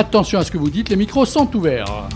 Attention 0.00 0.38
à 0.38 0.44
ce 0.44 0.50
que 0.50 0.56
vous 0.56 0.70
dites, 0.70 0.88
les 0.88 0.96
micros 0.96 1.26
sont 1.26 1.54
ouverts. 1.54 2.08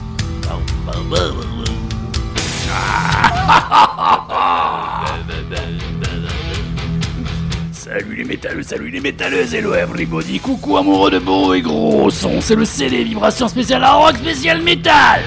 Salut 7.73 8.17
les 8.17 8.25
métalleux, 8.25 8.63
salut 8.63 8.89
les 8.89 9.01
métalleuses, 9.01 9.55
hello 9.55 9.75
everybody, 9.75 10.41
coucou 10.41 10.79
amoureux 10.79 11.11
de 11.11 11.19
beau 11.19 11.53
et 11.53 11.61
gros 11.61 12.09
son, 12.09 12.41
c'est 12.41 12.55
le 12.55 12.65
CD 12.65 13.05
Vibration 13.05 13.49
spéciale 13.49 13.85
rock 13.85 14.17
spécial 14.17 14.63
métal 14.63 15.21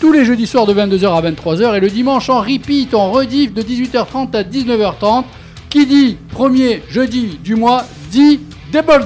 Tous 0.00 0.10
les 0.10 0.24
jeudis 0.24 0.46
soirs 0.46 0.64
de 0.64 0.72
22h 0.72 1.18
à 1.18 1.20
23h 1.20 1.76
et 1.76 1.80
le 1.80 1.90
dimanche 1.90 2.30
en 2.30 2.40
repeat, 2.40 2.94
en 2.94 3.10
rediff 3.10 3.52
de 3.52 3.60
18h30 3.60 4.34
à 4.34 4.42
19h30. 4.42 5.24
Qui 5.68 5.84
dit 5.84 6.16
premier 6.30 6.82
jeudi 6.88 7.38
du 7.44 7.56
mois 7.56 7.84
dit 8.10 8.40
Double 8.72 9.04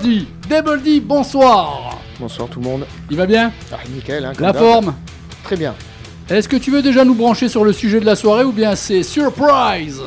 D. 0.51 0.57
Double 0.63 0.83
D, 0.83 1.01
bonsoir. 1.01 1.99
Bonsoir 2.19 2.49
tout 2.49 2.61
le 2.61 2.67
monde. 2.67 2.87
Il 3.11 3.17
va 3.17 3.25
bien 3.27 3.53
Ah, 3.73 3.77
nickel, 3.95 4.25
hein, 4.25 4.33
La 4.39 4.53
forme 4.53 4.95
Très 5.45 5.57
bien. 5.57 5.75
Est-ce 6.29 6.49
que 6.49 6.57
tu 6.57 6.71
veux 6.71 6.83
déjà 6.83 7.05
nous 7.05 7.15
brancher 7.15 7.49
sur 7.49 7.65
le 7.65 7.73
sujet 7.73 8.01
de 8.01 8.05
la 8.05 8.17
soirée 8.17 8.45
ou 8.45 8.53
bien 8.53 8.75
c'est 8.77 9.03
surprise 9.03 10.01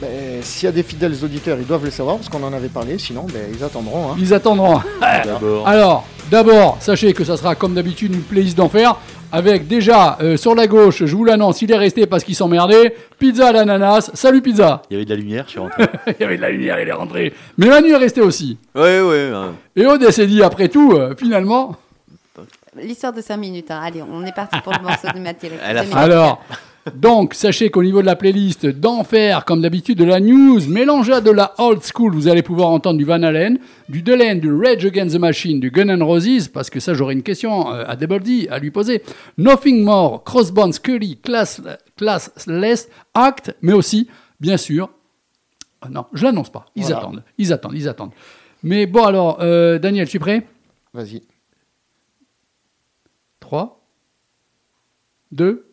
Ben, 0.00 0.08
S'il 0.42 0.64
y 0.64 0.68
a 0.68 0.72
des 0.72 0.82
fidèles 0.82 1.14
auditeurs, 1.24 1.58
ils 1.60 1.66
doivent 1.66 1.84
le 1.84 1.90
savoir 1.90 2.16
parce 2.16 2.28
qu'on 2.28 2.42
en 2.42 2.52
avait 2.52 2.68
parlé. 2.68 2.98
Sinon, 2.98 3.26
ben, 3.32 3.42
ils 3.56 3.62
attendront. 3.64 4.12
hein. 4.12 4.16
Ils 4.18 4.34
attendront. 4.34 4.80
D'abord. 5.00 5.66
Alors, 5.68 6.06
d'abord, 6.30 6.76
sachez 6.80 7.12
que 7.12 7.24
ça 7.24 7.36
sera 7.36 7.54
comme 7.54 7.74
d'habitude 7.74 8.14
une 8.14 8.22
playlist 8.22 8.56
d'enfer. 8.56 8.96
Avec 9.30 9.66
déjà 9.68 10.16
euh, 10.22 10.36
sur 10.38 10.54
la 10.54 10.66
gauche, 10.66 11.04
je 11.04 11.14
vous 11.14 11.24
l'annonce, 11.24 11.60
il 11.60 11.70
est 11.70 11.76
resté 11.76 12.06
parce 12.06 12.24
qu'il 12.24 12.34
s'emmerdait. 12.34 12.94
Pizza 13.18 13.48
à 13.48 13.52
l'ananas. 13.52 14.10
Salut 14.14 14.40
pizza. 14.40 14.80
Il 14.90 14.94
y 14.94 14.96
avait 14.96 15.04
de 15.04 15.10
la 15.10 15.16
lumière, 15.16 15.44
je 15.46 15.50
suis 15.50 15.60
rentré. 15.60 15.84
il 16.06 16.14
y 16.18 16.24
avait 16.24 16.36
de 16.38 16.42
la 16.42 16.50
lumière, 16.50 16.80
il 16.80 16.88
est 16.88 16.92
rentré. 16.92 17.34
Mais 17.58 17.66
Manu 17.68 17.90
est 17.92 17.96
resté 17.96 18.22
aussi. 18.22 18.56
ouais, 18.74 19.00
ouais. 19.02 19.30
hein. 19.34 19.52
Et 19.76 19.84
Aude 19.84 20.08
s'est 20.10 20.26
dit 20.26 20.42
après 20.42 20.68
tout, 20.68 20.92
euh, 20.92 21.14
finalement. 21.16 21.76
L'histoire 22.80 23.12
de 23.12 23.20
5 23.20 23.36
minutes. 23.36 23.70
hein. 23.70 23.80
Allez, 23.82 24.02
on 24.02 24.24
est 24.24 24.34
parti 24.34 24.58
pour 24.62 24.72
le 24.72 24.82
morceau 24.82 25.08
de 25.08 25.18
minutes. 25.18 25.36
Alors, 25.94 26.42
donc, 26.94 27.34
sachez 27.34 27.70
qu'au 27.70 27.82
niveau 27.82 28.00
de 28.00 28.06
la 28.06 28.16
playlist 28.16 28.66
d'enfer, 28.66 29.44
comme 29.44 29.60
d'habitude, 29.62 29.98
de 29.98 30.04
la 30.04 30.20
news 30.20 30.60
mélangée 30.68 31.12
à 31.14 31.20
de 31.20 31.30
la 31.30 31.54
old 31.58 31.80
school, 31.82 32.12
vous 32.14 32.28
allez 32.28 32.42
pouvoir 32.42 32.68
entendre 32.70 32.98
du 32.98 33.04
Van 33.04 33.22
Halen, 33.22 33.58
du 33.88 34.02
Delaine, 34.02 34.40
du 34.40 34.52
Rage 34.52 34.84
Against 34.84 35.14
the 35.16 35.18
Machine, 35.18 35.60
du 35.60 35.70
Gun 35.70 35.88
N' 35.88 36.02
Roses, 36.02 36.48
parce 36.48 36.70
que 36.70 36.80
ça, 36.80 36.94
j'aurais 36.94 37.14
une 37.14 37.22
question 37.22 37.72
euh, 37.72 37.84
à 37.86 37.96
Double 37.96 38.20
D 38.20 38.48
à 38.50 38.58
lui 38.58 38.70
poser. 38.70 39.02
Nothing 39.36 39.82
More, 39.82 40.24
Crossbones, 40.24 40.72
Scully, 40.72 41.16
Class, 41.18 41.60
Classless, 41.96 42.88
Act, 43.14 43.54
mais 43.62 43.72
aussi, 43.72 44.08
bien 44.40 44.56
sûr, 44.56 44.90
ah 45.80 45.88
non, 45.90 46.06
je 46.12 46.24
l'annonce 46.24 46.50
pas. 46.50 46.66
Ils 46.74 46.82
Voilà. 46.82 46.98
attendent, 46.98 47.22
ils 47.38 47.52
attendent, 47.52 47.74
ils 47.76 47.88
attendent. 47.88 48.12
Mais 48.62 48.86
bon, 48.86 49.04
alors, 49.04 49.38
euh, 49.40 49.78
Daniel, 49.78 50.08
tu 50.08 50.16
es 50.16 50.20
prêt? 50.20 50.46
Vas-y. 50.92 51.22
3, 53.40 53.80
2, 55.32 55.67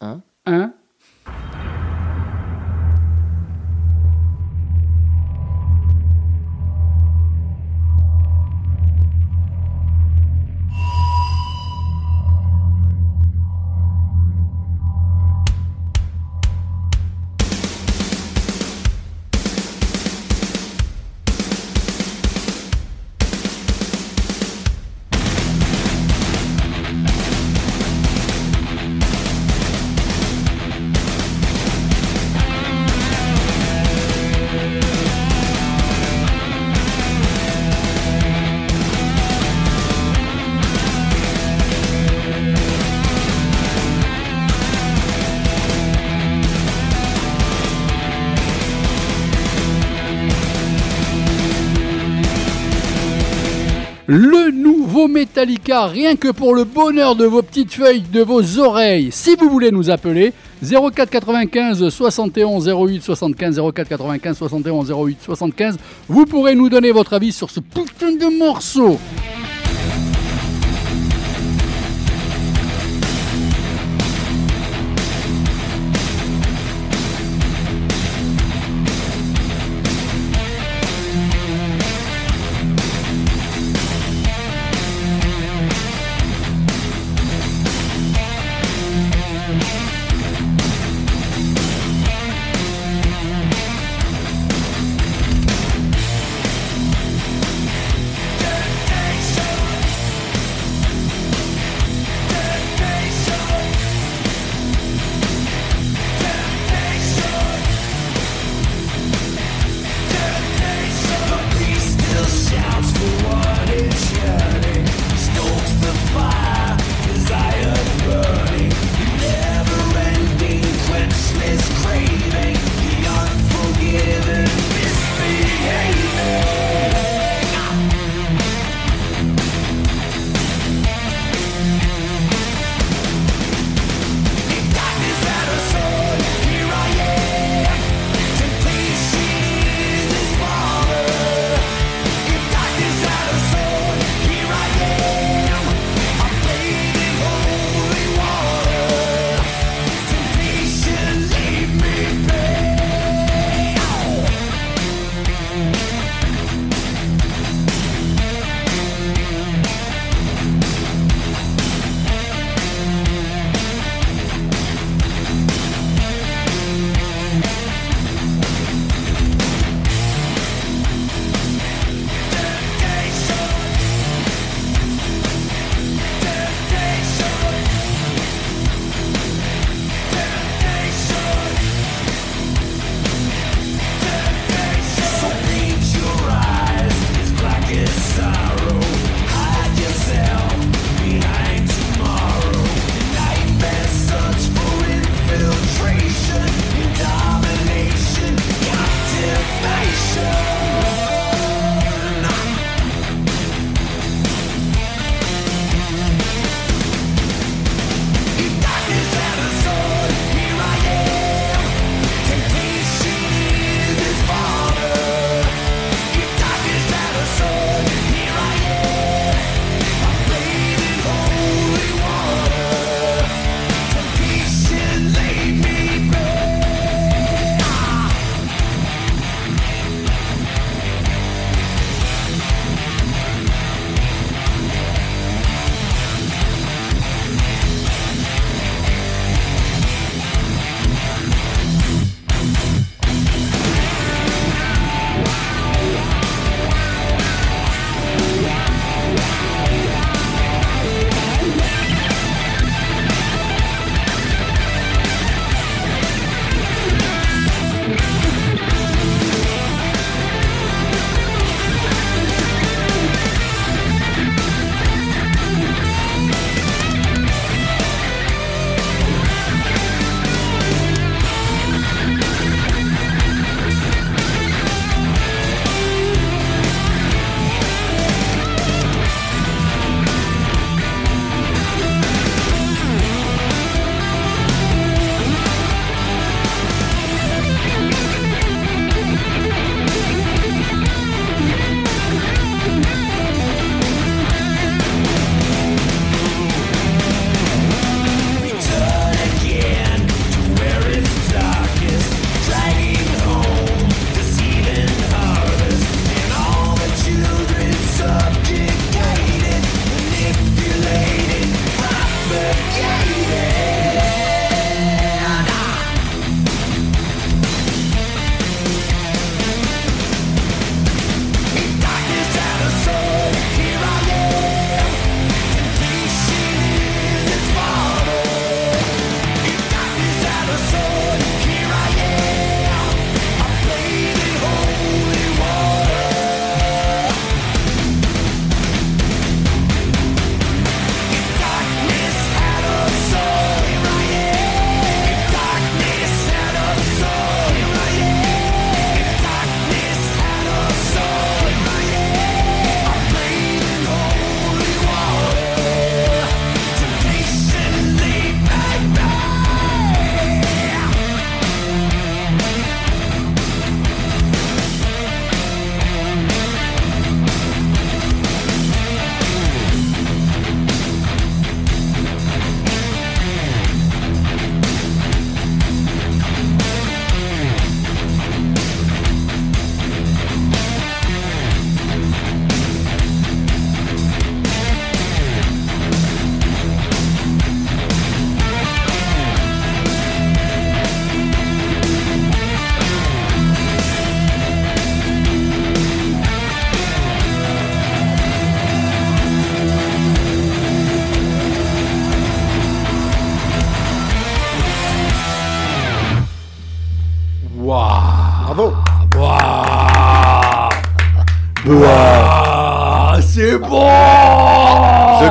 Hein 0.00 0.22
1. 0.44 0.77
Le 54.10 54.50
nouveau 54.50 55.06
Metallica, 55.06 55.86
rien 55.86 56.16
que 56.16 56.28
pour 56.28 56.54
le 56.54 56.64
bonheur 56.64 57.14
de 57.14 57.26
vos 57.26 57.42
petites 57.42 57.74
feuilles, 57.74 58.00
de 58.10 58.22
vos 58.22 58.58
oreilles. 58.58 59.10
Si 59.12 59.36
vous 59.36 59.50
voulez 59.50 59.70
nous 59.70 59.90
appeler, 59.90 60.32
04 60.62 61.10
95 61.10 61.90
71 61.90 62.68
08 62.68 63.02
75 63.02 63.60
04 63.74 63.86
95 63.86 64.38
71 64.38 64.90
08 64.90 65.18
75, 65.22 65.76
vous 66.08 66.24
pourrez 66.24 66.54
nous 66.54 66.70
donner 66.70 66.90
votre 66.90 67.12
avis 67.12 67.32
sur 67.32 67.50
ce 67.50 67.60
putain 67.60 68.12
de 68.12 68.38
morceau. 68.38 68.98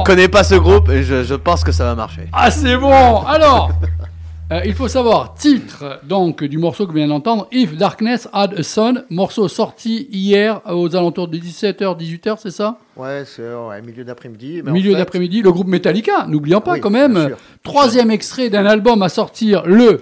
Connais 0.07 0.27
pas 0.29 0.43
ce 0.43 0.55
groupe 0.55 0.89
et 0.89 1.03
je, 1.03 1.23
je 1.23 1.35
pense 1.35 1.63
que 1.63 1.71
ça 1.71 1.83
va 1.83 1.93
marcher. 1.95 2.27
Ah, 2.31 2.49
c'est 2.49 2.77
bon 2.77 3.19
Alors, 3.25 3.71
euh, 4.53 4.61
il 4.65 4.73
faut 4.73 4.87
savoir, 4.87 5.33
titre 5.35 5.99
donc 6.03 6.43
du 6.43 6.57
morceau 6.57 6.85
que 6.85 6.91
vous 6.91 6.95
venez 6.95 7.07
d'entendre, 7.07 7.47
If 7.51 7.75
Darkness 7.75 8.29
Had 8.31 8.53
a 8.57 8.63
Son, 8.63 9.03
morceau 9.09 9.47
sorti 9.49 10.07
hier 10.11 10.61
aux 10.65 10.95
alentours 10.95 11.27
de 11.27 11.37
17h, 11.37 11.97
18h, 11.99 12.37
c'est 12.41 12.51
ça? 12.51 12.77
Ouais, 12.95 13.23
c'est 13.25 13.41
ouais, 13.43 13.81
milieu 13.81 14.03
d'après-midi. 14.05 14.61
en 14.65 14.71
Milieu 14.71 14.91
fait- 14.93 14.97
d'après-midi, 14.97 15.41
le 15.41 15.51
groupe 15.51 15.67
Metallica, 15.67 16.25
n'oublions 16.27 16.61
pas 16.61 16.73
Oui, 16.73 16.79
quand 16.79 16.89
même. 16.89 17.31
Troisième 17.63 18.09
extrait 18.09 18.49
d'un 18.49 18.65
album 18.65 19.01
à 19.03 19.09
sortir 19.09 19.63
le 19.65 20.01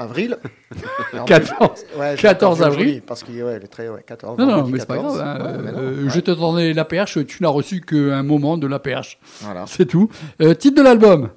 Avril. 0.00 0.38
Et 1.14 1.18
en 1.18 1.24
14. 1.24 1.84
plus- 1.84 2.00
ouais, 2.00 2.16
14 2.16 2.58
j'ai 2.58 2.64
avril. 2.64 2.78
aujourd'hui, 2.80 3.00
Parce 3.06 3.22
qu'il 3.22 3.42
ouais, 3.44 3.56
il 3.58 3.64
est 3.64 3.68
très 3.68 3.88
ouais, 3.88 4.02
14. 4.06 4.38
Non, 4.38 4.46
non, 4.46 4.66
mais 4.66 4.78
c'est 4.80 4.86
pas 4.86 4.96
14. 4.96 5.16
grave. 5.18 5.40
hein. 5.66 5.72
Non, 5.72 5.78
Euh. 5.78 6.08
Je 6.08 6.20
te 6.20 6.30
donnais 6.30 6.72
la 6.72 6.84
perche, 6.84 7.24
tu 7.26 7.42
n'as 7.42 7.48
reçu 7.50 7.80
qu'un 7.80 8.22
moment 8.22 8.56
de 8.58 8.66
la 8.66 8.78
perche. 8.78 9.18
Voilà. 9.40 9.64
C'est 9.68 9.86
tout. 9.86 10.08
Euh, 10.40 10.54
titre 10.54 10.76
de 10.78 10.82
l'album, 10.82 11.30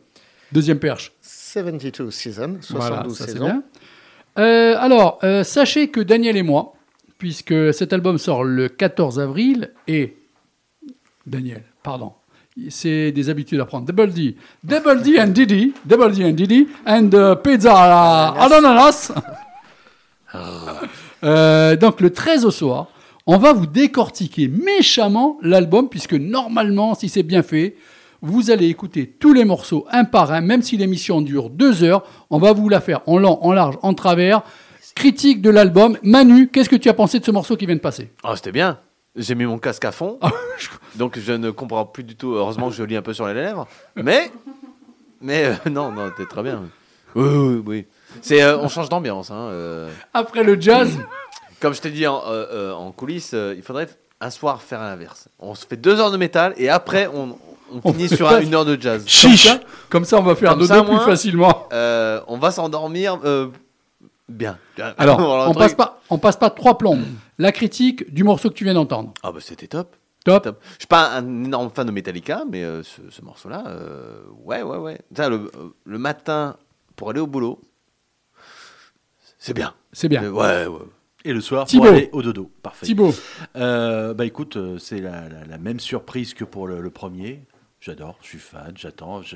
deuxième 0.51 0.79
perche. 0.79 1.11
72 1.21 2.13
seasons, 2.13 2.57
72 2.61 2.67
Voilà, 2.71 3.09
ça 3.09 3.25
saisons. 3.25 3.45
bien. 3.45 3.63
Euh, 4.39 4.75
alors, 4.79 5.19
sachez 5.43 5.89
que 5.89 5.99
Daniel 5.99 6.37
et 6.37 6.43
moi, 6.43 6.73
puisque 7.19 7.73
cet 7.73 7.93
album 7.93 8.17
sort 8.17 8.43
le 8.43 8.67
14 8.69 9.19
avril, 9.19 9.71
et 9.87 10.17
Daniel, 11.27 11.63
pardon, 11.83 12.13
c'est 12.69 13.11
des 13.11 13.29
habitudes 13.29 13.59
à 13.59 13.65
prendre. 13.65 13.85
Double 13.85 14.11
D, 14.11 14.35
Double 14.63 15.01
D 15.01 15.19
and 15.19 15.27
Didi, 15.27 15.73
Double 15.85 16.11
D 16.11 16.25
and 16.25 16.31
Didi, 16.33 16.67
and 16.85 17.09
uh, 17.13 17.35
pizza 17.43 17.73
à 17.73 18.43
à 18.43 18.49
l'ananas. 18.49 19.11
Euh, 21.23 21.77
donc 21.77 22.01
le 22.01 22.09
13 22.09 22.43
au 22.43 22.51
soir, 22.51 22.87
on 23.25 23.37
va 23.37 23.53
vous 23.53 23.65
décortiquer 23.65 24.49
méchamment 24.49 25.37
l'album, 25.41 25.87
puisque 25.87 26.15
normalement, 26.15 26.95
si 26.95 27.07
c'est 27.07 27.23
bien 27.23 27.43
fait, 27.43 27.77
vous 28.21 28.51
allez 28.51 28.67
écouter 28.67 29.07
tous 29.07 29.33
les 29.33 29.45
morceaux 29.45 29.85
un 29.91 30.03
par 30.03 30.31
un, 30.31 30.41
même 30.41 30.61
si 30.61 30.75
l'émission 30.75 31.21
dure 31.21 31.49
deux 31.49 31.83
heures. 31.83 32.03
On 32.29 32.39
va 32.39 32.51
vous 32.51 32.67
la 32.67 32.81
faire 32.81 33.01
en 33.05 33.17
long, 33.17 33.37
en 33.41 33.53
large, 33.53 33.77
en 33.81 33.93
travers. 33.93 34.41
Critique 34.95 35.41
de 35.41 35.49
l'album. 35.49 35.97
Manu, 36.03 36.49
qu'est-ce 36.49 36.69
que 36.69 36.75
tu 36.75 36.89
as 36.89 36.93
pensé 36.93 37.19
de 37.19 37.25
ce 37.25 37.31
morceau 37.31 37.55
qui 37.55 37.65
vient 37.65 37.75
de 37.75 37.81
passer? 37.81 38.09
Oh, 38.23 38.35
c'était 38.35 38.51
bien. 38.51 38.79
J'ai 39.15 39.35
mis 39.35 39.45
mon 39.45 39.59
casque 39.59 39.85
à 39.85 39.91
fond, 39.91 40.17
Ah, 40.21 40.31
donc 40.95 41.19
je 41.19 41.33
ne 41.33 41.51
comprends 41.51 41.85
plus 41.85 42.03
du 42.03 42.15
tout. 42.15 42.33
Heureusement 42.33 42.69
que 42.69 42.75
je 42.75 42.83
lis 42.83 42.95
un 42.95 43.01
peu 43.03 43.13
sur 43.13 43.27
les 43.27 43.33
lèvres, 43.35 43.67
mais 43.95 44.31
mais 45.21 45.45
euh, 45.45 45.53
non, 45.69 45.91
non, 45.91 46.09
t'es 46.17 46.25
très 46.25 46.41
bien. 46.43 46.63
Oui, 47.15 47.23
oui, 47.27 47.63
oui. 47.65 47.85
C'est, 48.21 48.41
euh, 48.41 48.57
on 48.57 48.67
change 48.69 48.89
d'ambiance. 48.89 49.29
Hein, 49.31 49.35
euh. 49.51 49.91
Après 50.13 50.43
le 50.43 50.59
jazz, 50.59 50.89
Comme 51.61 51.73
je 51.73 51.79
t'ai 51.79 51.91
dit 51.91 52.05
en, 52.07 52.15
en 52.17 52.91
coulisses, 52.91 53.33
il 53.55 53.61
faudrait 53.63 53.87
un 54.19 54.29
soir 54.29 54.61
faire 54.61 54.81
l'inverse. 54.81 55.29
On 55.39 55.55
se 55.55 55.65
fait 55.65 55.77
deux 55.77 55.97
heures 56.01 56.11
de 56.11 56.17
métal 56.17 56.53
et 56.57 56.67
après 56.67 57.07
on, 57.07 57.37
on 57.73 57.79
On 57.85 57.93
finit 57.93 58.09
sur 58.09 58.27
un- 58.27 58.41
une 58.41 58.53
heure 58.53 58.65
de 58.65 58.77
jazz. 58.81 59.05
comme 59.21 59.37
ça, 59.37 59.59
comme 59.89 60.03
ça, 60.03 60.17
on 60.19 60.23
va 60.23 60.35
faire 60.35 60.61
ça, 60.65 60.83
plus 60.83 60.99
facilement. 60.99 61.69
On 61.71 62.37
va 62.37 62.51
s'endormir 62.51 63.17
bien. 64.33 64.57
Alors, 64.97 65.19
on 65.49 65.53
passe 65.53 65.73
pas, 65.75 66.01
on 66.09 66.17
passe 66.17 66.37
pas 66.37 66.49
trois 66.49 66.77
plombes. 66.77 67.03
La 67.37 67.51
critique 67.51 68.13
du 68.13 68.23
morceau 68.23 68.49
que 68.49 68.55
tu 68.55 68.63
viens 68.63 68.73
d'entendre. 68.75 69.13
Ah 69.23 69.31
bah 69.31 69.39
c'était 69.41 69.67
top. 69.67 69.95
Top. 70.25 70.43
Top. 70.43 70.61
Je 70.73 70.79
suis 70.79 70.87
pas 70.87 71.11
un 71.17 71.43
énorme 71.43 71.69
fan 71.73 71.85
de 71.85 71.91
Metallica, 71.91 72.43
mais 72.49 72.63
euh, 72.63 72.81
ce, 72.83 73.01
ce 73.09 73.21
morceau-là, 73.21 73.63
euh, 73.67 74.21
ouais, 74.45 74.61
ouais, 74.61 74.77
ouais. 74.77 74.99
Ça, 75.15 75.27
le, 75.29 75.51
euh, 75.57 75.69
le 75.83 75.97
matin, 75.97 76.55
pour 76.95 77.09
aller 77.09 77.19
au 77.19 77.27
boulot, 77.27 77.59
c'est 79.37 79.53
bien. 79.53 79.73
C'est 79.91 80.07
bien. 80.07 80.23
Ouais, 80.31 80.65
ouais. 80.67 80.79
Et 81.25 81.33
le 81.33 81.41
soir, 81.41 81.65
Thibaut. 81.67 81.83
pour 81.85 81.93
aller 81.93 82.09
au 82.13 82.21
dodo. 82.21 82.49
Parfait. 82.61 82.85
Thibaut, 82.85 83.13
Euh, 83.55 84.13
bah 84.13 84.25
écoute, 84.25 84.57
c'est 84.79 84.99
la, 84.99 85.27
la- 85.29 85.45
la 85.45 85.57
même 85.57 85.79
surprise 85.79 86.33
que 86.33 86.43
pour 86.45 86.67
le, 86.67 86.81
le 86.81 86.89
premier. 86.89 87.41
J'adore, 87.85 88.15
je 88.21 88.27
suis 88.29 88.37
fan, 88.37 88.71
j'attends, 88.77 89.21
je... 89.23 89.35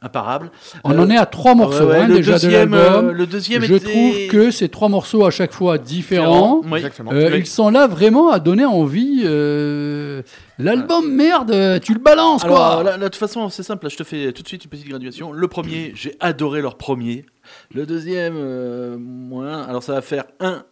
imparable. 0.00 0.52
on 0.84 0.92
Euh, 0.92 0.98
en 1.02 1.10
est 1.10 1.16
à 1.16 1.26
trois 1.26 1.56
morceaux 1.56 1.86
ouais, 1.86 1.90
ouais, 1.90 1.98
hein, 2.02 2.06
le 2.06 2.14
déjà 2.14 2.32
deuxième, 2.34 2.70
de 2.70 2.76
l'album. 2.76 3.08
euh, 3.08 3.12
le 3.12 3.26
deuxième 3.26 3.62
Je 3.62 3.74
était 3.74 3.84
trouve 3.90 4.26
que 4.28 4.50
ces 4.52 4.68
trois 4.68 4.88
morceaux 4.88 5.24
à 5.26 5.32
chaque 5.32 5.52
fois 5.52 5.76
différents. 5.76 6.60
Oui. 6.64 6.76
Exactement. 6.78 7.10
Euh, 7.12 7.30
Oui. 7.32 7.38
Ils 7.40 7.46
sont 7.46 7.68
là 7.68 7.88
vraiment 7.88 8.30
à 8.30 8.38
donner 8.38 8.64
envie. 8.64 9.22
euh, 9.24 10.22
L'album, 10.60 11.12
merde, 11.12 11.80
tu 11.82 11.92
le 11.94 11.98
balances 11.98 12.44
Alors 12.44 12.58
quoi. 12.76 12.82
là, 12.84 12.90
là, 12.92 12.98
de 12.98 13.04
toute 13.04 13.16
façon, 13.16 13.48
c'est 13.48 13.64
simple. 13.64 13.86
Là, 13.86 13.88
je 13.88 13.96
te 13.96 14.04
fais 14.04 14.32
tout 14.32 14.42
de 14.44 14.48
suite 14.48 14.62
une 14.64 14.70
petite 14.70 14.88
graduation. 14.88 15.32
Le 15.32 15.48
premier, 15.48 15.90
j'ai 15.96 16.14
adoré 16.20 16.60
leur 16.62 16.76
premier. 16.76 17.26
Le 17.74 17.86
deuxième, 17.86 18.34
euh, 18.36 18.98
moins. 18.98 19.62
Alors 19.64 19.82
ça 19.82 19.94
va 19.94 20.02
faire 20.02 20.24
1, 20.38 20.62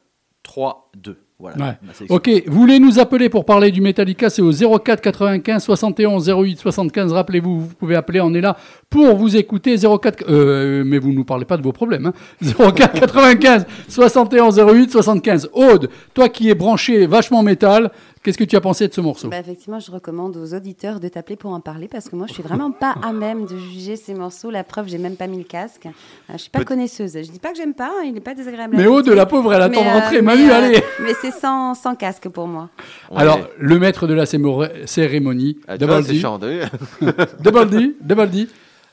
3, 0.44 0.92
2. 0.96 1.16
Voilà. 1.40 1.78
Ouais. 2.00 2.07
Ok, 2.09 2.28
vous 2.49 2.61
voulez 2.61 2.80
nous 2.80 2.99
appeler 2.99 3.28
pour 3.28 3.45
parler 3.45 3.71
du 3.71 3.80
Metallica, 3.80 4.28
c'est 4.28 4.42
au 4.42 4.50
04 4.50 5.00
95 5.00 5.62
71 5.62 6.28
08 6.28 6.59
75. 6.59 7.12
Rappelez-vous, 7.12 7.61
vous 7.61 7.75
pouvez 7.75 7.95
appeler, 7.95 8.21
on 8.21 8.35
est 8.35 8.40
là 8.40 8.57
pour 8.90 9.16
vous 9.16 9.37
écouter. 9.37 9.76
04, 9.76 10.25
euh, 10.28 10.83
mais 10.85 10.99
vous 10.99 11.11
ne 11.11 11.14
nous 11.16 11.25
parlez 11.25 11.45
pas 11.45 11.57
de 11.57 11.62
vos 11.62 11.73
problèmes. 11.73 12.07
Hein. 12.07 12.12
04 12.42 12.99
95 13.00 13.66
71 13.88 14.59
08 14.59 14.90
75. 14.90 15.50
Aude, 15.52 15.88
toi 16.14 16.28
qui 16.28 16.49
es 16.49 16.54
branché 16.54 17.07
vachement 17.07 17.42
métal, 17.42 17.90
qu'est-ce 18.23 18.38
que 18.38 18.45
tu 18.45 18.57
as 18.57 18.61
pensé 18.61 18.88
de 18.88 18.95
ce 18.95 19.00
morceau? 19.00 19.28
Bah, 19.28 19.38
effectivement, 19.38 19.78
je 19.80 19.90
recommande 19.90 20.37
aux 20.37 20.54
auditeurs 20.54 21.00
de 21.00 21.09
t'appeler 21.09 21.37
pour 21.37 21.52
en 21.52 21.61
parler 21.61 21.88
parce 21.88 22.09
que 22.09 22.16
moi, 22.16 22.26
je 22.28 22.35
suis 22.35 22.42
vraiment 22.42 22.71
pas 22.71 22.95
à 23.02 23.12
même 23.12 23.45
de 23.47 23.57
juger 23.59 23.97
ces 23.97 24.14
morceaux. 24.14 24.50
La 24.50 24.64
preuve, 24.64 24.88
j'ai 24.88 24.99
même 24.99 25.16
pas 25.16 25.26
mis 25.26 25.38
le 25.38 25.45
casque. 25.45 25.87
Euh, 25.87 26.33
Je 26.33 26.38
suis 26.38 26.50
pas 26.50 26.64
connaisseuse. 26.64 27.12
Je 27.14 27.30
dis 27.30 27.38
pas 27.38 27.50
que 27.50 27.57
j'aime 27.59 27.75
pas, 27.75 27.90
hein, 27.90 28.04
il 28.07 28.16
est 28.16 28.21
pas 28.21 28.35
désagréable. 28.35 28.75
à 28.76 28.78
Mais 28.78 28.87
Aude, 28.87 29.09
la 29.09 29.26
pauvre, 29.26 29.52
elle 29.52 29.62
attend 29.62 29.83
de 29.83 29.87
euh, 29.87 29.92
rentrer. 29.92 30.16
mais, 30.16 30.37
Manu, 30.37 30.50
euh, 30.50 30.54
allez 30.54 30.83
Mais 31.02 31.12
c'est 31.21 31.30
sans, 31.33 31.75
sans 31.75 31.95
casque 31.95 32.28
pour 32.28 32.47
moi. 32.47 32.71
On 33.11 33.16
Alors, 33.18 33.38
est- 33.38 33.50
le 33.59 33.78
maître 33.78 34.07
de 34.07 34.14
la 34.14 34.25
cérémonie, 34.26 35.59
Ah, 35.68 35.76
Double 35.76 36.02
D, 36.04 36.23
Double 37.42 37.68
D, 37.71 37.97
Double 38.00 38.30
D, 38.30 38.49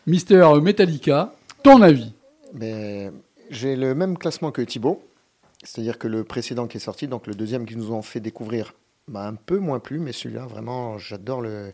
Mister 0.08 0.48
Metallica, 0.62 1.34
ton 1.64 1.82
avis 1.82 2.14
Mais 2.54 3.12
j'ai 3.50 3.76
le 3.76 3.96
même 3.96 4.18
classement 4.18 4.52
que 4.52 4.62
Thibaut. 4.62 5.04
C'est-à-dire 5.64 5.98
que 5.98 6.08
le 6.08 6.24
précédent 6.24 6.68
qui 6.68 6.78
est 6.78 6.80
sorti, 6.80 7.08
donc 7.08 7.26
le 7.26 7.34
deuxième 7.34 7.66
qui 7.66 7.76
nous 7.76 7.92
ont 7.92 8.04
fait 8.04 8.20
découvrir, 8.20 8.76
m'a 9.08 9.26
un 9.26 9.34
peu 9.34 9.58
moins 9.58 9.80
plu, 9.80 10.00
mais 10.00 10.12
celui-là, 10.12 10.46
vraiment, 10.46 11.00
j'adore 11.00 11.42
le, 11.42 11.74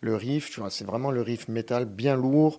le 0.00 0.16
riff. 0.16 0.50
Tu 0.50 0.58
vois, 0.58 0.70
c'est 0.70 0.84
vraiment 0.84 1.12
le 1.12 1.22
riff 1.22 1.46
métal 1.46 1.84
bien 1.84 2.16
lourd. 2.16 2.58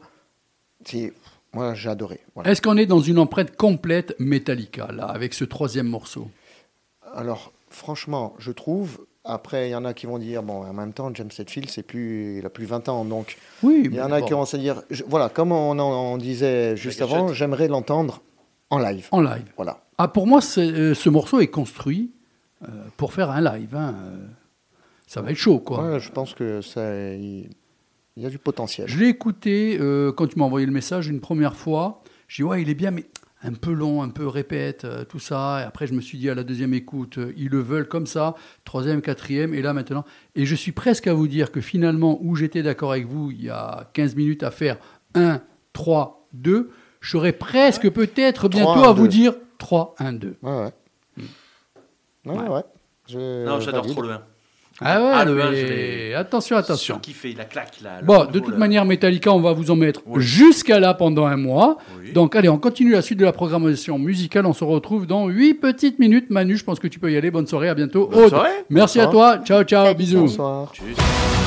C'est, 0.86 1.12
moi, 1.51 1.74
j'ai 1.74 1.89
adoré. 1.89 2.22
Voilà. 2.33 2.50
Est-ce 2.50 2.62
qu'on 2.62 2.77
est 2.77 2.86
dans 2.86 3.01
une 3.01 3.19
empreinte 3.19 3.55
complète 3.57 4.15
Metallica, 4.19 4.89
là, 4.93 5.05
avec 5.05 5.33
ce 5.33 5.43
troisième 5.43 5.88
morceau? 5.88 6.29
Alors, 7.13 7.51
franchement, 7.69 8.36
je 8.39 8.51
trouve. 8.51 9.05
Après, 9.25 9.70
il 9.70 9.72
y 9.72 9.75
en 9.75 9.86
a 9.86 9.94
qui 9.94 10.06
vont 10.06 10.18
dire, 10.20 10.44
bon, 10.44 10.65
en 10.65 10.74
même 10.74 10.92
temps, 10.92 11.10
James 11.13 11.30
Hetfield, 11.38 11.70
c'est 11.70 11.84
plus, 11.84 12.39
il 12.39 12.46
a 12.46 12.50
plus 12.50 12.65
20 12.65 12.89
ans, 12.89 13.06
donc 13.06 13.38
Oui, 13.63 13.84
il 13.86 13.96
y 13.96 14.01
en 14.01 14.12
a 14.12 14.22
qui 14.22 14.34
vont 14.34 14.46
se 14.46 14.58
dire, 14.58 14.82
je- 14.89 15.03
voilà, 15.08 15.30
comme 15.30 15.53
on 15.53 15.72
en 15.80 16.13
on 16.13 16.18
disait 16.18 16.75
juste 16.75 17.00
La 17.00 17.06
avant, 17.06 17.30
j'aimerais 17.30 17.70
l'entendre 17.70 18.22
en 18.70 18.80
live. 18.80 19.08
En 19.12 19.22
live. 19.22 19.46
Voilà. 19.56 19.82
Ah, 19.98 20.10
pour 20.10 20.27
moi, 20.27 20.42
euh, 20.58 20.94
ce 20.94 21.10
morceau 21.10 21.39
est 21.39 21.48
construit 21.48 22.12
euh, 22.63 22.68
pour 22.98 23.13
faire 23.13 23.30
un 23.32 23.39
live. 23.42 23.74
hein, 23.75 23.96
euh, 23.98 24.18
Ça 25.08 25.22
va 25.22 25.32
être 25.32 25.38
chaud, 25.38 25.60
quoi. 25.60 25.94
Ouais, 25.94 26.00
je 26.01 26.12
pense 26.12 26.34
que 26.34 26.60
ça, 26.62 26.94
il, 27.13 27.50
il 28.18 28.24
y 28.24 28.25
a 28.25 28.30
du 28.30 28.39
potentiel. 28.39 28.88
Je 28.89 28.98
l'ai 29.00 29.08
écouté 29.08 29.77
euh, 29.80 30.12
quand 30.12 30.27
tu 30.27 30.38
m'as 30.38 30.46
envoyé 30.46 30.65
le 30.65 30.72
message 30.74 31.08
une 31.08 31.22
première 31.22 31.56
fois. 31.56 32.01
J'ai 32.27 32.44
dit, 32.44 32.50
ouais, 32.50 32.62
il 32.62 32.70
est 32.70 32.74
bien, 32.75 32.92
mais 32.92 33.06
un 33.44 33.54
peu 33.54 33.72
long, 33.74 34.02
un 34.02 34.10
peu 34.10 34.28
répète, 34.28 34.86
euh, 34.86 35.04
tout 35.04 35.20
ça. 35.20 35.60
Et 35.62 35.64
après, 35.64 35.88
je 35.88 35.94
me 35.94 36.02
suis 36.02 36.18
dit 36.18 36.30
à 36.30 36.36
la 36.36 36.44
deuxième 36.44 36.74
écoute, 36.74 37.18
euh, 37.18 37.34
ils 37.38 37.50
le 37.50 37.60
veulent 37.60 37.88
comme 37.88 38.08
ça. 38.08 38.36
Troisième, 38.64 39.02
quatrième, 39.02 39.54
et 39.54 39.62
là 39.62 39.74
maintenant. 39.74 40.06
Et 40.36 40.46
je 40.46 40.56
suis 40.56 40.72
presque 40.72 41.08
à 41.08 41.14
vous 41.14 41.28
dire 41.28 41.52
que 41.52 41.62
finalement, 41.62 42.18
où 42.22 42.36
j'étais 42.36 42.64
d'accord 42.64 42.92
avec 42.92 43.06
vous 43.08 43.32
il 43.32 43.44
y 43.44 43.50
a 43.50 43.90
15 43.94 44.16
minutes 44.16 44.44
à 44.44 44.52
faire 44.52 44.78
1, 45.16 45.42
3, 45.74 46.28
2, 46.34 46.72
je 47.02 47.10
serais 47.10 47.34
presque 47.34 47.90
peut-être 47.90 48.48
bientôt 48.50 48.74
Trois, 48.74 48.90
à 48.90 48.94
vous 48.94 49.08
dire 49.08 49.34
3, 49.58 49.96
1, 50.00 50.14
2. 50.14 50.36
Ouais, 50.42 50.52
ouais. 50.52 50.72
Ouais, 52.26 52.38
Ouais. 52.38 52.48
ouais. 52.50 52.64
Je 53.10 53.46
Non, 53.46 53.60
j'adore 53.60 53.86
trop 53.86 54.02
le 54.02 54.12
1. 54.12 54.22
Ah 54.82 55.00
ouais, 55.01 55.10
Ah, 55.13 55.25
le 55.25 55.36
mais 55.36 55.42
un, 55.44 55.51
je 55.53 55.65
l'ai- 55.65 56.13
attention, 56.15 56.58
attention. 56.58 56.96
Surkiffé, 56.96 57.36
la 57.38 57.46
claque 57.46 57.75
là. 57.84 58.01
Bon, 58.03 58.25
de 58.25 58.39
toute 58.39 58.53
là. 58.53 58.58
manière, 58.58 58.86
Metallica, 58.86 59.32
on 59.32 59.39
va 59.39 59.53
vous 59.53 59.70
en 59.72 59.75
mettre 59.75 60.01
Oui. 60.08 60.22
jusqu'à 60.24 60.80
là 60.80 60.94
pendant 60.96 61.25
un 61.25 61.38
mois. 61.38 61.77
Oui. 62.01 62.12
Donc, 62.12 62.36
allez, 62.36 62.50
on 62.50 62.58
continue 62.58 62.92
la 62.92 63.01
suite 63.03 63.20
de 63.20 63.25
la 63.25 63.32
programmation 63.34 64.00
musicale. 64.00 64.46
On 64.48 64.53
se 64.53 64.63
retrouve 64.63 65.06
dans 65.06 65.27
8 65.27 65.53
petites 65.56 66.00
minutes. 66.00 66.30
Manu, 66.32 66.58
je 66.58 66.63
pense 66.63 66.80
que 66.80 66.88
tu 66.88 67.00
peux 67.00 67.12
y 67.12 67.18
aller. 67.18 67.30
Bonne 67.32 67.48
soirée, 67.48 67.70
à 67.70 67.75
bientôt. 67.75 68.08
Bonne 68.12 68.24
Aude, 68.24 68.30
soirée. 68.30 68.50
merci 68.70 69.00
à 69.00 69.08
toi. 69.08 69.38
Ciao, 69.46 69.63
ciao, 69.63 69.94
bisous. 69.94 70.22
Bonsoir. 70.22 70.72
Tchuss. 70.74 71.43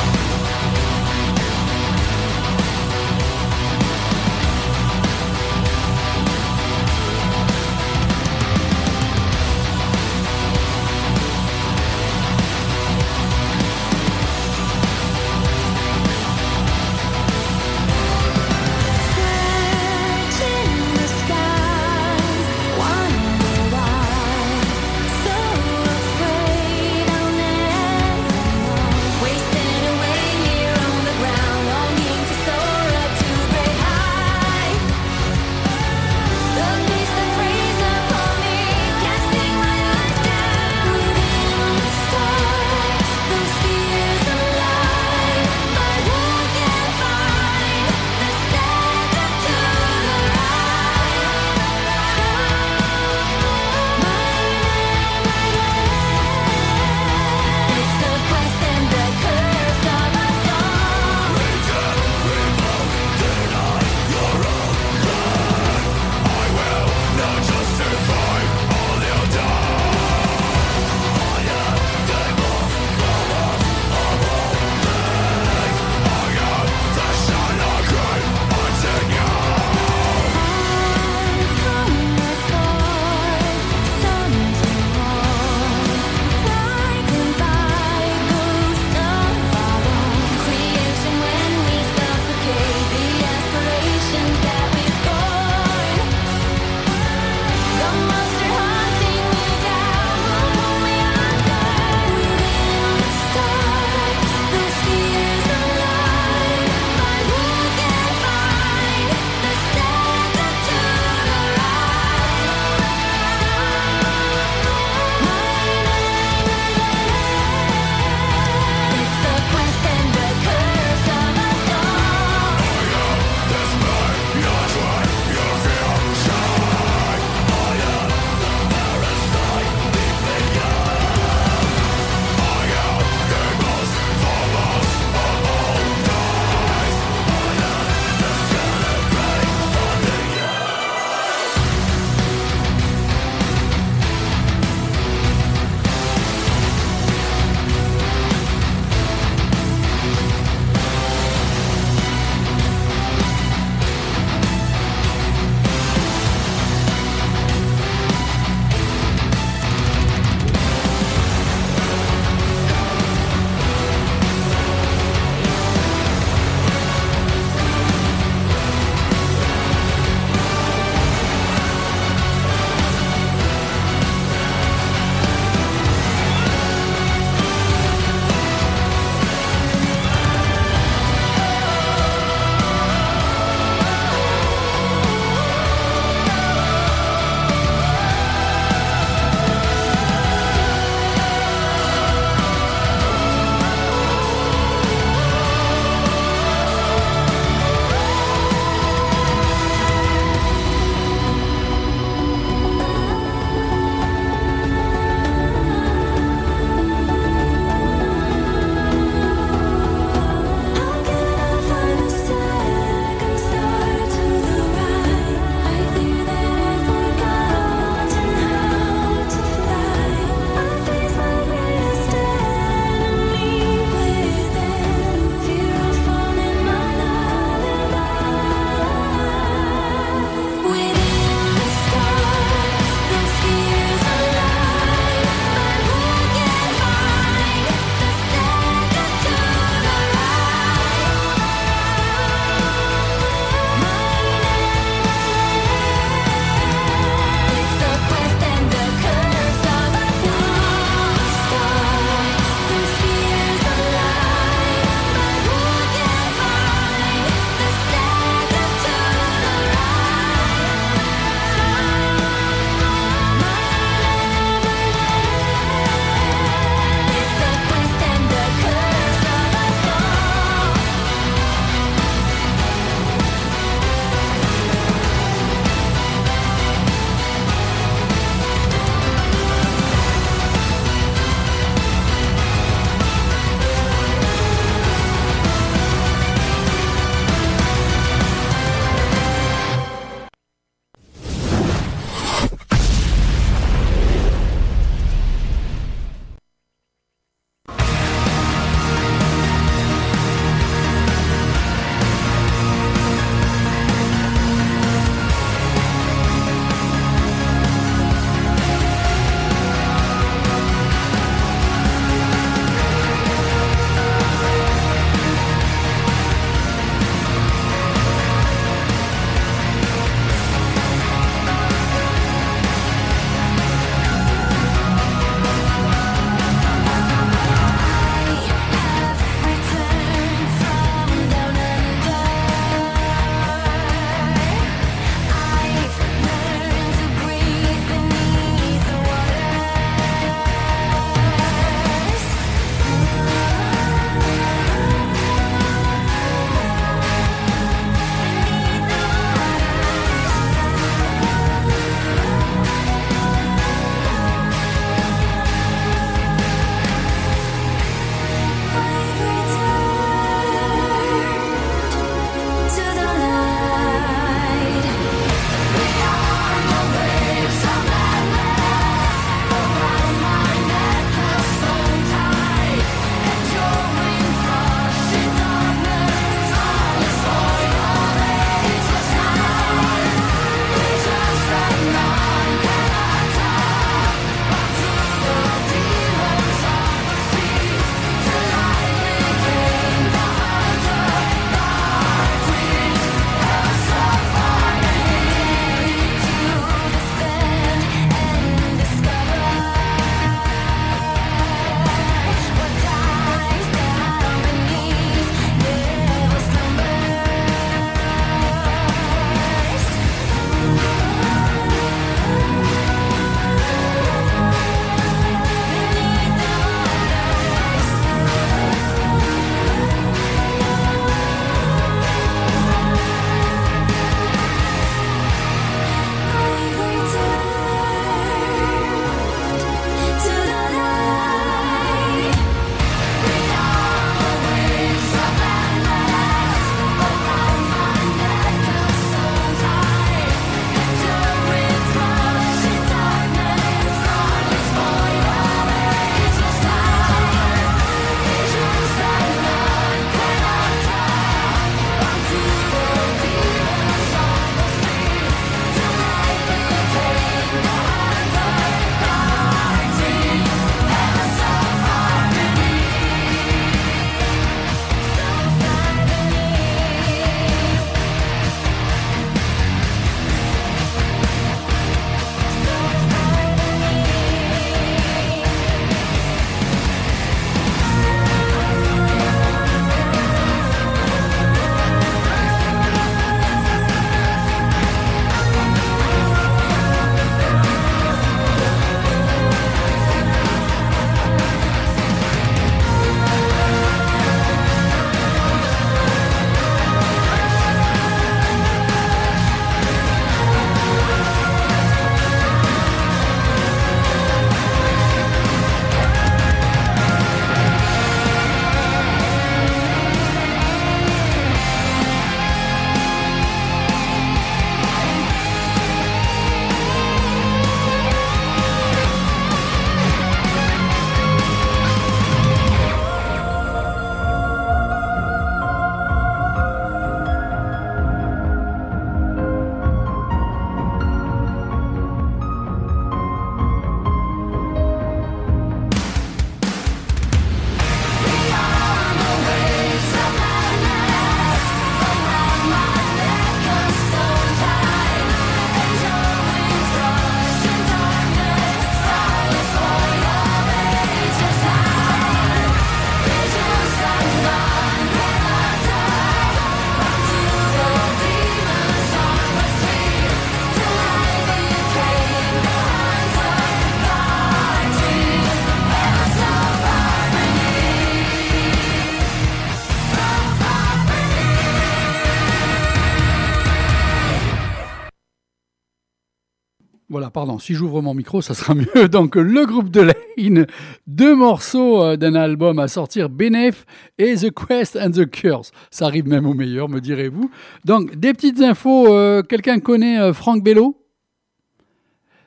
Pardon, 577.36 577.58
si 577.58 577.74
j'ouvre 577.74 578.00
mon 578.00 578.14
micro, 578.14 578.40
ça 578.40 578.54
sera 578.54 578.74
mieux. 578.96 579.08
Donc, 579.10 579.36
le 579.36 579.66
groupe 579.66 579.90
de 579.90 580.00
Lane, 580.00 580.66
deux 581.06 581.34
morceaux 581.36 582.02
euh, 582.02 582.16
d'un 582.16 582.34
album 582.34 582.78
à 582.78 582.88
sortir, 582.88 583.28
Benef 583.28 583.84
et 584.16 584.34
The 584.36 584.50
Quest 584.50 584.96
and 584.96 585.10
the 585.10 585.26
Curse. 585.30 585.70
Ça 585.90 586.06
arrive 586.06 586.26
même 586.26 586.46
au 586.46 586.54
meilleur, 586.54 586.88
me 586.88 586.98
direz-vous. 586.98 587.50
Donc, 587.84 588.16
des 588.16 588.32
petites 588.32 588.62
infos. 588.62 589.12
euh, 589.12 589.42
Quelqu'un 589.42 589.80
connaît 589.80 590.18
euh, 590.18 590.32
Franck 590.32 590.62
Bello? 590.64 590.96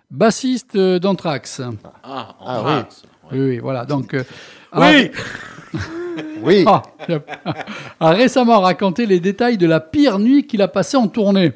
Bassiste 0.09 0.75
euh, 0.75 0.97
d'Anthrax. 0.97 1.61
Ah, 2.03 2.35
Ah, 2.43 2.59
France. 2.83 3.03
Oui, 3.31 3.39
oui, 3.39 3.57
voilà. 3.59 3.85
Donc, 3.85 4.15
euh, 4.15 4.23
Oui, 4.75 5.11
Oui, 6.41 6.63
a, 6.65 6.81
a 7.99 8.09
récemment 8.09 8.59
raconté 8.59 9.05
les 9.05 9.19
détails 9.19 9.59
de 9.59 9.67
la 9.67 9.79
pire 9.81 10.17
nuit 10.17 10.47
qu'il 10.47 10.63
a 10.63 10.67
passée 10.67 10.97
en 10.97 11.07
tournée. 11.07 11.51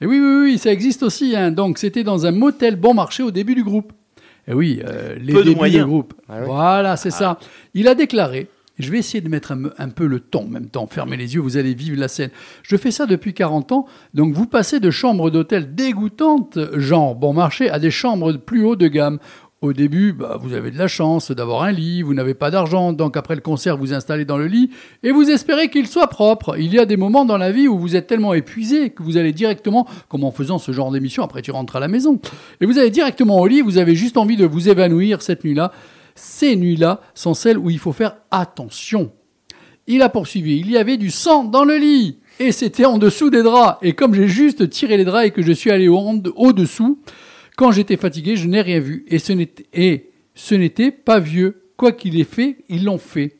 Et 0.00 0.06
oui, 0.06 0.18
oui, 0.20 0.42
oui, 0.52 0.58
ça 0.58 0.72
existe 0.72 1.02
aussi. 1.02 1.34
hein. 1.36 1.50
Donc, 1.50 1.78
c'était 1.78 2.04
dans 2.04 2.26
un 2.26 2.32
motel 2.32 2.76
bon 2.76 2.94
marché 2.94 3.22
au 3.22 3.30
début 3.30 3.54
du 3.54 3.64
groupe. 3.64 3.92
Et 4.46 4.52
oui, 4.52 4.82
euh, 4.84 5.16
les 5.20 5.32
Peu 5.32 5.38
de 5.40 5.44
débuts 5.44 5.56
moyens. 5.56 5.84
du 5.84 5.90
groupe. 5.90 6.14
Ah 6.28 6.34
oui. 6.40 6.46
Voilà, 6.46 6.96
c'est 6.96 7.10
ça. 7.10 7.38
Il 7.72 7.88
a 7.88 7.94
déclaré. 7.94 8.48
Je 8.78 8.90
vais 8.90 8.98
essayer 8.98 9.20
de 9.20 9.28
mettre 9.28 9.52
un, 9.52 9.70
un 9.78 9.88
peu 9.88 10.06
le 10.06 10.18
ton 10.18 10.40
en 10.42 10.48
même 10.48 10.66
temps. 10.68 10.88
Fermez 10.88 11.16
les 11.16 11.36
yeux, 11.36 11.40
vous 11.40 11.56
allez 11.56 11.74
vivre 11.74 11.96
la 11.98 12.08
scène. 12.08 12.30
Je 12.64 12.76
fais 12.76 12.90
ça 12.90 13.06
depuis 13.06 13.32
40 13.32 13.70
ans. 13.70 13.86
Donc, 14.14 14.34
vous 14.34 14.46
passez 14.46 14.80
de 14.80 14.90
chambres 14.90 15.30
d'hôtel 15.30 15.76
dégoûtantes, 15.76 16.58
genre 16.76 17.14
bon 17.14 17.32
marché, 17.32 17.70
à 17.70 17.78
des 17.78 17.92
chambres 17.92 18.32
de 18.32 18.36
plus 18.36 18.64
haut 18.64 18.74
de 18.74 18.88
gamme. 18.88 19.20
Au 19.64 19.72
début, 19.72 20.12
bah, 20.12 20.36
vous 20.38 20.52
avez 20.52 20.70
de 20.70 20.76
la 20.76 20.88
chance 20.88 21.30
d'avoir 21.30 21.62
un 21.62 21.72
lit, 21.72 22.02
vous 22.02 22.12
n'avez 22.12 22.34
pas 22.34 22.50
d'argent, 22.50 22.92
donc 22.92 23.16
après 23.16 23.34
le 23.34 23.40
concert, 23.40 23.78
vous 23.78 23.94
installez 23.94 24.26
dans 24.26 24.36
le 24.36 24.46
lit 24.46 24.68
et 25.02 25.10
vous 25.10 25.30
espérez 25.30 25.70
qu'il 25.70 25.86
soit 25.86 26.08
propre. 26.08 26.56
Il 26.58 26.70
y 26.74 26.78
a 26.78 26.84
des 26.84 26.98
moments 26.98 27.24
dans 27.24 27.38
la 27.38 27.50
vie 27.50 27.66
où 27.66 27.78
vous 27.78 27.96
êtes 27.96 28.06
tellement 28.06 28.34
épuisé 28.34 28.90
que 28.90 29.02
vous 29.02 29.16
allez 29.16 29.32
directement, 29.32 29.88
comme 30.10 30.22
en 30.22 30.32
faisant 30.32 30.58
ce 30.58 30.70
genre 30.72 30.90
d'émission, 30.92 31.22
après 31.24 31.40
tu 31.40 31.50
rentres 31.50 31.76
à 31.76 31.80
la 31.80 31.88
maison, 31.88 32.20
et 32.60 32.66
vous 32.66 32.78
allez 32.78 32.90
directement 32.90 33.40
au 33.40 33.46
lit, 33.46 33.62
vous 33.62 33.78
avez 33.78 33.94
juste 33.94 34.18
envie 34.18 34.36
de 34.36 34.44
vous 34.44 34.68
évanouir 34.68 35.22
cette 35.22 35.44
nuit-là. 35.44 35.72
Ces 36.14 36.56
nuits-là 36.56 37.00
sont 37.14 37.32
celles 37.32 37.56
où 37.56 37.70
il 37.70 37.78
faut 37.78 37.92
faire 37.92 38.16
attention. 38.30 39.12
Il 39.86 40.02
a 40.02 40.10
poursuivi. 40.10 40.58
Il 40.60 40.70
y 40.70 40.76
avait 40.76 40.98
du 40.98 41.10
sang 41.10 41.42
dans 41.44 41.64
le 41.64 41.78
lit. 41.78 42.18
Et 42.38 42.52
c'était 42.52 42.84
en 42.84 42.98
dessous 42.98 43.30
des 43.30 43.42
draps. 43.42 43.78
Et 43.80 43.94
comme 43.94 44.12
j'ai 44.12 44.28
juste 44.28 44.68
tiré 44.68 44.98
les 44.98 45.04
draps 45.06 45.26
et 45.28 45.30
que 45.30 45.40
je 45.42 45.52
suis 45.52 45.70
allé 45.70 45.88
au- 45.88 46.20
au-dessous, 46.36 46.98
quand 47.56 47.72
j'étais 47.72 47.96
fatigué, 47.96 48.36
je 48.36 48.48
n'ai 48.48 48.60
rien 48.60 48.80
vu. 48.80 49.04
Et 49.08 49.18
ce 49.18 49.32
n'était, 50.54 50.90
pas 50.90 51.20
vieux. 51.20 51.62
Quoi 51.76 51.92
qu'il 51.92 52.18
ait 52.20 52.24
fait, 52.24 52.58
ils 52.68 52.84
l'ont 52.84 52.98
fait. 52.98 53.38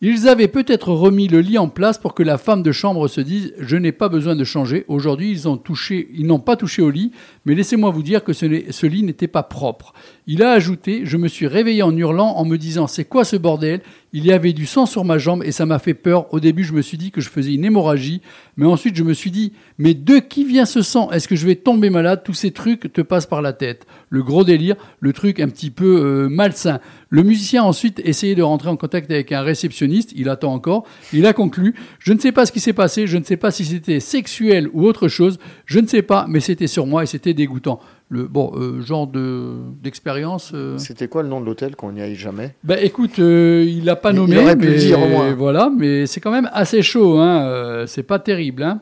Ils 0.00 0.28
avaient 0.28 0.48
peut-être 0.48 0.92
remis 0.92 1.26
le 1.26 1.40
lit 1.40 1.58
en 1.58 1.68
place 1.68 1.98
pour 1.98 2.14
que 2.14 2.22
la 2.22 2.38
femme 2.38 2.62
de 2.62 2.70
chambre 2.70 3.08
se 3.08 3.20
dise 3.20 3.52
Je 3.58 3.76
n'ai 3.76 3.90
pas 3.90 4.08
besoin 4.08 4.36
de 4.36 4.44
changer. 4.44 4.84
Aujourd'hui, 4.86 5.32
ils 5.32 6.26
n'ont 6.26 6.38
pas 6.38 6.56
touché 6.56 6.82
au 6.82 6.90
lit, 6.90 7.10
mais 7.44 7.56
laissez-moi 7.56 7.90
vous 7.90 8.04
dire 8.04 8.22
que 8.22 8.32
ce 8.32 8.86
lit 8.86 9.02
n'était 9.02 9.26
pas 9.26 9.42
propre. 9.42 9.92
Il 10.30 10.42
a 10.42 10.52
ajouté 10.52 11.06
Je 11.06 11.16
me 11.16 11.26
suis 11.26 11.46
réveillé 11.46 11.82
en 11.82 11.96
hurlant 11.96 12.36
en 12.36 12.44
me 12.44 12.58
disant 12.58 12.86
C'est 12.86 13.06
quoi 13.06 13.24
ce 13.24 13.34
bordel? 13.34 13.80
Il 14.12 14.26
y 14.26 14.32
avait 14.32 14.52
du 14.52 14.66
sang 14.66 14.84
sur 14.84 15.04
ma 15.04 15.16
jambe 15.16 15.42
et 15.42 15.52
ça 15.52 15.64
m'a 15.64 15.78
fait 15.78 15.94
peur. 15.94 16.32
Au 16.34 16.40
début, 16.40 16.64
je 16.64 16.74
me 16.74 16.82
suis 16.82 16.98
dit 16.98 17.10
que 17.10 17.22
je 17.22 17.30
faisais 17.30 17.54
une 17.54 17.64
hémorragie, 17.64 18.20
mais 18.56 18.66
ensuite, 18.66 18.96
je 18.96 19.04
me 19.04 19.14
suis 19.14 19.30
dit 19.30 19.54
Mais 19.78 19.94
de 19.94 20.18
qui 20.18 20.44
vient 20.44 20.66
ce 20.66 20.82
sang? 20.82 21.10
Est-ce 21.10 21.28
que 21.28 21.36
je 21.36 21.46
vais 21.46 21.54
tomber 21.54 21.88
malade? 21.88 22.22
Tous 22.24 22.34
ces 22.34 22.50
trucs 22.50 22.92
te 22.92 23.00
passent 23.00 23.26
par 23.26 23.40
la 23.40 23.54
tête. 23.54 23.86
Le 24.10 24.22
gros 24.22 24.44
délire, 24.44 24.76
le 25.00 25.14
truc 25.14 25.40
un 25.40 25.48
petit 25.48 25.70
peu 25.70 26.02
euh, 26.04 26.28
malsain. 26.28 26.80
Le 27.08 27.22
musicien 27.22 27.62
a 27.62 27.66
ensuite 27.66 28.02
essayé 28.04 28.34
de 28.34 28.42
rentrer 28.42 28.68
en 28.68 28.76
contact 28.76 29.10
avec 29.10 29.32
un 29.32 29.40
réceptionniste, 29.40 30.12
il 30.14 30.28
attend 30.28 30.52
encore, 30.52 30.84
il 31.14 31.24
a 31.24 31.32
conclu, 31.32 31.74
je 31.98 32.12
ne 32.12 32.18
sais 32.18 32.32
pas 32.32 32.44
ce 32.44 32.52
qui 32.52 32.60
s'est 32.60 32.74
passé, 32.74 33.06
je 33.06 33.16
ne 33.16 33.24
sais 33.24 33.38
pas 33.38 33.50
si 33.50 33.64
c'était 33.64 33.98
sexuel 33.98 34.68
ou 34.74 34.84
autre 34.84 35.08
chose, 35.08 35.38
je 35.64 35.80
ne 35.80 35.86
sais 35.86 36.02
pas, 36.02 36.26
mais 36.28 36.40
c'était 36.40 36.66
sur 36.66 36.86
moi 36.86 37.04
et 37.04 37.06
c'était 37.06 37.32
dégoûtant. 37.32 37.80
Le 38.10 38.24
bon 38.26 38.52
euh, 38.56 38.80
genre 38.80 39.06
de 39.06 39.52
d'expérience. 39.82 40.52
euh, 40.54 40.78
c'était 40.78 41.08
quoi 41.08 41.22
le 41.22 41.28
nom 41.28 41.40
de 41.42 41.46
l'hôtel 41.46 41.76
qu'on 41.76 41.92
n'y 41.92 42.00
aille 42.00 42.14
jamais? 42.14 42.54
Ben 42.64 42.78
écoute, 42.82 43.18
euh, 43.18 43.64
il 43.68 43.84
l'a 43.84 43.96
pas 43.96 44.12
Il- 44.12 44.14
il 44.14 44.20
nommé, 44.20 44.38
aurait 44.38 44.56
pu 44.56 44.64
mais 44.66 44.72
le 44.72 44.78
dire, 44.78 45.02
au 45.02 45.08
moins. 45.08 45.34
voilà, 45.34 45.70
mais 45.76 46.06
c'est 46.06 46.20
quand 46.20 46.30
même 46.30 46.48
assez 46.54 46.80
chaud, 46.80 47.18
hein. 47.18 47.42
euh, 47.46 47.86
c'est 47.86 48.02
pas 48.02 48.18
terrible, 48.18 48.62
hein. 48.62 48.80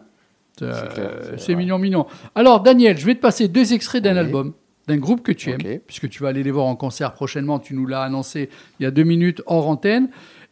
C'est 1.39 1.55
mignon, 1.57 1.79
mignon. 1.79 2.07
Alors 2.35 2.63
Daniel, 2.63 2.97
je 2.97 3.05
vais 3.05 3.15
te 3.17 3.21
passer 3.21 3.49
deux 3.49 3.73
extraits 3.75 4.03
d'un 4.03 4.13
Oui. 4.13 4.19
album, 4.21 4.53
d'un 4.87 4.97
groupe 4.97 5.23
que 5.23 5.33
tu 5.33 5.51
aimes, 5.51 5.81
puisque 5.87 6.09
tu 6.09 6.23
vas 6.23 6.29
aller 6.29 6.43
les 6.45 6.51
voir 6.53 6.67
en 6.67 6.77
concert 6.77 7.13
prochainement. 7.13 7.59
Tu 7.59 7.75
nous 7.75 7.87
l'as 7.87 8.03
annoncé 8.03 8.49
il 8.79 8.85
y 8.85 8.87
a 8.87 8.91
deux 8.93 9.03
minutes 9.03 9.43
hors 9.47 9.69
antenne, 9.69 10.09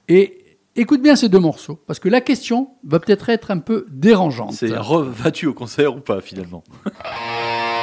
et 0.08 0.38
écoute 0.76 1.00
bien 1.00 1.14
ces 1.16 1.28
deux 1.28 1.38
morceaux, 1.38 1.78
parce 1.86 2.00
que 2.00 2.08
la 2.08 2.20
question 2.20 2.70
va 2.84 2.98
peut-être 2.98 3.28
être 3.30 3.50
un 3.52 3.58
peu 3.58 3.86
dérangeante. 3.90 4.52
c'est 4.52 4.66
vas-tu 4.68 5.46
au 5.46 5.54
concert 5.54 5.96
ou 5.96 6.00
pas 6.00 6.20
finalement? 6.20 6.64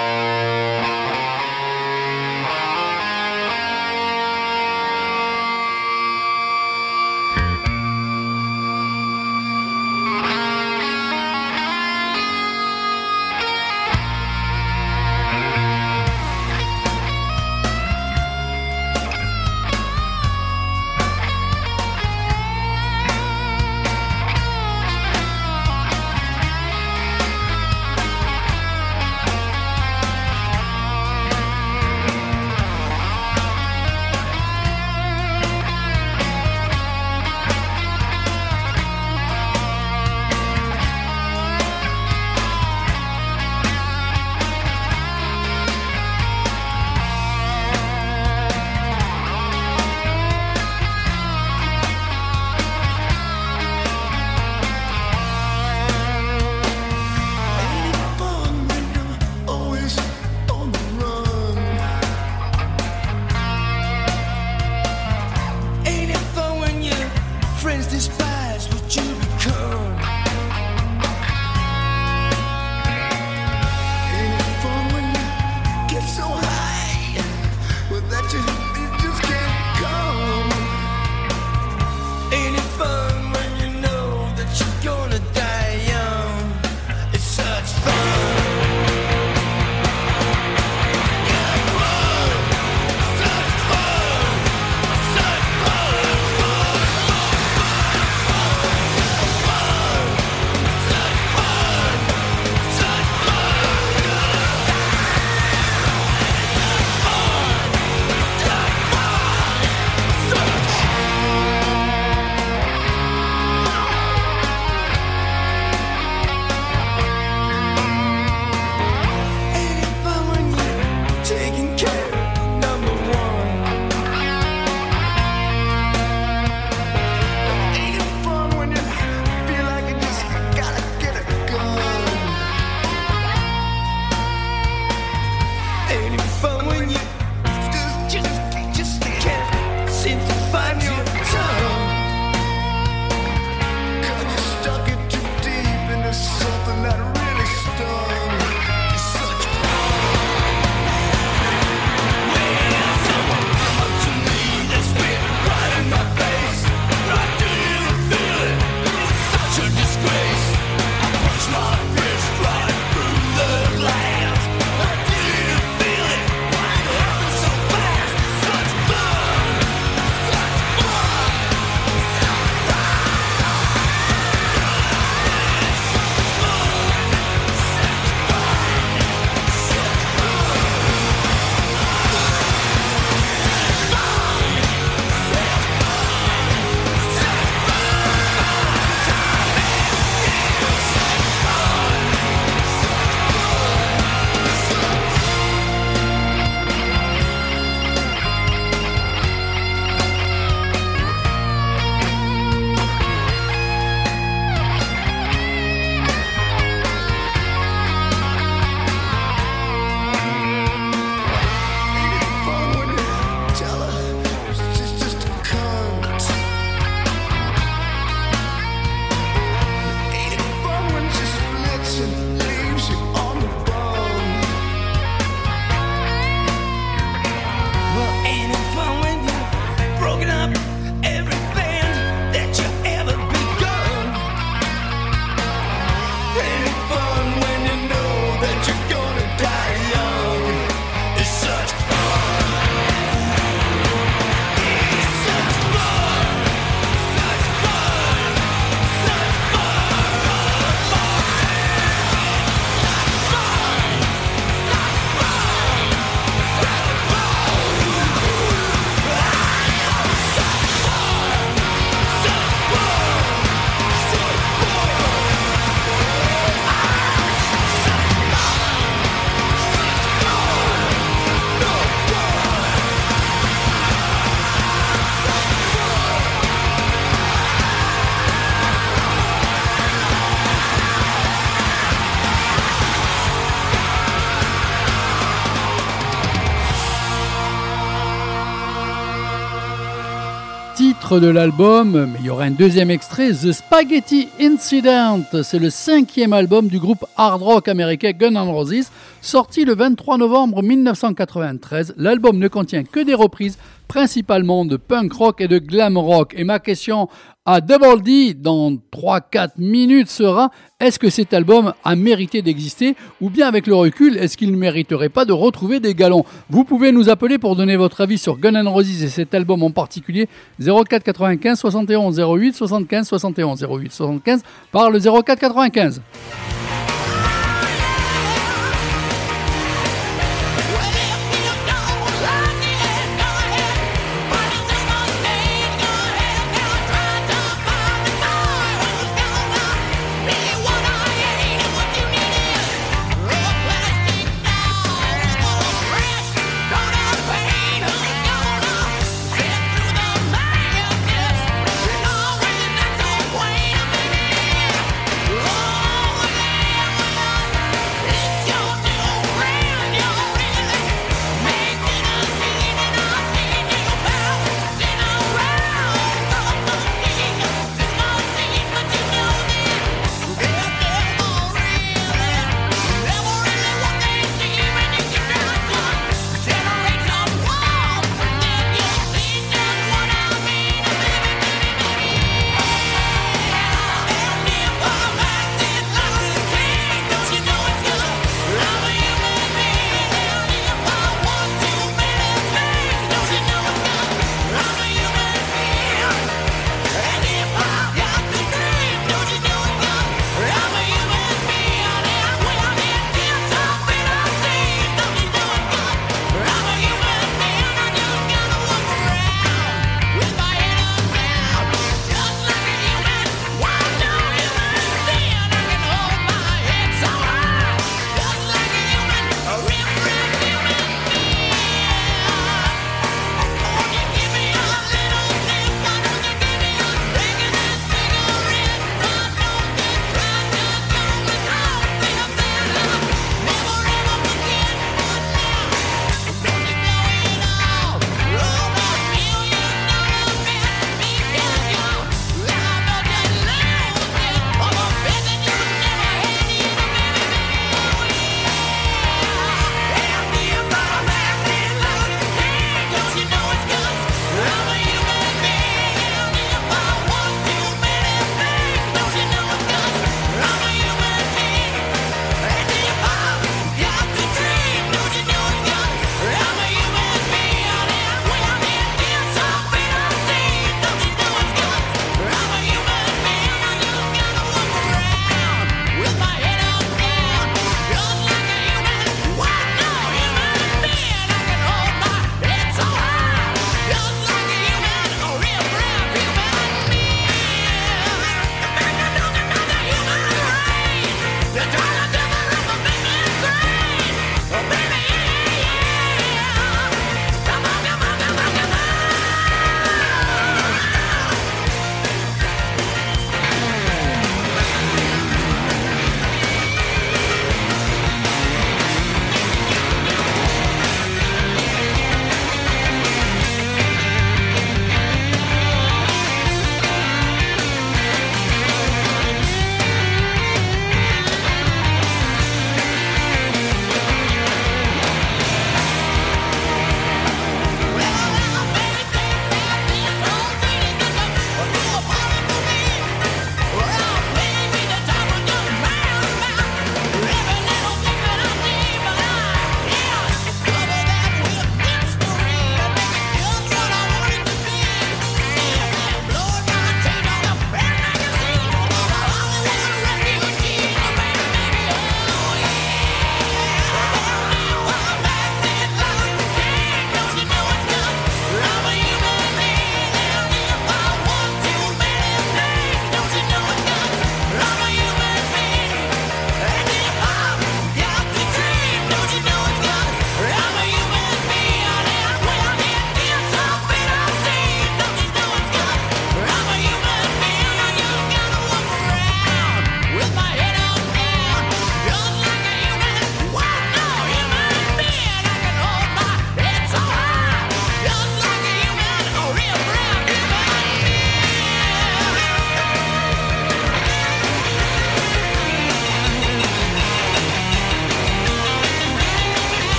de 291.19 291.28
l'album, 291.28 292.08
mais 292.13 292.19
il 292.19 292.28
y 292.28 292.30
aura 292.30 292.45
un 292.45 292.52
deuxième 292.52 292.89
extrait, 292.89 293.32
The 293.32 293.52
Spaghetti 293.52 294.30
Incident. 294.39 295.21
C'est 295.43 295.60
le 295.60 295.69
cinquième 295.69 296.32
album 296.32 296.67
du 296.67 296.80
groupe 296.80 297.06
hard 297.17 297.41
rock 297.41 297.67
américain 297.67 298.12
Guns 298.12 298.36
N' 298.36 298.50
Roses, 298.50 298.89
sorti 299.22 299.66
le 299.66 299.76
23 299.76 300.18
novembre 300.18 300.64
1993. 300.64 301.94
L'album 301.98 302.38
ne 302.38 302.48
contient 302.48 302.84
que 302.84 303.00
des 303.00 303.14
reprises, 303.14 303.58
principalement 303.88 304.66
de 304.66 304.78
punk 304.78 305.14
rock 305.14 305.42
et 305.42 305.48
de 305.48 305.60
glam 305.60 305.98
rock. 305.98 306.34
Et 306.36 306.44
ma 306.44 306.60
question 306.60 307.08
à 307.46 307.60
Double 307.60 308.02
D 308.02 308.34
dans 308.34 308.72
3-4 308.72 309.52
minutes 309.58 310.10
sera 310.10 310.52
est-ce 310.80 311.00
que 311.00 311.10
cet 311.10 311.34
album 311.34 311.74
a 311.84 311.96
mérité 311.96 312.42
d'exister 312.42 312.96
ou 313.20 313.30
bien 313.30 313.48
avec 313.48 313.68
le 313.68 313.76
recul, 313.76 314.18
est-ce 314.18 314.38
qu'il 314.38 314.52
ne 314.52 314.58
mériterait 314.58 315.10
pas 315.10 315.26
de 315.26 315.34
retrouver 315.34 315.80
des 315.80 315.96
galons? 315.96 316.24
Vous 316.50 316.64
pouvez 316.64 316.92
nous 316.92 317.10
appeler 317.10 317.38
pour 317.38 317.56
donner 317.56 317.78
votre 317.78 318.02
avis 318.02 318.18
sur 318.18 318.38
Guns 318.38 318.56
N' 318.56 318.68
Roses 318.68 319.04
et 319.04 319.10
cet 319.10 319.34
album 319.34 319.64
en 319.64 319.72
particulier 319.72 320.30
04 320.60 321.04
95 321.04 321.60
71 321.60 322.20
08 322.20 322.54
75 322.54 323.08
71 323.08 323.68
08 323.70 323.92
75 323.92 324.44
par 324.72 324.92
le 324.92 325.00
04 325.00 325.40
95. 325.40 326.02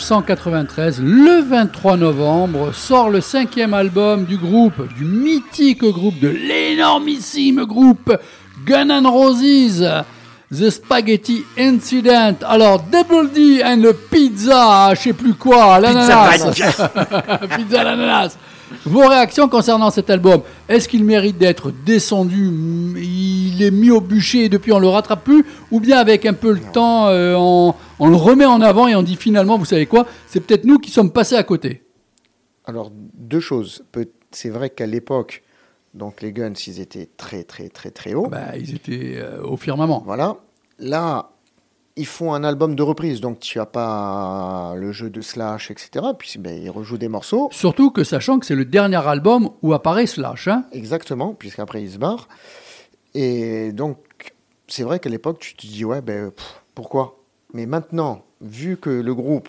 1993, 0.00 1.02
le 1.02 1.42
23 1.42 1.98
novembre, 1.98 2.72
sort 2.72 3.10
le 3.10 3.20
cinquième 3.20 3.74
album 3.74 4.24
du 4.24 4.38
groupe, 4.38 4.88
du 4.96 5.04
mythique 5.04 5.84
groupe, 5.84 6.18
de 6.18 6.28
l'énormissime 6.28 7.64
groupe 7.66 8.16
Gun 8.64 8.88
N' 8.88 9.06
Roses, 9.06 9.86
The 10.50 10.70
Spaghetti 10.70 11.44
Incident. 11.58 12.36
Alors, 12.48 12.82
Double 12.90 13.30
D 13.30 13.62
and 13.62 13.82
the 13.82 13.92
Pizza, 13.92 14.94
je 14.94 15.00
sais 15.00 15.12
plus 15.12 15.34
quoi, 15.34 15.78
l'ananas. 15.78 16.50
Pizza 17.56 17.84
l'ananas. 17.84 18.38
Vos 18.86 19.06
réactions 19.06 19.48
concernant 19.48 19.90
cet 19.90 20.10
album 20.10 20.42
Est-ce 20.68 20.88
qu'il 20.88 21.04
mérite 21.04 21.36
d'être 21.36 21.72
descendu? 21.84 22.50
Il 22.96 23.62
est 23.62 23.70
mis 23.70 23.90
au 23.90 24.00
bûcher 24.00 24.44
et 24.44 24.48
depuis 24.48 24.72
on 24.72 24.78
le 24.78 24.88
rattrape 24.88 25.24
plus? 25.24 25.44
Ou 25.70 25.80
bien 25.80 25.98
avec 25.98 26.26
un 26.26 26.32
peu 26.32 26.52
le 26.52 26.60
temps, 26.60 27.08
euh, 27.08 27.34
on, 27.36 27.74
on 27.98 28.08
le 28.08 28.16
remet 28.16 28.44
en 28.44 28.60
avant 28.60 28.88
et 28.88 28.94
on 28.94 29.02
dit 29.02 29.16
finalement, 29.16 29.58
vous 29.58 29.64
savez 29.64 29.86
quoi 29.86 30.06
C'est 30.26 30.40
peut-être 30.40 30.64
nous 30.64 30.78
qui 30.78 30.90
sommes 30.90 31.12
passés 31.12 31.36
à 31.36 31.42
côté. 31.42 31.84
Alors, 32.64 32.90
deux 32.92 33.40
choses. 33.40 33.84
C'est 34.30 34.50
vrai 34.50 34.70
qu'à 34.70 34.86
l'époque, 34.86 35.42
donc 35.94 36.22
les 36.22 36.32
Guns, 36.32 36.52
ils 36.66 36.80
étaient 36.80 37.08
très, 37.16 37.42
très, 37.42 37.68
très, 37.68 37.90
très 37.90 38.14
hauts. 38.14 38.28
Bah, 38.28 38.56
ils 38.56 38.74
étaient 38.74 39.16
euh, 39.16 39.42
au 39.42 39.56
firmament. 39.56 40.02
Voilà. 40.06 40.36
Là, 40.78 41.30
ils 41.96 42.06
font 42.06 42.32
un 42.32 42.44
album 42.44 42.74
de 42.74 42.82
reprise, 42.82 43.20
donc 43.20 43.40
tu 43.40 43.58
as 43.58 43.66
pas 43.66 44.74
le 44.76 44.92
jeu 44.92 45.10
de 45.10 45.20
Slash, 45.20 45.70
etc. 45.70 46.06
Puis 46.16 46.36
ben, 46.38 46.62
ils 46.62 46.70
rejouent 46.70 46.98
des 46.98 47.08
morceaux. 47.08 47.48
Surtout 47.52 47.90
que 47.90 48.04
sachant 48.04 48.38
que 48.38 48.46
c'est 48.46 48.54
le 48.54 48.64
dernier 48.64 49.04
album 49.06 49.50
où 49.62 49.72
apparaît 49.72 50.06
Slash. 50.06 50.48
Hein 50.48 50.64
Exactement, 50.72 51.34
puisqu'après 51.34 51.82
ils 51.82 51.92
se 51.92 51.98
barrent. 51.98 52.28
Et 53.14 53.72
donc, 53.72 53.98
c'est 54.72 54.82
vrai 54.84 54.98
qu'à 55.00 55.10
l'époque, 55.10 55.38
tu 55.40 55.54
te 55.54 55.66
dis, 55.66 55.84
ouais, 55.84 56.00
ben, 56.00 56.30
pff, 56.30 56.62
pourquoi? 56.74 57.18
Mais 57.52 57.66
maintenant, 57.66 58.22
vu 58.40 58.76
que 58.76 58.90
le 58.90 59.14
groupe, 59.14 59.48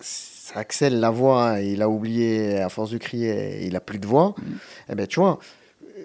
ça 0.00 0.58
Axel 0.60 1.00
la 1.00 1.10
voix, 1.10 1.60
il 1.60 1.82
a 1.82 1.88
oublié, 1.88 2.58
à 2.58 2.68
force 2.68 2.90
de 2.90 2.98
crier, 2.98 3.64
il 3.66 3.74
a 3.76 3.80
plus 3.80 3.98
de 3.98 4.06
voix, 4.06 4.34
Mm. 4.38 4.42
eh 4.90 4.94
ben, 4.94 5.06
tu 5.06 5.20
vois, 5.20 5.38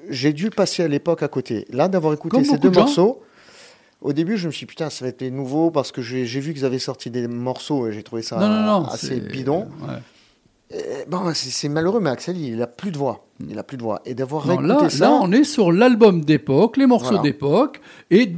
j'ai 0.10 0.32
dû 0.34 0.50
passer 0.50 0.84
à 0.84 0.88
l'époque 0.88 1.24
à 1.24 1.28
côté. 1.28 1.66
Là, 1.72 1.88
d'avoir 1.88 2.14
écouté 2.14 2.36
Comme 2.38 2.46
ces 2.46 2.58
deux 2.58 2.70
de 2.70 2.76
morceaux, 2.80 3.24
au 4.02 4.14
début, 4.14 4.38
je 4.38 4.48
me 4.48 4.52
suis 4.52 4.66
dit, 4.66 4.70
putain, 4.70 4.90
ça 4.90 5.04
va 5.06 5.10
être 5.10 5.22
les 5.22 5.32
nouveaux, 5.32 5.72
parce 5.72 5.92
que 5.92 6.02
j'ai 6.02 6.24
vu 6.40 6.54
qu'ils 6.54 6.66
avaient 6.66 6.80
sorti 6.80 7.10
des 7.10 7.28
morceaux 7.28 7.88
et 7.88 7.94
j'ai 7.94 8.04
trouvé 8.04 8.22
ça 8.22 8.38
non, 8.40 8.48
non, 8.48 8.62
non. 8.82 8.86
assez 8.88 9.20
bidon. 9.20 9.68
ouais. 9.82 9.96
Et 10.70 11.06
bon, 11.08 11.20
c'est 11.34 11.50
c'est 11.50 11.70
malheureux, 11.70 12.02
mais 12.02 12.10
Axel, 12.10 12.38
il 12.38 12.62
a 12.62 12.68
plus 12.68 12.92
de 12.92 12.98
voix. 12.98 13.26
Il 13.48 13.58
a 13.58 13.64
plus 13.64 13.78
de 13.78 13.84
voix. 13.84 14.02
Et 14.06 14.14
d'avoir 14.14 14.46
là, 14.62 14.90
ça. 14.90 15.06
là, 15.06 15.20
on 15.22 15.32
est 15.32 15.44
sur 15.46 15.72
l'album 15.72 16.26
d'époque, 16.26 16.76
les 16.76 16.88
morceaux 16.88 17.10
Voilà. 17.12 17.22
d'époque, 17.24 17.80
et 18.12 18.30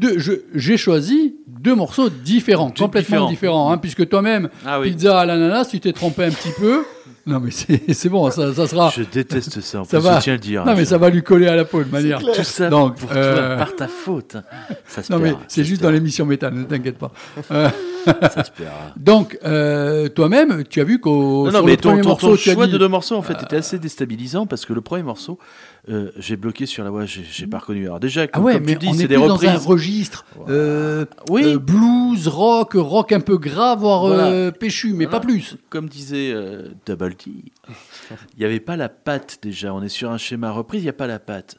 j'ai 0.54 0.78
choisi 0.78 1.38
deux 1.48 1.74
morceaux 1.74 2.10
différents, 2.10 2.70
Tout 2.70 2.84
complètement 2.84 3.16
différents. 3.16 3.30
différents, 3.30 3.72
hein, 3.72 3.78
puisque 3.80 4.08
toi-même, 4.08 4.50
Ah 4.66 4.80
oui. 4.80 4.92
pizza 4.92 5.20
à 5.20 5.26
l'ananas, 5.26 5.66
tu 5.72 5.80
t'es 5.80 5.94
trompé 5.94 6.26
un 6.26 6.30
petit 6.32 6.52
peu. 6.60 6.84
Non, 7.26 7.39
mais 7.39 7.51
c'est 7.51 7.82
c'est 7.93 8.09
bon, 8.09 8.30
ça, 8.32 8.53
ça 8.53 8.67
sera. 8.67 8.89
Je 8.95 9.03
déteste 9.03 9.61
ça. 9.61 9.82
En 9.82 9.84
Ça 9.86 9.97
plus, 9.99 10.03
va. 10.05 10.17
je 10.20 10.24
tiens 10.24 10.34
à 10.34 10.36
le 10.36 10.41
dire. 10.41 10.65
Non, 10.65 10.76
mais 10.76 10.86
ça 10.86 10.97
va 10.97 11.09
lui 11.09 11.22
coller 11.24 11.47
à 11.47 11.55
la 11.55 11.65
peau 11.65 11.84
de 11.84 11.91
manière. 11.91 12.20
Tout 12.20 12.43
ça 12.43 12.70
Donc, 12.70 12.95
pour 12.97 13.09
euh, 13.13 13.47
toi, 13.47 13.55
par 13.57 13.76
ta 13.76 13.88
faute. 13.88 14.36
hein. 14.36 14.43
Ça 14.88 15.03
se 15.03 15.11
Non, 15.11 15.20
mais 15.20 15.34
c'est 15.47 15.63
juste 15.63 15.82
dans 15.82 15.91
l'émission 15.91 16.26
métal, 16.26 16.53
ne 16.53 16.63
t'inquiète 16.63 16.97
pas. 16.97 17.11
Euh, 17.51 17.70
Ça 18.05 18.43
se 18.45 18.51
perd. 18.51 18.72
donc, 18.95 19.38
euh, 19.43 20.07
toi-même, 20.07 20.63
tu 20.70 20.80
as 20.80 20.86
vu 20.86 20.99
qu'au 20.99 21.45
Non, 21.47 21.51
non, 21.51 21.63
mais 21.63 21.72
le 21.72 21.78
ton, 21.78 21.89
premier 21.89 22.01
ton- 22.01 22.09
morceau, 22.09 22.30
ton 22.32 22.36
tu 22.38 22.49
as 22.49 22.53
choix 22.53 22.65
dit- 22.65 22.72
de 22.72 22.78
deux 22.78 22.88
morceaux 22.88 23.15
en 23.15 23.22
fait 23.22 23.34
était 23.43 23.57
assez 23.57 23.78
déstabilisant 23.78 24.47
parce 24.47 24.65
que 24.65 24.72
le 24.74 24.80
premier 24.82 25.03
morceau, 25.03 25.38
euh, 25.88 26.12
j'ai 26.18 26.36
bloqué 26.36 26.66
sur 26.66 26.84
la 26.84 26.90
voix, 26.90 27.06
j'ai 27.06 27.24
j'ai 27.30 27.48
pas 27.48 27.60
reconnu. 27.60 27.86
Alors 27.86 28.00
déjà, 28.00 28.24
Ah 28.24 28.28
comme, 28.28 28.44
ouais, 28.44 28.54
comme 28.56 28.64
mais 28.66 28.74
tu 28.74 28.80
dis, 28.80 28.88
on 28.90 28.94
c'est 28.94 29.04
est 29.06 29.08
des 29.08 29.16
plus 29.16 29.28
dans 29.28 29.44
un 29.46 29.52
reprises. 29.54 29.66
registre 29.66 30.26
euh, 30.50 31.06
Oui. 31.30 31.44
euh, 31.46 31.58
blues, 31.58 32.28
rock, 32.28 32.74
rock 32.76 33.12
un 33.14 33.22
peu 33.22 33.38
grave, 33.38 33.80
voire 33.80 34.08
Voilà. 34.08 34.28
euh, 34.28 34.52
péchu, 34.52 34.94
mais 34.94 35.08
pas 35.08 35.20
plus. 35.20 35.56
Comme 35.70 35.88
disait 35.88 36.32
euh, 36.34 36.70
Double 36.86 37.16
T, 37.16 37.30
il 37.30 38.40
n'y 38.40 38.46
avait 38.46 38.60
pas 38.60 38.76
la 38.76 38.90
patte 38.90 39.40
déjà. 39.42 39.74
On 39.74 39.82
est 39.82 39.90
sur 39.90 40.12
un 40.12 40.18
schéma 40.18 40.52
reprise, 40.52 40.82
il 40.82 40.86
n'y 40.86 40.90
a 40.90 40.94
pas 40.94 41.08
la 41.08 41.20
patte. 41.20 41.58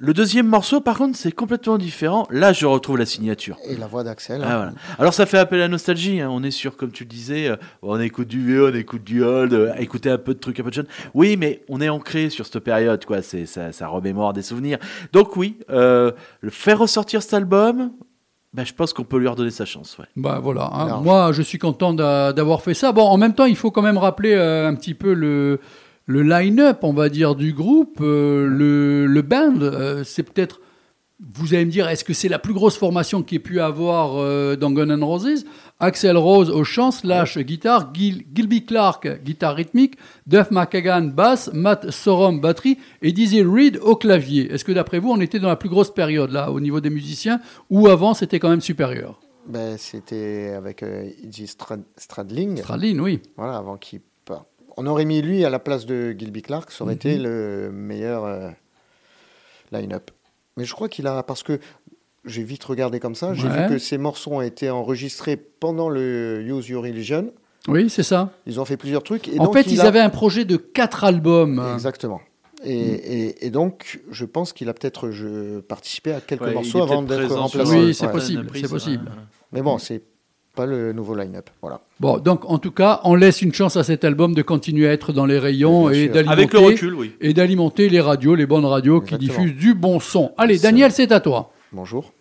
Le 0.00 0.14
deuxième 0.14 0.46
morceau, 0.46 0.80
par 0.80 0.96
contre, 0.96 1.16
c'est 1.18 1.32
complètement 1.32 1.76
différent. 1.76 2.26
Là, 2.30 2.52
je 2.52 2.66
retrouve 2.66 2.98
la 2.98 3.04
signature. 3.06 3.56
Et 3.68 3.74
la 3.76 3.88
voix 3.88 4.04
d'Axel. 4.04 4.40
Ah, 4.44 4.56
voilà. 4.56 4.72
Alors 4.98 5.12
ça 5.12 5.26
fait 5.26 5.38
appel 5.38 5.58
à 5.58 5.64
la 5.64 5.68
nostalgie, 5.68 6.20
hein. 6.20 6.28
on 6.30 6.44
est 6.44 6.52
sur, 6.52 6.76
comme 6.76 6.92
tu 6.92 7.02
le 7.02 7.08
disais, 7.08 7.48
euh, 7.48 7.56
on 7.82 7.98
écoute 7.98 8.28
du 8.28 8.40
vieux, 8.46 8.70
on 8.70 8.74
écoute 8.76 9.02
du 9.02 9.24
old, 9.24 9.52
euh, 9.52 9.74
écouter 9.78 10.10
un 10.10 10.18
peu 10.18 10.34
de 10.34 10.38
trucs 10.38 10.60
un 10.60 10.62
peu 10.62 10.70
de 10.70 10.74
jeune. 10.74 10.86
Oui, 11.14 11.36
mais 11.36 11.62
on 11.68 11.80
est 11.80 11.88
ancré 11.88 12.30
sur 12.30 12.46
cette 12.46 12.60
période, 12.60 13.04
quoi. 13.06 13.22
C'est 13.22 13.44
ça, 13.46 13.72
ça 13.72 13.88
remémore 13.88 14.32
des 14.32 14.42
souvenirs. 14.42 14.78
Donc 15.12 15.36
oui, 15.36 15.58
euh, 15.70 16.12
le 16.42 16.50
faire 16.50 16.78
ressortir 16.78 17.20
cet 17.20 17.34
album, 17.34 17.90
bah, 18.54 18.62
je 18.64 18.72
pense 18.74 18.92
qu'on 18.92 19.04
peut 19.04 19.18
lui 19.18 19.26
redonner 19.28 19.50
sa 19.50 19.64
chance. 19.64 19.98
Ouais. 19.98 20.06
Bah 20.14 20.38
voilà, 20.40 20.70
hein. 20.72 21.00
Moi 21.02 21.32
je 21.32 21.42
suis 21.42 21.58
content 21.58 21.92
d'a- 21.92 22.32
d'avoir 22.32 22.62
fait 22.62 22.74
ça. 22.74 22.92
Bon, 22.92 23.02
en 23.02 23.16
même 23.16 23.34
temps, 23.34 23.46
il 23.46 23.56
faut 23.56 23.72
quand 23.72 23.82
même 23.82 23.98
rappeler 23.98 24.34
euh, 24.34 24.68
un 24.68 24.74
petit 24.76 24.94
peu 24.94 25.12
le, 25.12 25.58
le 26.08 26.22
line-up, 26.22 26.78
on 26.82 26.92
va 26.92 27.08
dire, 27.10 27.34
du 27.36 27.52
groupe. 27.52 27.98
Euh, 28.00 28.46
le, 28.48 29.06
le 29.06 29.22
band, 29.22 29.60
euh, 29.60 30.02
c'est 30.04 30.22
peut-être, 30.24 30.60
vous 31.34 31.52
allez 31.54 31.64
me 31.66 31.70
dire, 31.70 31.86
est-ce 31.88 32.02
que 32.04 32.14
c'est 32.14 32.28
la 32.28 32.38
plus 32.38 32.54
grosse 32.54 32.76
formation 32.78 33.22
qu'il 33.22 33.36
ait 33.36 33.40
pu 33.40 33.60
avoir 33.60 34.16
euh, 34.16 34.56
dans 34.56 34.70
Gun 34.70 34.88
N' 34.88 35.04
Roses? 35.04 35.44
Axel 35.80 36.16
Rose 36.16 36.50
au 36.50 36.64
chant, 36.64 36.90
slash 36.90 37.38
guitare, 37.38 37.92
Gil- 37.94 38.24
Gilby 38.34 38.64
Clark, 38.64 39.06
guitare 39.22 39.54
rythmique, 39.54 39.96
Duff 40.26 40.50
McKagan, 40.50 41.02
basse, 41.14 41.50
Matt 41.52 41.90
Sorum, 41.90 42.40
batterie, 42.40 42.78
et 43.02 43.12
Dizzy 43.12 43.42
Reed 43.42 43.78
au 43.82 43.94
clavier. 43.94 44.50
Est-ce 44.52 44.64
que 44.64 44.72
d'après 44.72 44.98
vous, 44.98 45.10
on 45.10 45.20
était 45.20 45.38
dans 45.38 45.46
la 45.48 45.56
plus 45.56 45.68
grosse 45.68 45.92
période, 45.94 46.32
là, 46.32 46.50
au 46.50 46.58
niveau 46.58 46.80
des 46.80 46.90
musiciens, 46.90 47.40
ou 47.70 47.86
avant, 47.86 48.14
c'était 48.14 48.40
quand 48.40 48.48
même 48.48 48.60
supérieur? 48.60 49.20
Ben, 49.46 49.76
C'était 49.78 50.52
avec 50.56 50.84
Strad- 51.46 51.84
Stradling. 51.96 52.56
Stradlin, 52.56 52.98
oui. 52.98 53.20
Voilà, 53.36 53.56
avant 53.58 53.76
qu'il. 53.76 54.00
On 54.80 54.86
aurait 54.86 55.04
mis 55.04 55.20
lui 55.22 55.44
à 55.44 55.50
la 55.50 55.58
place 55.58 55.86
de 55.86 56.12
Gilby 56.16 56.40
Clark, 56.42 56.70
ça 56.70 56.84
aurait 56.84 56.94
Mhm. 56.94 56.98
été 56.98 57.18
le 57.18 57.70
meilleur 57.72 58.24
euh, 58.24 58.48
line-up. 59.72 60.10
Mais 60.56 60.64
je 60.64 60.72
crois 60.72 60.88
qu'il 60.88 61.06
a. 61.06 61.22
Parce 61.22 61.42
que 61.42 61.58
j'ai 62.24 62.42
vite 62.44 62.62
regardé 62.64 63.00
comme 63.00 63.14
ça, 63.14 63.34
j'ai 63.34 63.48
Ouais. 63.48 63.64
vu 63.66 63.74
que 63.74 63.78
ces 63.78 63.98
morceaux 63.98 64.32
ont 64.32 64.40
été 64.40 64.70
enregistrés 64.70 65.36
pendant 65.36 65.88
le 65.88 66.42
Use 66.42 66.68
Your 66.68 66.82
Religion. 66.84 67.32
Oui, 67.66 67.90
c'est 67.90 68.02
ça. 68.02 68.30
Ils 68.46 68.60
ont 68.60 68.64
fait 68.64 68.76
plusieurs 68.76 69.02
trucs. 69.02 69.28
Et 69.28 69.38
en 69.40 69.44
donc, 69.44 69.54
fait, 69.54 69.62
il 69.62 69.72
ils 69.74 69.80
a- 69.80 69.84
avaient 69.86 70.00
un 70.00 70.10
projet 70.10 70.44
de 70.44 70.56
quatre 70.56 71.04
albums. 71.04 71.62
Exactement. 71.74 72.20
Et, 72.64 72.72
et- 72.72 73.46
et 73.46 73.50
donc, 73.50 74.00
je 74.10 74.24
pense 74.24 74.52
qu'il 74.52 74.68
a 74.68 74.74
peut-être 74.74 75.10
je, 75.10 75.60
participé 75.60 76.12
à 76.12 76.20
quelques 76.20 76.42
Ouais, 76.42 76.54
morceaux 76.54 76.82
avant 76.82 77.02
d'être 77.02 77.34
remplacé. 77.34 77.70
Oui, 77.78 77.94
c'est 77.94 78.06
Ouais. 78.06 78.12
possible, 78.12 78.48
c'est 78.54 78.68
possible. 78.68 79.10
Mais 79.52 79.60
bon, 79.62 79.78
c'est 79.78 80.02
pas 80.54 80.66
le 80.66 80.92
nouveau 80.92 81.14
line-up. 81.14 81.50
Voilà. 81.62 81.80
Bon, 82.00 82.18
donc 82.18 82.44
en 82.50 82.58
tout 82.58 82.72
cas, 82.72 83.00
on 83.04 83.14
laisse 83.14 83.42
une 83.42 83.54
chance 83.54 83.76
à 83.76 83.84
cet 83.84 84.04
album 84.04 84.34
de 84.34 84.42
continuer 84.42 84.88
à 84.88 84.92
être 84.92 85.12
dans 85.12 85.26
les 85.26 85.38
rayons 85.38 85.88
et 85.90 86.08
d'alimenter 86.08 86.32
Avec 86.32 86.52
le 86.52 86.58
recul, 86.58 86.94
oui. 86.94 87.12
et 87.20 87.32
d'alimenter 87.32 87.88
les 87.88 88.00
radios, 88.00 88.34
les 88.34 88.46
bonnes 88.46 88.64
radios 88.64 89.00
qui 89.00 89.16
diffusent 89.18 89.54
du 89.54 89.74
bon 89.74 90.00
son. 90.00 90.32
Allez, 90.36 90.58
Daniel, 90.58 90.90
c'est 90.92 91.12
à 91.12 91.20
toi. 91.20 91.52
Bonjour. 91.72 92.12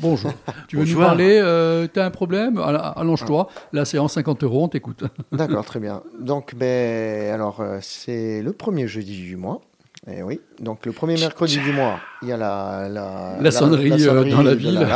Bonjour. 0.00 0.30
tu 0.68 0.76
veux 0.76 0.82
Bonjour. 0.84 1.00
nous 1.00 1.06
parler 1.06 1.40
euh, 1.42 1.88
T'as 1.92 2.06
un 2.06 2.10
problème? 2.10 2.58
Allonge-toi. 2.58 3.48
Là, 3.72 3.84
c'est 3.84 3.98
en 3.98 4.06
50 4.08 4.44
euros, 4.44 4.64
on 4.64 4.68
t'écoute. 4.68 5.02
D'accord, 5.32 5.64
très 5.64 5.80
bien. 5.80 6.02
Donc, 6.20 6.54
ben, 6.54 7.32
alors, 7.34 7.60
euh, 7.60 7.78
c'est 7.82 8.40
le 8.40 8.52
premier 8.52 8.86
jeudi 8.86 9.16
du 9.20 9.36
mois. 9.36 9.60
Eh 10.08 10.22
oui. 10.22 10.40
Donc, 10.60 10.86
le 10.86 10.92
premier 10.92 11.16
mercredi 11.16 11.58
du 11.58 11.72
mois, 11.72 11.98
il 12.22 12.28
y 12.28 12.32
a 12.32 12.36
la, 12.36 12.88
la, 12.88 13.36
La 13.40 13.50
sonnerie, 13.50 14.06
euh, 14.06 14.24
dans 14.30 14.42
la 14.42 14.54
ville. 14.54 14.86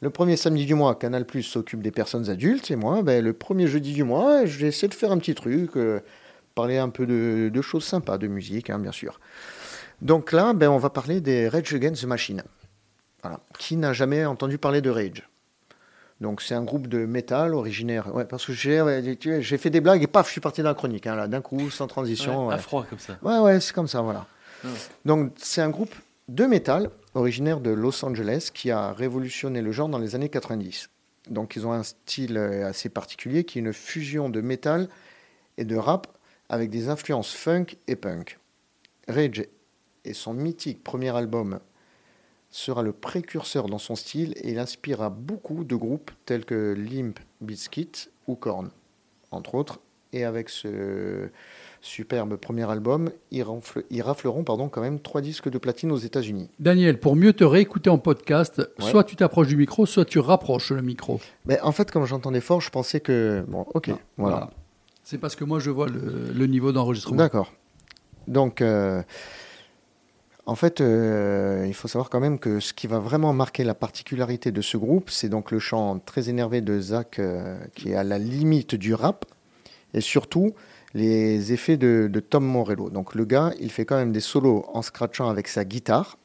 Le 0.00 0.10
premier 0.10 0.36
samedi 0.36 0.64
du 0.64 0.74
mois, 0.74 0.94
Canal 0.94 1.24
Plus 1.24 1.42
s'occupe 1.42 1.82
des 1.82 1.90
personnes 1.90 2.30
adultes. 2.30 2.70
Et 2.70 2.76
moi, 2.76 3.02
ben, 3.02 3.22
le 3.24 3.32
premier 3.32 3.66
jeudi 3.66 3.92
du 3.92 4.04
mois, 4.04 4.46
j'essaie 4.46 4.88
de 4.88 4.94
faire 4.94 5.10
un 5.10 5.18
petit 5.18 5.34
truc, 5.34 5.76
euh, 5.76 6.00
parler 6.54 6.78
un 6.78 6.88
peu 6.88 7.04
de, 7.04 7.50
de 7.52 7.62
choses 7.62 7.84
sympas, 7.84 8.16
de 8.18 8.28
musique, 8.28 8.70
hein, 8.70 8.78
bien 8.78 8.92
sûr. 8.92 9.18
Donc 10.00 10.30
là, 10.32 10.52
ben, 10.52 10.68
on 10.70 10.78
va 10.78 10.90
parler 10.90 11.20
des 11.20 11.48
Rage 11.48 11.74
Against 11.74 12.02
the 12.02 12.06
Machine. 12.06 12.44
Voilà. 13.22 13.40
Qui 13.58 13.76
n'a 13.76 13.92
jamais 13.92 14.24
entendu 14.24 14.56
parler 14.58 14.80
de 14.80 14.90
Rage? 14.90 15.28
Donc 16.20 16.42
c'est 16.42 16.54
un 16.54 16.62
groupe 16.62 16.88
de 16.88 17.06
métal 17.06 17.54
originaire. 17.54 18.12
Ouais, 18.14 18.24
parce 18.24 18.44
que 18.44 18.52
j'ai 18.52 19.58
fait 19.58 19.70
des 19.70 19.80
blagues 19.80 20.02
et 20.02 20.08
paf, 20.08 20.26
je 20.26 20.32
suis 20.32 20.40
parti 20.40 20.62
dans 20.62 20.68
la 20.68 20.74
chronique. 20.74 21.06
hein, 21.06 21.14
là, 21.16 21.28
d'un 21.28 21.40
coup, 21.40 21.70
sans 21.70 21.86
transition. 21.88 22.42
Ouais, 22.42 22.48
ouais. 22.48 22.54
À 22.54 22.58
froid 22.58 22.86
comme 22.88 22.98
ça. 22.98 23.18
Ouais, 23.22 23.38
ouais, 23.38 23.60
c'est 23.60 23.72
comme 23.72 23.86
ça, 23.88 24.00
voilà. 24.00 24.26
Ouais. 24.64 24.70
Donc, 25.04 25.32
c'est 25.36 25.60
un 25.60 25.70
groupe 25.70 25.94
de 26.28 26.44
métal 26.46 26.90
originaire 27.18 27.60
de 27.60 27.70
Los 27.70 28.04
Angeles 28.04 28.50
qui 28.52 28.70
a 28.70 28.92
révolutionné 28.92 29.60
le 29.60 29.72
genre 29.72 29.88
dans 29.88 29.98
les 29.98 30.14
années 30.14 30.28
90. 30.28 30.88
Donc, 31.28 31.56
ils 31.56 31.66
ont 31.66 31.72
un 31.72 31.82
style 31.82 32.38
euh, 32.38 32.66
assez 32.66 32.88
particulier 32.88 33.44
qui 33.44 33.58
est 33.58 33.62
une 33.62 33.72
fusion 33.72 34.28
de 34.28 34.40
métal 34.40 34.88
et 35.56 35.64
de 35.64 35.76
rap 35.76 36.06
avec 36.48 36.70
des 36.70 36.88
influences 36.88 37.32
funk 37.32 37.66
et 37.86 37.96
punk. 37.96 38.38
Rage 39.08 39.46
et 40.04 40.14
son 40.14 40.32
mythique 40.32 40.82
premier 40.82 41.14
album 41.14 41.60
sera 42.50 42.82
le 42.82 42.92
précurseur 42.92 43.66
dans 43.66 43.78
son 43.78 43.94
style 43.94 44.32
et 44.36 44.50
il 44.50 44.58
inspirera 44.58 45.10
beaucoup 45.10 45.64
de 45.64 45.76
groupes 45.76 46.10
tels 46.24 46.44
que 46.44 46.72
Limp 46.72 47.18
Bizkit 47.40 48.08
ou 48.26 48.36
Korn, 48.36 48.70
entre 49.30 49.54
autres. 49.54 49.80
Et 50.14 50.24
avec 50.24 50.48
ce 50.48 51.28
superbe 51.80 52.36
premier 52.36 52.68
album, 52.70 53.10
ils, 53.30 53.44
ils 53.90 54.02
rafleront 54.02 54.44
pardon, 54.44 54.68
quand 54.68 54.80
même 54.80 55.00
trois 55.00 55.20
disques 55.20 55.48
de 55.48 55.58
platine 55.58 55.92
aux 55.92 55.96
États-Unis. 55.98 56.50
Daniel, 56.58 56.98
pour 56.98 57.16
mieux 57.16 57.32
te 57.32 57.44
réécouter 57.44 57.90
en 57.90 57.98
podcast, 57.98 58.58
Ouais. 58.58 58.90
soit 58.90 59.04
tu 59.04 59.16
t'approches 59.16 59.48
du 59.48 59.56
micro, 59.56 59.86
soit 59.86 60.04
tu 60.04 60.18
rapproches 60.18 60.70
le 60.72 60.82
micro. 60.82 61.20
Mais 61.46 61.60
en 61.60 61.72
fait, 61.72 61.90
comme 61.90 62.04
j'entendais 62.04 62.40
fort, 62.40 62.60
je 62.60 62.70
pensais 62.70 63.00
que. 63.00 63.44
Bon, 63.48 63.66
ok, 63.74 63.90
voilà. 64.16 64.50
C'est 65.04 65.18
parce 65.18 65.36
que 65.36 65.44
moi 65.44 65.58
je 65.58 65.70
vois 65.70 65.88
le, 65.88 66.32
le 66.34 66.46
niveau 66.46 66.72
d'enregistrement. 66.72 67.16
D'accord. 67.16 67.52
Donc, 68.26 68.60
euh, 68.60 69.02
en 70.44 70.54
fait, 70.54 70.80
euh, 70.80 71.64
il 71.66 71.74
faut 71.74 71.88
savoir 71.88 72.10
quand 72.10 72.20
même 72.20 72.38
que 72.38 72.60
ce 72.60 72.72
qui 72.74 72.86
va 72.86 72.98
vraiment 72.98 73.32
marquer 73.32 73.64
la 73.64 73.74
particularité 73.74 74.50
de 74.50 74.60
ce 74.62 74.76
groupe, 74.76 75.10
c'est 75.10 75.28
donc 75.28 75.50
le 75.50 75.58
chant 75.58 75.98
très 75.98 76.28
énervé 76.28 76.60
de 76.60 76.78
Zach, 76.80 77.18
euh, 77.18 77.58
qui 77.74 77.90
est 77.90 77.94
à 77.94 78.04
la 78.04 78.18
limite 78.18 78.74
du 78.74 78.94
rap, 78.94 79.24
et 79.94 80.00
surtout 80.00 80.54
les 80.94 81.52
effets 81.52 81.76
de, 81.76 82.10
Tom 82.20 82.44
Morello. 82.44 82.90
Donc, 82.90 83.14
le 83.14 83.24
gars, 83.24 83.52
il 83.60 83.70
fait 83.70 83.84
quand 83.84 83.96
même 83.96 84.12
des 84.12 84.20
solos 84.20 84.64
en 84.72 84.82
scratchant 84.82 85.28
avec 85.28 85.48
sa 85.48 85.64
guitare. 85.64 86.18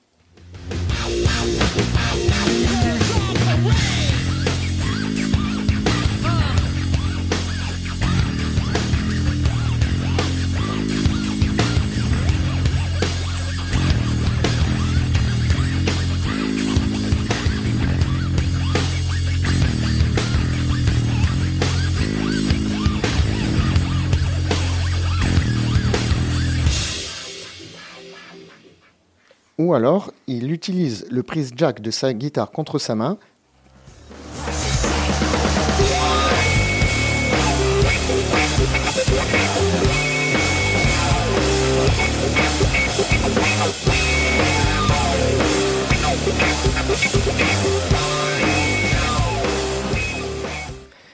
Ou 29.63 29.73
alors, 29.73 30.11
il 30.27 30.51
utilise 30.51 31.05
le 31.09 31.23
prise 31.23 31.53
jack 31.55 31.79
de 31.79 31.89
sa 31.89 32.13
guitare 32.13 32.51
contre 32.51 32.79
sa 32.79 32.95
main. 32.95 33.17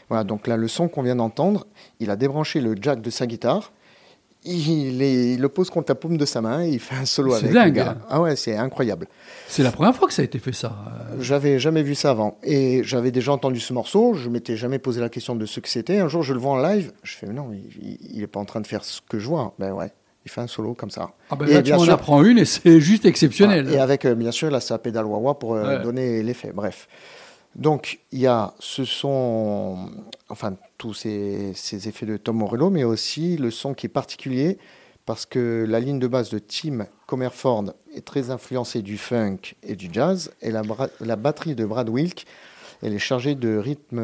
Voilà, 0.08 0.24
donc 0.24 0.48
là, 0.48 0.58
le 0.58 0.68
son 0.68 0.88
qu'on 0.88 1.04
vient 1.04 1.16
d'entendre, 1.16 1.68
il 2.00 2.10
a 2.10 2.16
débranché 2.16 2.62
le 2.62 2.76
jack 2.82 3.00
de 3.02 3.12
sa 3.12 3.28
guitare, 3.28 3.72
il, 4.46 5.02
est- 5.02 5.34
il 5.34 5.42
le 5.42 5.50
pose 5.50 5.70
contre 5.70 5.92
la 5.92 5.96
paume 5.96 6.18
de 6.18 6.26
sa 6.26 6.42
main 6.42 6.64
et 6.64 6.70
il 6.70 6.80
fait 6.80 6.96
un 6.96 7.06
solo 7.06 7.32
C'est 7.32 7.44
avec. 7.46 7.54
dingue, 7.54 7.68
le 7.68 7.72
gars. 7.84 7.98
hein. 8.00 8.06
Ah 8.10 8.22
ouais, 8.22 8.36
c'est 8.36 8.56
incroyable. 8.56 9.08
C'est 9.48 9.64
la 9.64 9.72
première 9.72 9.96
fois 9.96 10.08
que 10.08 10.14
ça 10.14 10.22
a 10.22 10.26
été 10.26 10.40
fait 10.40 10.54
ça. 10.54 10.76
Euh, 11.12 11.16
J'avais 11.20 11.60
jamais 11.60 11.84
vu 11.84 11.96
ça 11.96 12.12
avant. 12.12 12.38
Et 12.44 12.82
j'avais 12.84 13.12
déjà 13.12 13.32
entendu 13.34 13.60
ce 13.60 13.74
morceau, 13.74 14.14
je 14.14 14.30
m'étais 14.30 14.56
jamais 14.58 14.80
posé 14.80 15.02
la 15.02 15.10
question 15.10 15.36
de 15.36 15.46
ce 15.46 15.60
que 15.60 15.68
c'était. 15.70 16.00
Un 16.00 16.08
jour, 16.08 16.24
je 16.24 16.34
le 16.34 16.40
vois 16.40 16.52
en 16.54 16.62
live, 16.62 16.92
je 17.04 17.16
fais, 17.16 17.28
non, 17.28 17.52
il, 17.54 17.98
il 18.16 18.22
est 18.24 18.28
pas 18.28 18.40
en 18.40 18.46
train 18.46 18.62
de 18.62 18.68
faire 18.68 18.84
ce 18.86 19.02
que 19.08 19.20
je 19.20 19.28
vois. 19.28 19.54
Ben 19.60 19.72
ouais, 19.74 19.92
il 20.26 20.32
fait 20.32 20.42
un 20.42 20.48
solo 20.48 20.74
comme 20.74 20.92
ça. 20.92 21.10
Ah 21.30 21.36
ben 21.36 21.48
Et 21.48 21.54
là 21.56 21.62
tu 21.62 21.74
en 21.74 21.80
sûr- 21.80 21.94
apprends 21.94 22.24
une 22.24 22.38
et 22.40 22.46
c'est 22.46 22.80
juste 22.80 23.06
exceptionnel. 23.06 23.66
Ah, 23.70 23.74
Et 23.74 23.78
avec, 23.80 24.06
euh, 24.06 24.16
bien 24.16 24.32
sûr, 24.32 24.50
là, 24.50 24.60
sa 24.62 24.78
pédale 24.78 25.06
wah 25.06 25.34
pour 25.38 25.56
euh, 25.56 25.78
Ouais. 25.78 25.84
donner 25.84 26.24
l'effet. 26.24 26.52
Bref. 26.54 26.88
Donc, 27.56 28.00
il 28.12 28.20
y 28.20 28.28
a 28.28 28.54
ce 28.60 28.86
son, 28.86 29.90
enfin, 30.30 30.54
tous 30.80 30.94
ces, 30.96 31.88
effets 31.88 32.08
de 32.08 32.18
Tom 32.18 32.38
Morello, 32.38 32.72
mais 32.72 32.84
aussi 32.84 33.38
le 33.38 33.52
son 33.52 33.76
qui 33.76 33.86
est 33.86 33.90
particulier 33.90 34.58
parce 35.06 35.26
que 35.26 35.66
la 35.68 35.80
ligne 35.80 36.00
de 36.00 36.08
base 36.08 36.30
de 36.30 36.40
Tim 36.40 36.88
Comerford 37.06 37.74
est 37.94 38.06
très 38.06 38.32
influencée 38.32 38.82
du 38.82 38.98
funk 38.98 39.56
et 39.62 39.76
du 39.76 39.90
jazz, 39.92 40.32
et 40.42 40.52
la, 40.52 40.64
batterie 41.16 41.56
de 41.56 41.66
Brad 41.66 41.90
Wilk, 41.90 42.26
elle 42.82 42.94
est 42.94 43.00
chargée 43.00 43.36
de 43.36 43.58
rythme, 43.58 44.00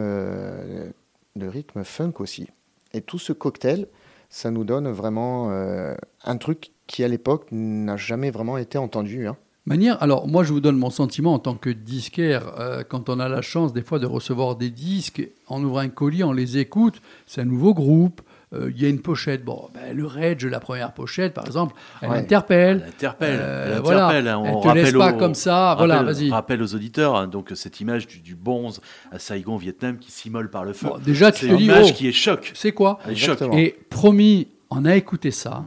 de 1.35 1.47
rythme 1.47 1.83
funk 1.83 2.13
aussi. 2.19 2.47
Et 2.93 3.01
tout 3.01 3.19
ce 3.19 3.33
cocktail, 3.33 3.87
ça 4.29 4.51
nous 4.51 4.63
donne 4.63 4.89
vraiment 4.89 5.51
euh, 5.51 5.95
un 6.23 6.37
truc 6.37 6.71
qui, 6.87 7.03
à 7.03 7.07
l'époque, 7.07 7.47
n'a 7.51 7.97
jamais 7.97 8.31
vraiment 8.31 8.57
été 8.57 8.77
entendu. 8.77 9.27
hein. 9.27 9.37
Manière, 9.67 10.01
alors 10.03 10.27
moi 10.27 10.43
je 10.43 10.53
vous 10.53 10.59
donne 10.61 10.77
mon 10.77 10.91
sentiment 10.91 11.33
en 11.33 11.39
tant 11.39 11.55
que 11.55 11.71
disquaire, 11.71 12.53
euh, 12.59 12.83
quand 12.87 13.09
on 13.09 13.19
a 13.19 13.27
la 13.27 13.41
chance 13.41 13.73
des 13.73 13.81
fois 13.81 13.97
de 13.97 14.05
recevoir 14.05 14.55
des 14.57 14.69
disques, 14.69 15.27
en 15.47 15.63
ouvrant 15.63 15.79
un 15.79 15.89
colis, 15.89 16.23
on 16.23 16.33
les 16.33 16.59
écoute, 16.59 17.01
c'est 17.25 17.41
un 17.41 17.45
nouveau 17.45 17.73
groupe, 17.73 18.21
euh, 18.53 18.69
il 18.75 18.79
y 18.79 18.85
a 18.85 18.89
une 18.89 18.99
pochette, 19.01 19.43
bon, 19.43 19.69
ben, 19.73 19.97
le 19.97 20.05
Rage, 20.05 20.45
la 20.45 20.59
première 20.59 20.93
pochette 20.93 21.33
par 21.33 21.47
exemple, 21.47 21.73
elle 22.03 22.11
Ouais. 22.11 22.17
interpelle, 22.19 22.81
Elle 22.83 22.89
interpelle, 22.89 23.39
Euh, 23.41 23.73
elle 23.77 23.81
voilà. 23.81 24.05
interpelle, 24.05 24.27
hein. 24.27 24.43
Elle 24.45 24.53
On 24.53 24.61
te 24.61 24.67
laisse 24.75 24.93
pas 24.93 25.13
aux- 25.13 25.17
comme 25.17 25.33
ça. 25.33 25.73
Voilà, 25.79 25.97
rappelle- 25.97 26.13
vas-y. 26.13 26.29
Rappelle 26.29 26.61
aux 26.61 26.75
auditeurs, 26.75 27.15
hein, 27.15 27.25
donc 27.27 27.51
cette 27.55 27.81
image 27.81 28.05
du, 28.05 28.19
du 28.19 28.35
bonze 28.35 28.81
à 29.11 29.17
Saigon, 29.17 29.57
Vietnam, 29.57 29.97
qui 29.97 30.11
s'immole 30.11 30.51
par 30.51 30.63
le 30.63 30.73
feu. 30.73 30.89
Bon, 30.89 30.99
déjà 31.03 31.31
tu 31.31 31.47
C'est 31.47 31.51
une 31.51 31.59
image 31.59 31.87
oh, 31.89 31.93
qui 31.95 32.07
est 32.07 32.11
choc. 32.11 32.51
c'est 32.53 32.71
quoi? 32.71 32.99
Elle. 33.05 33.13
Exactement. 33.13 33.57
Et 33.57 33.75
promis, 33.89 34.47
on 34.69 34.85
a 34.85 34.95
écouté 34.95 35.31
ça. 35.31 35.63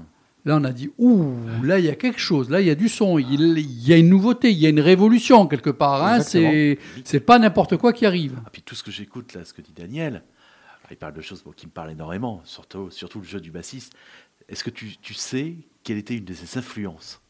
Là, 0.49 0.57
on 0.57 0.65
a 0.65 0.73
dit, 0.73 0.89
ouh, 0.97 1.35
là, 1.63 1.79
il 1.79 1.85
y 1.85 1.91
a 1.91 1.95
quelque 1.95 2.19
chose. 2.19 2.49
Là, 2.49 2.63
il 2.63 2.67
y 2.67 2.71
a 2.71 2.75
du 2.75 2.89
son. 2.89 3.19
Il, 3.19 3.59
il 3.59 3.87
y 3.87 3.93
a 3.93 3.99
une 3.99 4.09
nouveauté. 4.09 4.51
Il 4.51 4.57
y 4.57 4.65
a 4.65 4.71
une 4.71 4.81
révolution 4.81 5.47
quelque 5.47 5.69
part. 5.69 6.03
Hein. 6.07 6.21
C'est, 6.23 6.79
c'est 7.05 7.21
pas 7.21 7.39
n'importe 7.39 7.77
quoi 7.77 7.93
qui 7.93 8.07
arrive. 8.07 8.33
Et 8.47 8.51
puis 8.51 8.63
tout 8.63 8.75
ce 8.75 8.83
que 8.83 8.91
j'écoute 8.91 9.35
là, 9.35 9.45
ce 9.45 9.53
que 9.53 9.61
dit 9.61 9.75
Daniel, 9.77 10.23
il 10.91 10.97
parle 10.97 11.13
de 11.13 11.21
choses 11.21 11.43
bon, 11.45 11.51
qui 11.55 11.67
me 11.67 11.71
parlent 11.71 11.91
énormément, 11.91 12.41
surtout, 12.45 12.91
surtout 12.91 13.19
le 13.19 13.27
jeu 13.27 13.43
du 13.43 13.51
bassiste. 13.51 13.93
Est-ce 14.49 14.65
que 14.65 14.71
tu, 14.71 14.97
tu 15.03 15.13
sais 15.13 15.55
quelle 15.85 15.99
était 15.99 16.17
une 16.17 16.25
de 16.25 16.33
ses 16.33 16.57
influences? 16.59 17.21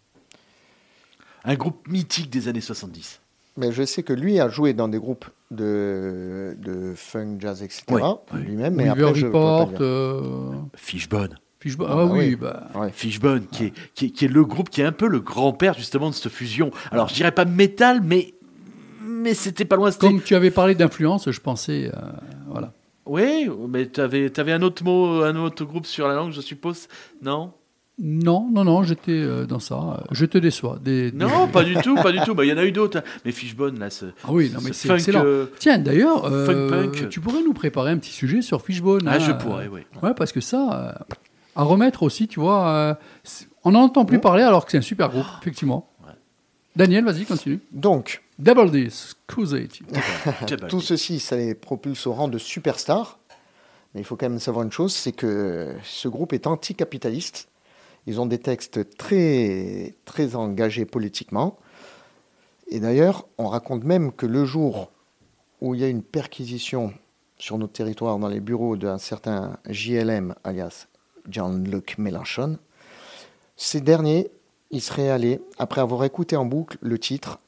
Un 1.42 1.56
groupe 1.56 1.88
mythique 1.88 2.30
des 2.30 2.46
années 2.46 2.60
70. 2.60 3.20
Mais 3.56 3.72
je 3.72 3.82
sais 3.84 4.04
que 4.04 4.12
lui 4.12 4.38
a 4.38 4.48
joué 4.48 4.74
dans 4.74 4.86
des 4.86 4.98
groupes 5.00 5.24
de, 5.50 6.56
de 6.60 6.94
funk, 6.94 7.38
jazz, 7.40 7.64
etc. 7.64 7.82
Lui-même, 8.32 8.76
mais 8.76 8.92
River 8.92 9.06
après, 9.08 9.14
je 9.18 9.26
Report, 9.26 9.68
dire. 9.70 9.78
euh, 9.80 10.52
Fishbone. 10.76 11.36
Fishbone. 11.60 11.88
Ah, 11.90 11.96
Ah, 11.98 12.04
oui, 12.06 12.18
oui. 12.20 12.36
bah. 12.36 12.68
Ouais. 12.74 12.90
Fishbone, 12.92 13.46
qui, 13.50 13.64
est, 13.66 13.72
qui, 13.94 14.06
est, 14.06 14.10
qui 14.10 14.24
est 14.24 14.28
le 14.28 14.44
groupe 14.44 14.70
qui 14.70 14.80
est 14.80 14.84
un 14.84 14.92
peu 14.92 15.08
le 15.08 15.20
grand-père 15.20 15.74
justement 15.74 16.08
de 16.10 16.14
cette 16.14 16.30
fusion. 16.32 16.70
Alors 16.92 17.08
je 17.08 17.14
dirais 17.14 17.32
pas 17.32 17.44
métal, 17.44 18.00
mais, 18.04 18.34
mais 19.04 19.34
c'était 19.34 19.64
pas 19.64 19.76
loin. 19.76 19.90
Comme 19.92 20.22
tu 20.22 20.34
avais 20.34 20.50
parlé 20.52 20.74
d'influence, 20.74 21.30
je 21.30 21.40
pensais. 21.40 21.90
euh, 21.94 22.00
voilà. 22.48 22.72
Oui, 23.06 23.48
mais 23.68 23.88
tu 23.88 24.00
avais, 24.00 24.30
un 24.52 24.62
autre 24.62 24.84
mot, 24.84 25.22
un 25.22 25.34
autre 25.36 25.64
groupe 25.64 25.86
sur 25.86 26.06
la 26.06 26.14
langue, 26.14 26.30
je 26.32 26.40
suppose 26.42 26.88
Non? 27.22 27.52
Non, 28.00 28.48
non, 28.52 28.62
non, 28.62 28.84
j'étais 28.84 29.10
euh, 29.10 29.44
dans 29.44 29.58
ça. 29.58 30.04
Je 30.12 30.24
te 30.24 30.38
déçois. 30.38 30.78
Des, 30.80 31.10
des- 31.10 31.16
Non, 31.18 31.48
pas 31.48 31.64
du 31.64 31.74
tout, 31.74 31.96
pas 31.96 32.12
du 32.12 32.20
tout. 32.20 32.32
Bah, 32.36 32.44
Il 32.44 32.48
y 32.48 32.52
en 32.52 32.58
a 32.58 32.64
eu 32.64 32.70
d'autres. 32.70 32.98
hein. 32.98 33.02
Mais 33.24 33.32
Fishbone, 33.32 33.80
là, 33.80 33.90
ce, 33.90 34.04
Ah 34.22 34.28
oui, 34.30 34.52
non, 34.54 34.60
mais 34.62 34.72
ce 34.72 34.86
c'est 34.86 34.94
excellent. 34.94 35.24
euh, 35.24 35.46
Tiens, 35.58 35.78
d'ailleurs, 35.78 36.24
euh, 36.26 36.86
tu 37.10 37.18
pourrais 37.20 37.42
nous 37.42 37.54
préparer 37.54 37.90
un 37.90 37.98
petit 37.98 38.12
sujet 38.12 38.40
sur 38.40 38.62
Fishbone. 38.62 39.00
Ah, 39.06 39.14
hein, 39.14 39.18
je 39.18 39.32
euh, 39.32 39.34
pourrais, 39.34 39.66
oui. 39.66 39.80
Ouais, 40.00 40.14
parce 40.14 40.30
que 40.30 40.40
ça, 40.40 41.04
à 41.58 41.64
remettre 41.64 42.02
aussi, 42.04 42.26
tu 42.28 42.40
vois, 42.40 42.68
euh, 42.68 42.94
c'est- 43.24 43.46
on 43.64 43.72
n'en 43.72 43.82
entend 43.82 44.04
plus 44.06 44.20
parler 44.20 44.42
alors 44.44 44.64
que 44.64 44.70
c'est 44.70 44.78
un 44.78 44.82
super 44.82 45.10
groupe, 45.10 45.26
effectivement. 45.42 45.90
Daniel, 46.76 47.04
vas-y, 47.04 47.24
continue. 47.26 47.58
Donc, 47.72 48.22
Double 48.38 48.70
D, 48.70 48.84
Excusez. 48.84 49.68
Jabba. 50.46 50.68
tout 50.68 50.80
ceci, 50.80 51.18
ça 51.18 51.36
les 51.36 51.54
propulse 51.56 52.06
au 52.06 52.12
rang 52.12 52.28
de 52.28 52.38
superstars. 52.38 53.18
Mais 53.94 54.00
il 54.02 54.04
faut 54.04 54.14
quand 54.16 54.28
même 54.28 54.38
savoir 54.38 54.64
une 54.64 54.70
chose, 54.70 54.94
c'est 54.94 55.10
que 55.12 55.74
ce 55.82 56.06
groupe 56.06 56.32
est 56.32 56.46
anticapitaliste. 56.46 57.48
Ils 58.06 58.20
ont 58.20 58.26
des 58.26 58.38
textes 58.38 58.96
très, 58.96 59.96
très 60.04 60.36
engagés 60.36 60.84
politiquement. 60.84 61.58
Et 62.68 62.78
d'ailleurs, 62.80 63.26
on 63.38 63.48
raconte 63.48 63.82
même 63.82 64.12
que 64.12 64.26
le 64.26 64.44
jour 64.44 64.92
où 65.60 65.74
il 65.74 65.80
y 65.80 65.84
a 65.84 65.88
une 65.88 66.02
perquisition 66.04 66.92
sur 67.38 67.58
notre 67.58 67.72
territoire 67.72 68.18
dans 68.18 68.28
les 68.28 68.40
bureaux 68.40 68.76
d'un 68.76 68.98
certain 68.98 69.56
JLM, 69.68 70.34
alias 70.44 70.86
Jean-Luc 71.30 71.96
Mélenchon, 71.98 72.58
ces 73.56 73.80
derniers, 73.80 74.30
ils 74.70 74.80
seraient 74.80 75.10
allés, 75.10 75.40
après 75.58 75.80
avoir 75.80 76.04
écouté 76.04 76.36
en 76.36 76.44
boucle 76.44 76.78
le 76.80 76.98
titre, 76.98 77.38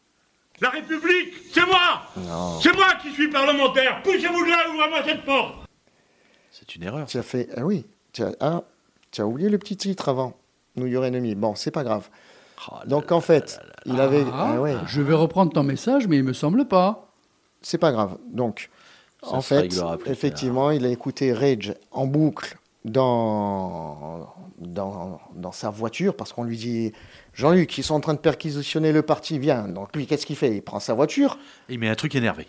La 0.61 0.71
République, 0.71 1.35
c'est 1.53 1.65
moi 1.67 2.03
non, 2.17 2.61
C'est 2.61 2.75
moi 2.75 2.95
qui 3.03 3.11
suis 3.13 3.31
parlementaire 3.31 4.03
Poussez-vous 4.03 4.45
de 4.45 4.51
là, 4.51 4.59
ouvrez-moi 4.73 5.03
cette 5.05 5.25
porte 5.25 5.55
C'est 6.51 6.75
une 6.77 6.83
erreur. 6.83 7.07
Tu 7.07 7.19
as 7.19 7.23
fait. 7.23 7.49
Ah 7.57 7.65
oui, 7.65 7.87
tu 8.13 8.23
as, 8.23 8.33
ah, 8.41 8.63
tu 9.11 9.21
as 9.21 9.27
oublié 9.27 9.49
le 9.49 9.59
petit 9.59 9.77
titre 9.77 10.09
avant. 10.09 10.35
New 10.77 10.87
Your 10.87 11.05
Enemy. 11.05 11.35
Bon, 11.35 11.55
c'est 11.55 11.71
pas 11.71 11.85
grave. 11.85 12.09
Oh 12.71 12.75
Donc 12.87 13.11
là 13.11 13.17
en 13.17 13.21
fait, 13.21 13.59
il 13.87 14.01
avait. 14.01 14.25
Ah, 14.33 14.53
ah 14.55 14.61
ouais, 14.61 14.77
Je 14.87 15.01
vais 15.01 15.15
reprendre 15.15 15.53
ton 15.53 15.63
message, 15.63 16.07
mais 16.07 16.17
il 16.19 16.25
me 16.25 16.33
semble 16.33 16.67
pas. 16.67 17.11
c'est 17.63 17.79
pas 17.79 17.93
grave. 17.93 18.19
Donc, 18.31 18.71
Ça 19.23 19.33
en 19.33 19.41
fait, 19.41 19.69
effectivement, 20.07 20.71
il 20.71 20.85
a 20.85 20.89
écouté 20.89 21.33
Rage 21.33 21.75
en 21.91 22.07
boucle 22.07 22.57
dans, 22.85 24.27
dans, 24.59 25.21
dans 25.35 25.53
sa 25.53 25.71
voiture 25.71 26.15
parce 26.15 26.33
qu'on 26.33 26.45
lui 26.45 26.57
dit 26.57 26.93
Jean-Luc, 27.35 27.77
ils 27.79 27.85
sont 27.85 27.95
en 27.95 28.01
train 28.01 28.15
de 28.15 28.19
perquisitionner 28.19 28.93
le 28.93 29.03
parti, 29.03 29.39
viens. 29.39 29.69
Donc 29.69 29.95
lui, 29.97 30.07
qu'est-ce 30.07 30.27
qu'il 30.27 30.37
fait? 30.37 30.55
Il 30.57 30.63
prend 30.63 30.81
sa 30.81 30.95
voiture, 30.95 31.39
Il 31.69 31.79
met 31.79 31.89
un 31.89 31.95
truc 31.95 32.15
énervé. 32.15 32.47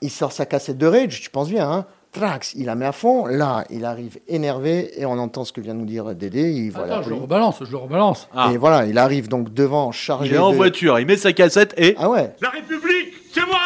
il 0.00 0.10
sort 0.10 0.32
sa 0.32 0.46
cassette 0.46 0.78
de 0.78 0.86
Rage, 0.86 1.20
tu 1.20 1.30
penses 1.30 1.48
bien, 1.50 1.70
hein 1.70 1.86
trax, 2.12 2.54
il 2.56 2.66
la 2.66 2.74
met 2.74 2.86
à 2.86 2.92
fond. 2.92 3.24
Là, 3.26 3.64
il 3.70 3.84
arrive 3.84 4.18
énervé 4.26 5.00
et 5.00 5.06
on 5.06 5.12
entend 5.12 5.44
ce 5.44 5.52
que 5.52 5.60
vient 5.60 5.74
de 5.74 5.78
nous 5.78 5.86
dire 5.86 6.12
Dédé. 6.16 6.50
Il, 6.50 6.72
voilà, 6.72 6.94
Attends, 6.96 7.02
je 7.04 7.10
le 7.10 7.14
rebalance, 7.14 7.62
je 7.64 7.70
le 7.70 7.76
rebalance. 7.76 8.28
Ah. 8.34 8.50
Et 8.52 8.56
voilà, 8.56 8.84
il 8.86 8.98
arrive 8.98 9.28
donc 9.28 9.54
devant, 9.54 9.92
chargé 9.92 10.30
Il 10.30 10.34
est 10.34 10.38
en 10.38 10.50
de- 10.50 10.56
voiture, 10.56 10.98
il 10.98 11.06
met 11.06 11.16
sa 11.16 11.32
cassette 11.32 11.72
et. 11.76 11.94
Ah 11.98 12.10
ouais, 12.10 12.34
La 12.40 12.50
République, 12.50 13.14
c'est 13.32 13.46
moi 13.46 13.60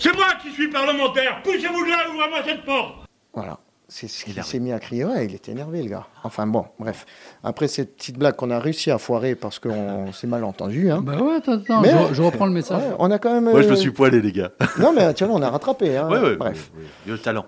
C'est 0.00 0.12
moi 0.16 0.26
qui 0.42 0.50
suis 0.50 0.68
parlementaire 0.68 1.40
Poussez-vous 1.44 1.84
de 1.84 1.90
là, 1.90 1.98
ouvrez-moi 2.12 2.38
cette 2.44 2.64
porte 2.64 2.94
voilà. 3.32 3.58
C'est 3.92 4.06
ce 4.06 4.24
qu'il 4.24 4.40
s'est 4.44 4.60
mis 4.60 4.70
à 4.70 4.78
crier. 4.78 5.04
Ouais, 5.04 5.26
il 5.26 5.34
était 5.34 5.50
énervé, 5.50 5.82
le 5.82 5.90
gars. 5.90 6.06
Enfin 6.22 6.46
bon, 6.46 6.64
bref. 6.78 7.04
Après 7.42 7.66
cette 7.66 7.96
petite 7.96 8.16
blague 8.16 8.36
qu'on 8.36 8.50
a 8.52 8.60
réussi 8.60 8.92
à 8.92 8.98
foirer 8.98 9.34
parce 9.34 9.58
qu'on 9.58 10.12
s'est 10.12 10.28
mal 10.28 10.44
entendu. 10.44 10.92
Hein. 10.92 11.02
Bah 11.02 11.20
ouais, 11.20 11.34
attends, 11.34 11.54
attends, 11.54 11.80
Mais- 11.80 11.90
je, 12.08 12.14
je 12.14 12.22
reprends 12.22 12.46
le 12.46 12.52
message. 12.52 12.80
Ouais, 12.80 12.94
on 13.00 13.10
a 13.10 13.18
quand 13.18 13.34
même. 13.34 13.50
Moi, 13.50 13.62
je 13.62 13.66
me 13.66 13.72
euh, 13.72 13.76
suis 13.76 13.90
poilé, 13.90 14.22
les 14.22 14.30
gars. 14.30 14.52
Non, 14.78 14.92
mais 14.92 15.12
tu 15.12 15.24
vois, 15.24 15.34
on 15.34 15.42
a 15.42 15.50
rattrapé. 15.50 15.96
Hein. 15.96 16.08
Ouais, 16.08 16.20
ouais, 16.20 16.36
Bref. 16.36 16.70
Il 17.04 17.08
y 17.08 17.10
a 17.10 17.16
le 17.16 17.18
talent. 17.20 17.46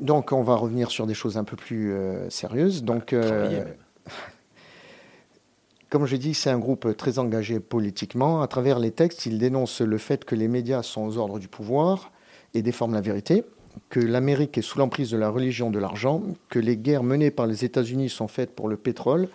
Donc, 0.00 0.30
on 0.30 0.42
va 0.42 0.54
revenir 0.54 0.92
sur 0.92 1.06
des 1.08 1.14
choses 1.14 1.36
un 1.36 1.42
peu 1.44 1.56
plus 1.56 1.92
euh, 1.92 2.30
sérieuses. 2.30 2.84
Donc, 2.84 3.12
euh, 3.12 3.64
comme 5.90 6.06
je 6.06 6.14
dis, 6.14 6.34
c'est 6.34 6.50
un 6.50 6.58
groupe 6.58 6.96
très 6.96 7.18
engagé 7.18 7.58
politiquement. 7.58 8.42
À 8.42 8.46
travers 8.46 8.78
les 8.78 8.92
textes, 8.92 9.26
il 9.26 9.38
dénonce 9.38 9.80
le 9.80 9.98
fait 9.98 10.24
que 10.24 10.36
les 10.36 10.46
médias 10.46 10.84
sont 10.84 11.02
aux 11.04 11.18
ordres 11.18 11.40
du 11.40 11.48
pouvoir 11.48 12.12
et 12.54 12.62
déforment 12.62 12.94
la 12.94 13.00
vérité, 13.00 13.44
que 13.88 14.00
l'Amérique 14.00 14.56
est 14.58 14.62
sous 14.62 14.78
l'emprise 14.78 15.10
de 15.10 15.16
la 15.16 15.28
religion 15.30 15.70
de 15.70 15.78
l'argent, 15.78 16.22
que 16.48 16.58
les 16.58 16.76
guerres 16.76 17.02
menées 17.02 17.30
par 17.30 17.46
les 17.46 17.64
États-Unis 17.64 18.08
sont 18.08 18.28
faites 18.28 18.54
pour 18.54 18.68
le 18.68 18.76
pétrole, 18.76 19.28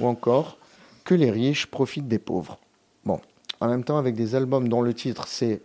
ou 0.00 0.06
encore 0.06 0.56
que 1.04 1.14
les 1.14 1.30
riches 1.30 1.66
profitent 1.66 2.08
des 2.08 2.18
pauvres. 2.18 2.58
Bon, 3.04 3.20
en 3.60 3.68
même 3.68 3.84
temps, 3.84 3.98
avec 3.98 4.14
des 4.14 4.34
albums 4.34 4.68
dont 4.68 4.80
le 4.82 4.94
titre 4.94 5.26
c'est, 5.26 5.60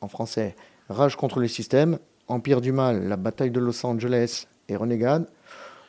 en 0.00 0.08
français, 0.08 0.54
Rage 0.90 1.16
contre 1.16 1.40
le 1.40 1.48
système, 1.48 1.98
Empire 2.28 2.60
du 2.60 2.72
mal, 2.72 3.08
La 3.08 3.16
bataille 3.16 3.50
de 3.50 3.60
Los 3.60 3.84
Angeles 3.86 4.46
et 4.68 4.76
Renegade, 4.76 5.26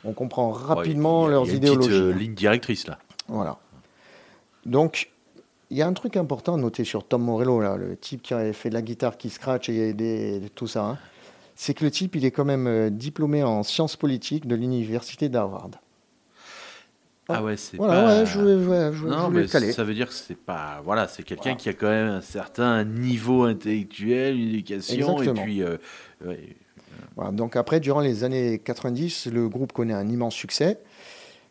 on 0.06 0.14
comprend 0.14 0.52
rapidement 0.52 1.24
Ouais, 1.24 1.28
il 1.28 1.28
y 1.28 1.28
a- 1.28 1.32
leurs 1.32 1.46
y 1.48 1.50
a 1.50 1.54
une 1.54 1.60
petite, 1.60 1.74
idéologies. 1.76 2.02
euh, 2.02 2.14
ligne 2.14 2.34
directrice, 2.34 2.88
là. 2.88 3.00
Voilà. 3.28 3.58
Donc, 4.66 5.10
il 5.70 5.78
y 5.78 5.82
a 5.82 5.88
un 5.88 5.94
truc 5.94 6.18
important 6.18 6.56
à 6.56 6.58
noter 6.58 6.84
sur 6.84 7.06
Tom 7.08 7.24
Morello, 7.24 7.62
là, 7.62 7.76
le 7.78 7.96
type 7.96 8.22
qui 8.22 8.34
avait 8.34 8.54
fait 8.54 8.70
de 8.70 8.74
la 8.74 8.82
guitare 8.82 9.18
qui 9.18 9.30
scratch 9.30 9.70
et 9.70 9.94
des, 9.94 10.42
tout 10.56 10.68
ça. 10.68 10.84
hein. 10.86 10.98
C'est 11.62 11.74
que 11.74 11.84
le 11.84 11.92
type, 11.92 12.16
il 12.16 12.24
est 12.24 12.32
quand 12.32 12.46
même 12.46 12.68
euh, 12.68 12.90
diplômé 12.90 13.44
en 13.44 13.64
sciences 13.64 13.98
politiques 13.98 14.48
de 14.48 14.56
l'université 14.56 15.28
d'Harvard. 15.28 15.72
Ah 17.28 17.44
ouais, 17.44 17.58
c'est 17.58 17.76
Voilà, 17.76 18.02
pas... 18.02 18.20
ouais, 18.20 18.26
je 18.26 18.40
je, 18.40 18.98
je 18.98 19.06
Non, 19.06 19.30
mais 19.30 19.46
ça 19.46 19.84
veut 19.84 19.94
dire 19.94 20.08
que 20.08 20.14
c'est 20.14 20.38
pas. 20.38 20.80
Voilà, 20.86 21.10
c'est 21.10 21.22
quelqu'un 21.24 21.56
qui 21.56 21.68
a 21.68 21.74
quand 21.74 21.90
même 21.90 22.08
un 22.08 22.22
certain 22.22 22.86
niveau 22.86 23.44
intellectuel, 23.44 24.40
une 24.40 24.48
éducation, 24.48 25.18
Exactement. 25.20 25.42
et 25.42 25.44
puis. 25.46 25.62
euh, 25.62 25.76
ouais. 26.26 26.56
Voilà, 27.18 27.32
donc 27.32 27.58
après, 27.58 27.82
durant 27.82 28.00
les 28.00 28.24
années 28.24 28.60
90, 28.60 29.26
le 29.26 29.50
groupe 29.50 29.74
connaît 29.74 29.94
un 29.94 30.08
immense 30.08 30.36
succès. 30.36 30.80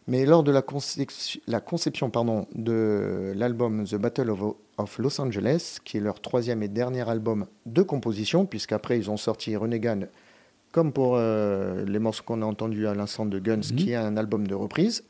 Mais 0.06 0.24
lors 0.24 0.42
de 0.42 0.50
la, 0.50 0.62
concep- 0.62 1.40
la 1.46 1.60
conception 1.60 2.08
pardon, 2.08 2.46
de 2.54 3.34
l'album 3.36 3.84
The 3.84 3.96
Battle 3.96 4.30
of, 4.30 4.54
of 4.78 4.98
Los 4.98 5.20
Angeles, 5.20 5.78
qui 5.84 5.98
est 5.98 6.00
leur 6.00 6.20
troisième 6.20 6.62
et 6.62 6.68
dernier 6.68 7.08
album 7.08 7.46
de 7.66 7.82
composition, 7.82 8.46
puisqu'après 8.46 8.98
ils 8.98 9.10
ont 9.10 9.16
sorti 9.16 9.54
Renegade, 9.56 10.08
comme 10.72 10.92
pour 10.92 11.16
euh, 11.16 11.84
les 11.84 11.98
morceaux 11.98 12.22
qu'on 12.24 12.42
a 12.42 12.46
entendus 12.46 12.86
à 12.86 12.94
l'instant 12.94 13.26
de 13.26 13.38
Guns, 13.38 13.60
qui 13.60 13.92
est 13.92 13.96
un 13.96 14.16
album 14.16 14.46
de 14.46 14.54
reprise. 14.54 15.04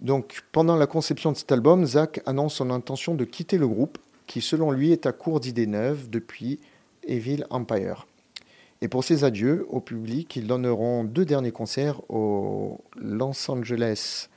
Donc 0.00 0.42
pendant 0.52 0.76
la 0.76 0.86
conception 0.86 1.32
de 1.32 1.36
cet 1.36 1.52
album, 1.52 1.84
Zach 1.86 2.20
annonce 2.26 2.54
son 2.54 2.70
intention 2.70 3.14
de 3.14 3.24
quitter 3.24 3.58
le 3.58 3.68
groupe, 3.68 3.98
qui 4.26 4.40
selon 4.40 4.70
lui 4.70 4.92
est 4.92 5.06
à 5.06 5.12
court 5.12 5.40
d'idées 5.40 5.66
neuves 5.66 6.10
depuis 6.10 6.60
Evil 7.04 7.44
Empire. 7.50 8.06
Et 8.80 8.88
pour 8.88 9.04
ses 9.04 9.22
adieux 9.22 9.64
au 9.70 9.80
public, 9.80 10.34
ils 10.34 10.48
donneront 10.48 11.04
deux 11.04 11.24
derniers 11.24 11.52
concerts 11.52 12.00
au 12.10 12.80
Los 12.96 13.48
Angeles, 13.48 14.28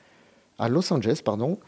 à 0.58 0.68
Los 0.68 0.92
Angeles, 0.92 1.20
pardon, 1.24 1.58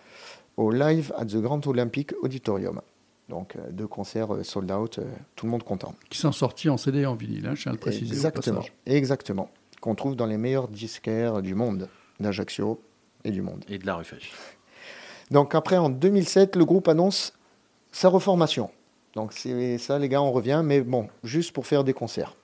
au 0.58 0.72
Live 0.72 1.14
at 1.16 1.26
the 1.26 1.36
Grand 1.36 1.64
Olympic 1.66 2.12
Auditorium. 2.20 2.80
Donc 3.28 3.56
euh, 3.56 3.70
deux 3.70 3.86
concerts 3.86 4.34
euh, 4.34 4.42
sold 4.42 4.70
out, 4.70 4.98
euh, 4.98 5.04
tout 5.36 5.46
le 5.46 5.52
monde 5.52 5.62
content. 5.62 5.94
Qui 6.10 6.18
sont 6.18 6.32
sortis 6.32 6.68
en 6.68 6.76
CD 6.76 7.00
et 7.00 7.06
en 7.06 7.14
vinyle, 7.14 7.46
hein, 7.46 7.54
je 7.54 7.62
tiens 7.62 7.70
à 7.70 7.74
le 7.74 7.78
préciser. 7.78 8.12
Exactement, 8.12 8.64
exactement. 8.84 9.50
Qu'on 9.80 9.94
trouve 9.94 10.16
dans 10.16 10.26
les 10.26 10.36
meilleurs 10.36 10.68
disquaires 10.68 11.42
du 11.42 11.54
monde, 11.54 11.88
d'Ajaccio 12.18 12.82
et 13.24 13.30
du 13.30 13.40
monde. 13.40 13.64
Et 13.68 13.78
de 13.78 13.86
la 13.86 13.94
rufèche. 13.94 14.32
Donc 15.30 15.54
après, 15.54 15.76
en 15.76 15.90
2007, 15.90 16.56
le 16.56 16.64
groupe 16.64 16.88
annonce 16.88 17.34
sa 17.92 18.08
reformation. 18.08 18.70
Donc 19.14 19.32
c'est 19.34 19.78
ça, 19.78 19.98
les 19.98 20.08
gars, 20.08 20.22
on 20.22 20.32
revient, 20.32 20.62
mais 20.64 20.80
bon, 20.80 21.08
juste 21.22 21.52
pour 21.52 21.66
faire 21.66 21.84
des 21.84 21.92
concerts. 21.92 22.34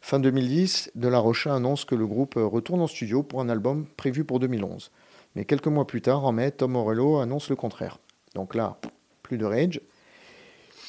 Fin 0.00 0.20
2010, 0.20 0.92
De 0.94 1.08
La 1.08 1.18
Rocha 1.18 1.52
annonce 1.52 1.84
que 1.84 1.96
le 1.96 2.06
groupe 2.06 2.34
retourne 2.36 2.80
en 2.80 2.86
studio 2.86 3.24
pour 3.24 3.40
un 3.40 3.48
album 3.48 3.86
prévu 3.96 4.24
pour 4.24 4.38
2011. 4.38 4.92
Mais 5.38 5.44
quelques 5.44 5.68
mois 5.68 5.86
plus 5.86 6.02
tard, 6.02 6.24
en 6.24 6.32
mai, 6.32 6.50
Tom 6.50 6.72
Morello 6.72 7.18
annonce 7.18 7.48
le 7.48 7.54
contraire. 7.54 8.00
Donc 8.34 8.56
là, 8.56 8.76
plus 9.22 9.38
de 9.38 9.44
rage. 9.44 9.80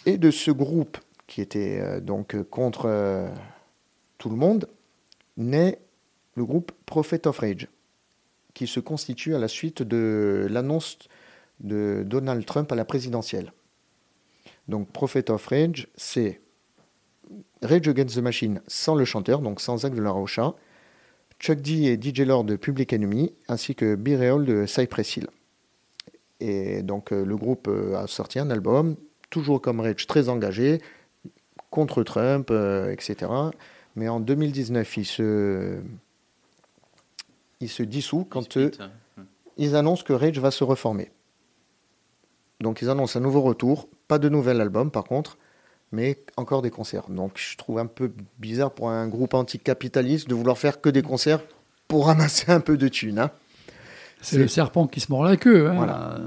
Et 0.08 0.18
de 0.18 0.32
ce 0.32 0.50
groupe 0.50 0.98
qui 1.28 1.42
était 1.42 1.80
euh, 1.80 2.00
donc 2.00 2.36
contre 2.50 2.88
euh, 2.88 3.30
tout 4.18 4.32
le 4.32 4.36
monde, 4.36 4.68
naît 5.38 5.78
le 6.34 6.46
groupe 6.46 6.72
Prophet 6.88 7.28
of 7.28 7.38
Rage, 7.38 7.68
qui 8.56 8.66
se 8.66 8.80
constitue 8.80 9.36
à 9.36 9.38
la 9.38 9.48
suite 9.48 9.84
de 9.84 10.48
l'annonce 10.50 10.98
de 11.60 12.02
Donald 12.04 12.44
Trump 12.44 12.72
à 12.72 12.76
la 12.76 12.86
présidentielle. 12.86 13.54
Donc 14.68 14.92
Prophet 14.92 15.30
of 15.30 15.46
Rage, 15.46 15.90
c'est 15.96 16.42
Rage 17.62 17.88
Against 17.88 18.16
the 18.16 18.24
Machine 18.24 18.64
sans 18.66 18.96
le 18.96 19.06
chanteur, 19.06 19.42
donc 19.42 19.62
sans 19.62 19.78
Zach 19.78 19.94
de 19.94 20.02
la 20.02 20.10
Rocha, 20.10 20.56
Chuck 21.40 21.62
D 21.62 21.86
et 21.86 22.00
DJ 22.02 22.22
Lord 22.22 22.44
de 22.44 22.56
Public 22.56 22.92
Enemy, 22.92 23.34
ainsi 23.48 23.74
que 23.74 23.96
B-Real 23.96 24.46
de 24.46 24.66
Cypress 24.66 25.18
Hill. 25.18 25.28
Et 26.42 26.84
donc 26.84 27.12
euh, 27.12 27.26
le 27.26 27.36
groupe 27.38 27.68
euh, 27.68 27.96
a 27.96 28.08
sorti 28.08 28.40
un 28.40 28.50
album, 28.50 28.96
toujours 29.30 29.62
comme 29.62 29.80
Rage, 29.80 30.06
très 30.08 30.30
engagé, 30.30 30.82
contre 31.70 32.04
Trump, 32.04 32.50
euh, 32.52 32.92
etc. 32.92 33.32
Mais 33.96 34.10
en 34.10 34.20
2019, 34.20 34.98
il 34.98 35.06
se, 35.06 35.80
il 37.60 37.70
se 37.70 37.84
dissout 37.84 38.26
quand 38.30 38.58
ils 39.58 39.76
annoncent 39.76 40.04
que 40.04 40.14
Rage 40.14 40.40
va 40.40 40.52
se 40.52 40.64
reformer. 40.64 41.12
Donc 42.62 42.82
ils 42.82 42.90
annoncent 42.90 43.18
un 43.18 43.24
nouveau 43.24 43.42
retour, 43.42 43.88
pas 44.08 44.20
de 44.20 44.28
nouvel 44.28 44.60
album 44.60 44.92
par 44.92 45.06
contre, 45.06 45.38
mais 45.92 46.18
encore 46.38 46.62
des 46.62 46.70
concerts. 46.70 47.10
Donc 47.10 47.34
je 47.36 47.58
trouve 47.58 47.80
un 47.80 47.86
peu 47.86 48.12
bizarre 48.38 48.72
pour 48.72 48.90
un 48.90 49.08
groupe 49.08 49.34
anticapitaliste 49.34 50.28
de 50.30 50.36
vouloir 50.36 50.58
faire 50.58 50.82
que 50.82 50.90
des 50.90 51.02
concerts 51.02 51.42
pour 51.88 52.08
ramasser 52.08 52.52
un 52.52 52.60
peu 52.60 52.78
de 52.78 52.88
thunes. 52.88 53.20
hein. 53.20 53.32
C'est 54.22 54.38
le 54.38 54.48
serpent 54.48 54.86
qui 54.88 55.00
se 55.00 55.12
mord 55.12 55.24
la 55.24 55.38
queue. 55.38 55.70
hein. 55.70 55.76
Voilà. 55.76 56.18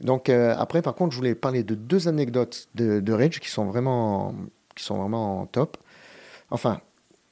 Donc 0.00 0.28
euh, 0.28 0.54
après, 0.58 0.82
par 0.82 0.94
contre, 0.94 1.12
je 1.12 1.16
voulais 1.18 1.34
parler 1.34 1.62
de 1.62 1.74
deux 1.74 2.08
anecdotes 2.08 2.68
de, 2.74 3.00
de 3.00 3.12
Rage 3.12 3.40
qui 3.40 3.48
sont 3.48 3.64
vraiment, 3.64 4.34
qui 4.74 4.84
sont 4.84 4.98
vraiment 4.98 5.46
top. 5.46 5.76
Enfin, 6.50 6.80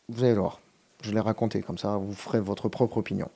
vous 0.09 0.25
allez 0.25 0.35
voir. 0.35 0.61
Je 1.03 1.13
les 1.13 1.21
raconter 1.21 1.61
comme 1.61 1.77
ça, 1.77 1.97
vous 1.99 2.15
ferez 2.15 2.41
votre 2.41 2.71
propre 2.71 2.97
opinion. 2.97 3.29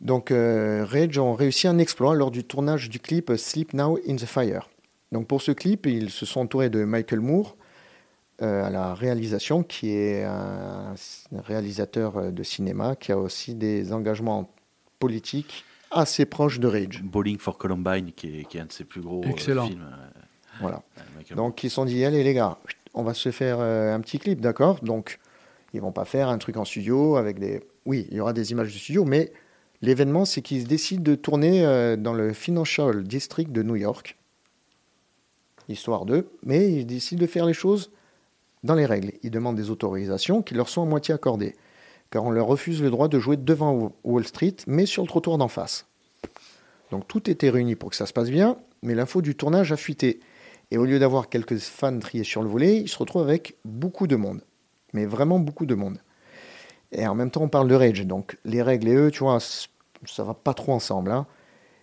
Donc 0.00 0.30
euh, 0.30 0.86
Rage 0.88 1.18
ont 1.18 1.34
réussi 1.34 1.68
un 1.68 1.76
exploit 1.76 2.14
lors 2.14 2.30
du 2.30 2.42
tournage 2.44 2.88
du 2.88 2.98
clip 3.00 3.30
Sleep 3.36 3.74
Now 3.74 3.98
in 4.08 4.16
the 4.16 4.24
Fire. 4.24 4.69
Donc 5.12 5.26
pour 5.26 5.42
ce 5.42 5.52
clip, 5.52 5.86
ils 5.86 6.10
se 6.10 6.26
sont 6.26 6.40
entourés 6.40 6.70
de 6.70 6.84
Michael 6.84 7.20
Moore 7.20 7.56
euh, 8.42 8.64
à 8.64 8.70
la 8.70 8.94
réalisation, 8.94 9.62
qui 9.62 9.90
est 9.90 10.24
un, 10.24 10.94
réalisateur 11.32 12.32
de 12.32 12.42
cinéma 12.42 12.96
qui 12.96 13.12
a 13.12 13.18
aussi 13.18 13.54
des 13.54 13.92
engagements 13.92 14.50
politiques 14.98 15.64
assez 15.90 16.24
proches 16.24 16.60
de 16.60 16.68
Rage. 16.68 17.02
Bowling 17.02 17.38
for 17.38 17.58
Columbine, 17.58 18.12
qui 18.12 18.40
est, 18.40 18.44
qui 18.44 18.58
est 18.58 18.60
un 18.60 18.66
de 18.66 18.72
ses 18.72 18.84
plus 18.84 19.00
gros 19.00 19.22
euh, 19.24 19.28
Excellent. 19.28 19.66
films. 19.66 19.82
euh, 19.82 20.20
Voilà. 20.60 20.82
Donc 21.34 21.62
ils 21.64 21.70
se 21.70 21.76
sont 21.76 21.84
dit, 21.84 22.04
allez 22.04 22.22
les 22.22 22.34
gars, 22.34 22.58
on 22.94 23.02
va 23.02 23.14
se 23.14 23.30
faire 23.30 23.58
euh, 23.60 23.94
un 23.94 24.00
petit 24.00 24.18
clip, 24.18 24.40
d'accord? 24.40 24.80
Donc 24.82 25.18
ils 25.72 25.80
vont 25.80 25.92
pas 25.92 26.04
faire 26.04 26.28
un 26.28 26.38
truc 26.38 26.56
en 26.56 26.64
studio 26.64 27.16
avec 27.16 27.38
des... 27.38 27.62
Oui, 27.86 28.06
il 28.10 28.16
y 28.16 28.20
aura 28.20 28.32
des 28.32 28.52
images 28.52 28.72
de 28.72 28.78
studio, 28.78 29.04
mais 29.04 29.32
l'événement, 29.82 30.24
c'est 30.24 30.42
qu'ils 30.42 30.66
décident 30.66 31.02
de 31.02 31.14
tourner 31.14 31.64
euh, 31.64 31.96
dans 31.96 32.12
le 32.12 32.32
Financial 32.32 33.02
District 33.02 33.50
de 33.50 33.62
New 33.62 33.76
York, 33.76 34.16
histoire 35.70 36.04
d'eux, 36.04 36.30
mais 36.42 36.72
ils 36.72 36.86
décident 36.86 37.20
de 37.20 37.26
faire 37.26 37.46
les 37.46 37.52
choses 37.54 37.90
dans 38.64 38.74
les 38.74 38.86
règles. 38.86 39.12
Ils 39.22 39.30
demandent 39.30 39.56
des 39.56 39.70
autorisations 39.70 40.42
qui 40.42 40.54
leur 40.54 40.68
sont 40.68 40.82
à 40.82 40.86
moitié 40.86 41.14
accordées, 41.14 41.56
car 42.10 42.24
on 42.24 42.30
leur 42.30 42.46
refuse 42.46 42.82
le 42.82 42.90
droit 42.90 43.08
de 43.08 43.18
jouer 43.18 43.36
devant 43.36 43.92
Wall 44.04 44.26
Street, 44.26 44.56
mais 44.66 44.86
sur 44.86 45.02
le 45.02 45.08
trottoir 45.08 45.38
d'en 45.38 45.48
face. 45.48 45.86
Donc 46.90 47.06
tout 47.06 47.30
était 47.30 47.50
réuni 47.50 47.76
pour 47.76 47.90
que 47.90 47.96
ça 47.96 48.06
se 48.06 48.12
passe 48.12 48.30
bien, 48.30 48.56
mais 48.82 48.94
l'info 48.94 49.22
du 49.22 49.34
tournage 49.34 49.72
a 49.72 49.76
fuité. 49.76 50.20
Et 50.70 50.78
au 50.78 50.84
lieu 50.84 50.98
d'avoir 50.98 51.28
quelques 51.28 51.58
fans 51.58 51.98
triés 51.98 52.24
sur 52.24 52.42
le 52.42 52.48
volet, 52.48 52.80
ils 52.80 52.88
se 52.88 52.98
retrouvent 52.98 53.22
avec 53.22 53.56
beaucoup 53.64 54.06
de 54.06 54.16
monde. 54.16 54.42
Mais 54.92 55.04
vraiment 55.04 55.38
beaucoup 55.38 55.66
de 55.66 55.74
monde. 55.74 55.98
Et 56.92 57.06
en 57.06 57.14
même 57.14 57.30
temps, 57.30 57.42
on 57.42 57.48
parle 57.48 57.68
de 57.68 57.74
rage. 57.74 58.06
Donc 58.06 58.38
les 58.44 58.62
règles 58.62 58.88
et 58.88 58.94
eux, 58.94 59.10
tu 59.10 59.20
vois, 59.20 59.38
ça 59.40 60.24
va 60.24 60.34
pas 60.34 60.54
trop 60.54 60.72
ensemble. 60.72 61.10
hein. 61.12 61.26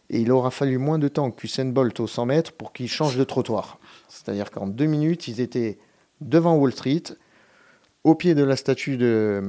Et 0.10 0.22
il 0.22 0.32
aura 0.32 0.52
fallu 0.52 0.78
moins 0.78 1.00
de 1.00 1.08
temps 1.08 1.32
qu'Usain 1.32 1.66
Bolt 1.66 2.00
au 2.00 2.08
100 2.08 2.26
mètres 2.28 2.54
pour 2.54 2.72
qu'ils 2.72 2.88
changent 2.88 3.18
de 3.18 3.24
trottoir. 3.24 3.78
C'est-à-dire 4.08 4.52
qu'en 4.52 4.68
deux 4.68 4.86
minutes, 4.86 5.28
ils 5.28 5.42
étaient 5.42 5.80
devant 6.22 6.56
Wall 6.56 6.72
Street, 6.72 7.04
au 8.04 8.16
pied 8.16 8.36
de 8.36 8.44
la 8.44 8.56
statue 8.56 8.98
de. 8.98 9.44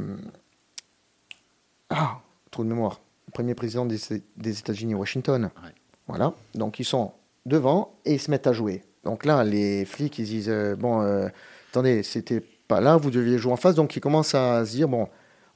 Ah, 1.91 2.21
trou 2.51 2.65
de 2.65 2.69
mémoire. 2.69 3.01
Le 3.29 3.33
premier 3.33 3.55
président 3.55 3.87
des, 3.87 3.99
des 4.37 4.59
États-Unis, 4.59 4.95
Washington. 4.95 5.51
Ouais. 5.63 5.71
Voilà. 6.09 6.35
Donc 6.55 6.81
ils 6.81 6.85
sont 6.85 7.13
devant 7.47 7.95
et 8.05 8.15
ils 8.15 8.21
se 8.21 8.31
mettent 8.31 8.47
à 8.47 8.53
jouer. 8.53 8.83
Donc 9.05 9.25
là, 9.25 9.45
les 9.45 9.85
flics, 9.85 10.19
ils 10.19 10.25
disent 10.25 10.49
euh, 10.49 10.75
Bon, 10.75 11.03
euh, 11.03 11.29
attendez, 11.71 12.03
c'était 12.03 12.41
pas 12.41 12.81
là, 12.81 12.97
vous 12.97 13.11
deviez 13.11 13.39
jouer 13.39 13.53
en 13.53 13.57
face. 13.57 13.75
Donc 13.75 13.95
ils 13.97 14.01
commencent 14.01 14.35
à 14.35 14.65
se 14.67 14.73
dire 14.73 14.89
Bon, 14.89 15.09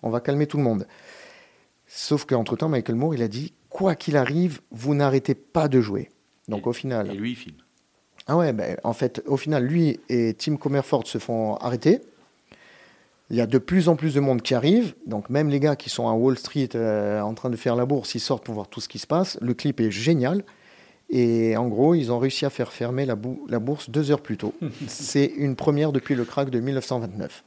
on 0.02 0.10
va 0.10 0.20
calmer 0.20 0.46
tout 0.46 0.58
le 0.58 0.62
monde. 0.62 0.86
Sauf 1.86 2.24
qu'entre-temps, 2.24 2.68
Michael 2.68 2.96
Moore, 2.96 3.14
il 3.14 3.22
a 3.22 3.28
dit 3.28 3.52
Quoi 3.72 3.94
qu'il 3.94 4.16
arrive, 4.16 4.60
vous 4.70 4.94
n'arrêtez 4.94 5.34
pas 5.34 5.68
de 5.68 5.80
jouer. 5.80 6.10
Donc 6.48 6.64
Et- 6.66 6.68
au 6.68 6.72
final. 6.72 7.10
Et 7.10 7.14
lui, 7.14 7.30
il 7.32 7.36
filme. 7.36 7.56
Ah 8.26 8.36
ouais, 8.36 8.52
ben, 8.52 8.76
en 8.84 8.92
fait, 8.92 9.22
au 9.26 9.36
final, 9.36 9.64
lui 9.64 9.98
et 10.08 10.34
Tim 10.34 10.56
Comerford 10.56 11.06
se 11.06 11.18
font 11.18 11.56
arrêter. 11.56 12.00
Il 13.30 13.36
y 13.36 13.40
a 13.40 13.46
de 13.46 13.58
plus 13.58 13.88
en 13.88 13.96
plus 13.96 14.14
de 14.14 14.20
monde 14.20 14.42
qui 14.42 14.54
arrive. 14.54 14.94
Donc 15.06 15.30
même 15.30 15.48
les 15.48 15.58
gars 15.58 15.74
qui 15.74 15.88
sont 15.90 16.06
à 16.08 16.12
Wall 16.12 16.38
Street 16.38 16.68
euh, 16.74 17.20
en 17.22 17.34
train 17.34 17.48
de 17.50 17.56
faire 17.56 17.74
la 17.76 17.86
bourse, 17.86 18.14
ils 18.14 18.20
sortent 18.20 18.44
pour 18.44 18.54
voir 18.54 18.68
tout 18.68 18.80
ce 18.80 18.88
qui 18.88 18.98
se 18.98 19.06
passe. 19.06 19.38
Le 19.40 19.54
clip 19.54 19.80
est 19.80 19.90
génial. 19.90 20.44
Et 21.10 21.56
en 21.56 21.66
gros, 21.68 21.94
ils 21.94 22.12
ont 22.12 22.18
réussi 22.18 22.44
à 22.46 22.50
faire 22.50 22.72
fermer 22.72 23.04
la, 23.06 23.16
bou- 23.16 23.44
la 23.48 23.58
bourse 23.58 23.90
deux 23.90 24.10
heures 24.10 24.20
plus 24.22 24.36
tôt. 24.36 24.54
C'est 24.86 25.26
une 25.26 25.56
première 25.56 25.92
depuis 25.92 26.14
le 26.14 26.24
crack 26.24 26.48
de 26.50 26.60
1929. 26.60 27.44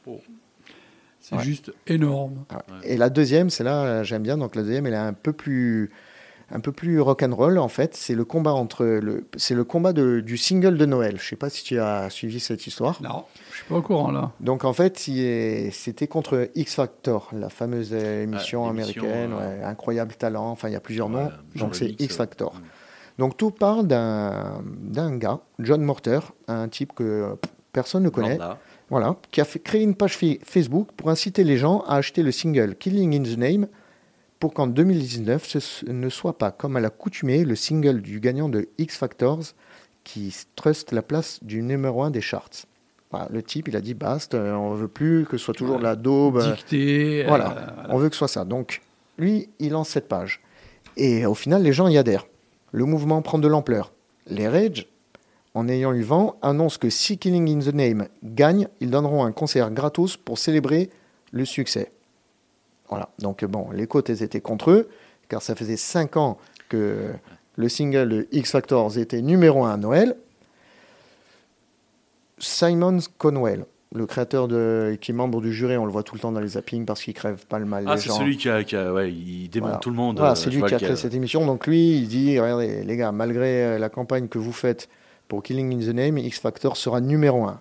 C'est 1.20 1.36
Ouais. 1.36 1.42
juste 1.42 1.72
énorme. 1.86 2.44
Ouais. 2.52 2.92
Et 2.92 2.96
la 2.96 3.08
deuxième, 3.10 3.50
c'est 3.50 3.64
là, 3.64 4.04
j'aime 4.04 4.22
bien. 4.22 4.36
Donc 4.38 4.54
la 4.54 4.62
deuxième, 4.62 4.86
elle 4.86 4.92
est 4.94 4.96
un 4.96 5.12
peu 5.12 5.32
plus, 5.32 5.90
un 6.50 6.60
peu 6.60 6.70
plus 6.72 7.00
rock'n'roll 7.00 7.58
en 7.58 7.68
fait. 7.68 7.96
C'est 7.96 8.14
le 8.14 8.24
combat 8.24 8.52
entre 8.52 8.84
le, 8.84 9.26
c'est 9.36 9.54
le 9.54 9.64
combat 9.64 9.92
de- 9.92 10.20
du 10.20 10.36
single 10.36 10.78
de 10.78 10.86
Noël. 10.86 11.18
Je 11.20 11.26
sais 11.28 11.36
pas 11.36 11.50
si 11.50 11.64
tu 11.64 11.78
as 11.80 12.08
suivi 12.10 12.38
cette 12.40 12.66
histoire. 12.66 13.02
Non, 13.02 13.24
je 13.50 13.56
suis 13.56 13.66
pas 13.66 13.74
au 13.76 13.82
courant 13.82 14.10
là. 14.12 14.30
Donc 14.40 14.64
en 14.64 14.72
fait, 14.72 14.96
c'était 14.98 16.06
contre 16.06 16.48
X 16.54 16.74
Factor, 16.76 17.30
la 17.32 17.48
fameuse 17.48 17.90
euh, 17.92 18.22
émission 18.22 18.66
Ah, 18.66 18.70
américaine, 18.70 19.32
euh, 19.32 19.58
ouais, 19.58 19.64
incroyable 19.64 20.14
talent. 20.14 20.50
Enfin, 20.50 20.68
il 20.68 20.72
y 20.72 20.76
a 20.76 20.80
plusieurs 20.80 21.08
noms. 21.08 21.26
Ouais, 21.26 21.32
Donc 21.60 21.74
c'est 21.74 22.00
X 22.00 22.14
euh, 22.14 22.16
Factor. 22.18 22.52
ouais. 22.54 22.60
Donc 23.18 23.36
tout 23.36 23.50
parle 23.50 23.86
d'un 23.86 24.62
d'un 24.82 25.16
gars, 25.16 25.40
John 25.58 25.82
Morter, 25.82 26.20
un 26.48 26.68
type 26.68 26.92
que 26.94 27.34
pff, 27.40 27.50
personne 27.72 28.02
ne 28.02 28.08
connaît. 28.10 28.38
Voilà, 28.88 29.16
qui 29.32 29.40
a 29.40 29.44
fait 29.44 29.58
créer 29.58 29.82
une 29.82 29.96
page 29.96 30.16
Facebook 30.44 30.90
pour 30.96 31.10
inciter 31.10 31.42
les 31.42 31.56
gens 31.56 31.80
à 31.88 31.96
acheter 31.96 32.22
le 32.22 32.30
single 32.30 32.76
Killing 32.76 33.16
in 33.18 33.22
the 33.24 33.36
Name 33.36 33.66
pour 34.38 34.52
qu'en 34.54 34.66
2019, 34.66 35.46
ce 35.46 35.90
ne 35.90 36.08
soit 36.08 36.36
pas, 36.38 36.50
comme 36.50 36.76
à 36.76 36.80
l'accoutumée, 36.80 37.44
le 37.44 37.56
single 37.56 38.02
du 38.02 38.20
gagnant 38.20 38.48
de 38.48 38.68
X 38.78 38.96
Factors 38.96 39.42
qui 40.04 40.34
truste 40.54 40.92
la 40.92 41.02
place 41.02 41.42
du 41.42 41.62
numéro 41.62 42.02
1 42.02 42.10
des 42.10 42.20
charts. 42.20 42.50
Voilà, 43.10 43.28
le 43.32 43.42
type, 43.42 43.68
il 43.68 43.76
a 43.76 43.80
dit 43.80 43.94
basta, 43.94 44.36
euh, 44.36 44.54
on 44.54 44.74
veut 44.74 44.88
plus 44.88 45.24
que 45.26 45.36
ce 45.38 45.44
soit 45.44 45.54
toujours 45.54 45.76
Ouais. 45.76 45.82
la 45.82 45.96
daube. 45.96 46.36
euh, 46.38 46.54
Dicté. 46.54 47.22
euh, 47.24 47.28
voilà, 47.28 47.74
on 47.88 47.98
veut 47.98 48.08
que 48.08 48.14
ce 48.14 48.18
soit 48.18 48.28
ça. 48.28 48.44
Donc, 48.44 48.82
lui, 49.18 49.48
il 49.58 49.70
lance 49.72 49.88
cette 49.90 50.08
page. 50.08 50.40
Et 50.96 51.24
au 51.26 51.34
final, 51.34 51.62
les 51.62 51.72
gens 51.72 51.88
y 51.88 51.98
adhèrent. 51.98 52.26
Le 52.72 52.84
mouvement 52.84 53.22
prend 53.22 53.38
de 53.38 53.48
l'ampleur. 53.48 53.92
Les 54.26 54.48
Rage, 54.48 54.86
en 55.54 55.68
ayant 55.68 55.92
eu 55.92 56.02
vent, 56.02 56.36
annoncent 56.42 56.78
que 56.78 56.90
si 56.90 57.16
Killing 57.16 57.48
in 57.48 57.60
the 57.70 57.74
Name 57.74 58.08
gagne, 58.22 58.68
ils 58.80 58.90
donneront 58.90 59.24
un 59.24 59.32
concert 59.32 59.70
gratos 59.70 60.16
pour 60.16 60.38
célébrer 60.38 60.90
le 61.32 61.44
succès. 61.44 61.92
Voilà. 62.88 63.08
Donc, 63.18 63.44
bon, 63.44 63.70
les 63.72 63.86
côtes, 63.86 64.10
elles 64.10 64.22
étaient 64.22 64.40
contre 64.40 64.70
eux, 64.70 64.88
car 65.28 65.42
ça 65.42 65.54
faisait 65.54 65.76
5 65.76 66.16
ans 66.16 66.38
que 66.68 67.10
le 67.56 67.68
single 67.68 68.08
de 68.08 68.28
X 68.32 68.52
Factors 68.52 68.96
était 68.98 69.22
numéro 69.22 69.64
1 69.64 69.74
à 69.74 69.76
Noël. 69.76 70.16
Simon 72.38 72.98
Conwell, 73.18 73.64
le 73.94 74.04
créateur 74.06 74.46
de, 74.46 74.98
qui 75.00 75.10
est 75.12 75.14
membre 75.14 75.40
du 75.40 75.52
jury, 75.54 75.76
on 75.78 75.86
le 75.86 75.92
voit 75.92 76.02
tout 76.02 76.14
le 76.14 76.20
temps 76.20 76.32
dans 76.32 76.40
les 76.40 76.48
zappings 76.48 76.84
parce 76.84 77.02
qu'il 77.02 77.14
crève 77.14 77.46
pas 77.46 77.58
le 77.58 77.64
mal 77.64 77.84
Ah, 77.86 77.96
c'est 77.96 78.10
celui 78.10 78.36
qui 78.36 78.48
a, 78.48 78.62
qui 78.62 78.76
a- 78.76 78.92
ouais, 78.92 79.10
il 79.10 79.48
démonte 79.48 79.68
Voilà. 79.68 79.80
tout 79.80 79.90
le 79.90 79.96
monde. 79.96 80.16
Voilà, 80.18 80.32
euh, 80.32 80.34
c'est 80.34 80.50
lui 80.50 80.62
qui 80.62 80.74
a 80.74 80.78
créé 80.78 80.96
cette 80.96 81.14
émission. 81.14 81.46
Donc 81.46 81.66
lui, 81.66 81.96
il 81.98 82.08
dit, 82.08 82.38
regardez 82.38 82.84
les 82.84 82.96
gars, 82.96 83.10
malgré 83.12 83.64
euh, 83.64 83.78
la 83.78 83.88
campagne 83.88 84.28
que 84.28 84.38
vous 84.38 84.52
faites 84.52 84.88
pour 85.28 85.42
Killing 85.42 85.72
in 85.74 85.78
the 85.90 85.94
Name, 85.94 86.18
X 86.18 86.38
Factor 86.40 86.76
sera 86.76 87.00
numéro 87.00 87.44
1. 87.44 87.60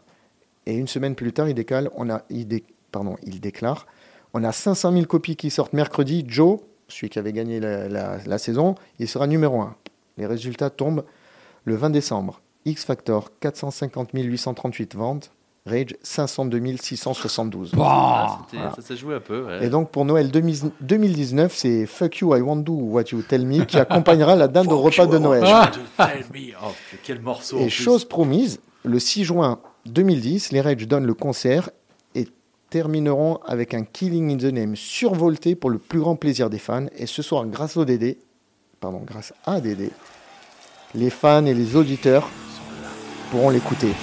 Et 0.66 0.76
une 0.76 0.88
semaine 0.88 1.16
plus 1.16 1.32
tard, 1.32 1.48
il, 1.48 1.54
décale, 1.54 1.90
on 1.96 2.10
a, 2.10 2.24
il, 2.30 2.48
dé- 2.48 2.66
pardon, 2.92 3.16
il 3.24 3.40
déclare, 3.40 3.86
on 4.38 4.44
a 4.44 4.52
500 4.52 4.92
000 4.92 5.06
copies 5.06 5.36
qui 5.38 5.50
sortent 5.50 5.74
mercredi. 5.74 6.26
Joe, 6.28 6.60
celui 6.90 7.10
qui 7.10 7.18
avait 7.20 7.32
gagné 7.34 7.60
la, 7.60 7.88
la- 7.88 8.18
la 8.26 8.38
saison, 8.38 8.76
il 9.00 9.08
sera 9.08 9.28
numéro 9.28 9.62
1. 9.62 9.76
Les 10.18 10.26
résultats 10.26 10.70
tombent 10.70 11.04
le 11.64 11.76
20 11.76 11.90
décembre. 11.90 12.42
X 12.66 12.84
Factor, 12.86 13.30
450 13.40 14.10
838 14.14 14.96
ventes. 14.96 15.32
Rage, 15.68 15.96
502 16.04 16.78
672. 16.78 17.72
Ah, 17.80 18.38
c'était- 18.46 18.58
Voilà. 18.58 18.76
Ça 18.76 18.82
s'est 18.84 18.96
joué 18.96 19.16
un 19.16 19.20
peu. 19.20 19.46
ouais. 19.46 19.66
Et 19.66 19.70
donc 19.70 19.90
pour 19.90 20.06
Noël 20.06 20.30
2000 20.30 20.72
2019, 20.82 21.56
c'est 21.56 21.86
Fuck 21.88 22.18
You, 22.20 22.36
I 22.36 22.42
Won't 22.42 22.64
Do 22.64 22.74
What 22.74 23.06
You 23.14 23.24
Tell 23.24 23.46
Me 23.48 23.64
qui 23.66 23.78
accompagnera 23.80 24.36
la 24.36 24.48
dinde 24.48 24.72
au 24.72 24.80
repas 24.80 25.08
de 25.08 25.18
Noël. 25.18 25.44
Ah, 25.48 25.72
tell 25.98 26.26
me. 26.34 26.52
Oh, 26.64 26.68
quel 27.04 27.20
morceau. 27.20 27.58
Et 27.60 27.70
chose 27.70 28.06
promise, 28.06 28.60
le 28.84 29.00
6 29.00 29.24
juin 29.24 29.60
2010, 29.88 30.52
les 30.52 30.62
Rage 30.62 30.88
donnent 30.88 31.06
le 31.08 31.14
concert 31.16 31.72
termineront 32.76 33.40
avec 33.46 33.74
un 33.74 33.86
Killing 33.86 34.34
in 34.34 34.38
the 34.38 34.52
Name 34.52 34.76
survolté 34.76 35.56
pour 35.56 35.70
le 35.70 35.78
plus 35.78 36.02
grand 36.02 36.18
plaisir 36.18 36.50
des 36.50 36.60
fans. 36.60 36.88
Et 36.98 37.06
ce 37.06 37.22
soir, 37.22 37.46
grâce 37.46 37.78
au 37.78 37.86
DD, 37.86 38.18
pardon, 38.82 39.00
grâce 39.06 39.34
à 39.46 39.62
DD, 39.62 39.92
les 40.94 41.10
fans 41.10 41.46
et 41.46 41.54
les 41.54 41.78
auditeurs 41.78 42.28
pourront 43.32 43.50
l'écouter. 43.50 43.94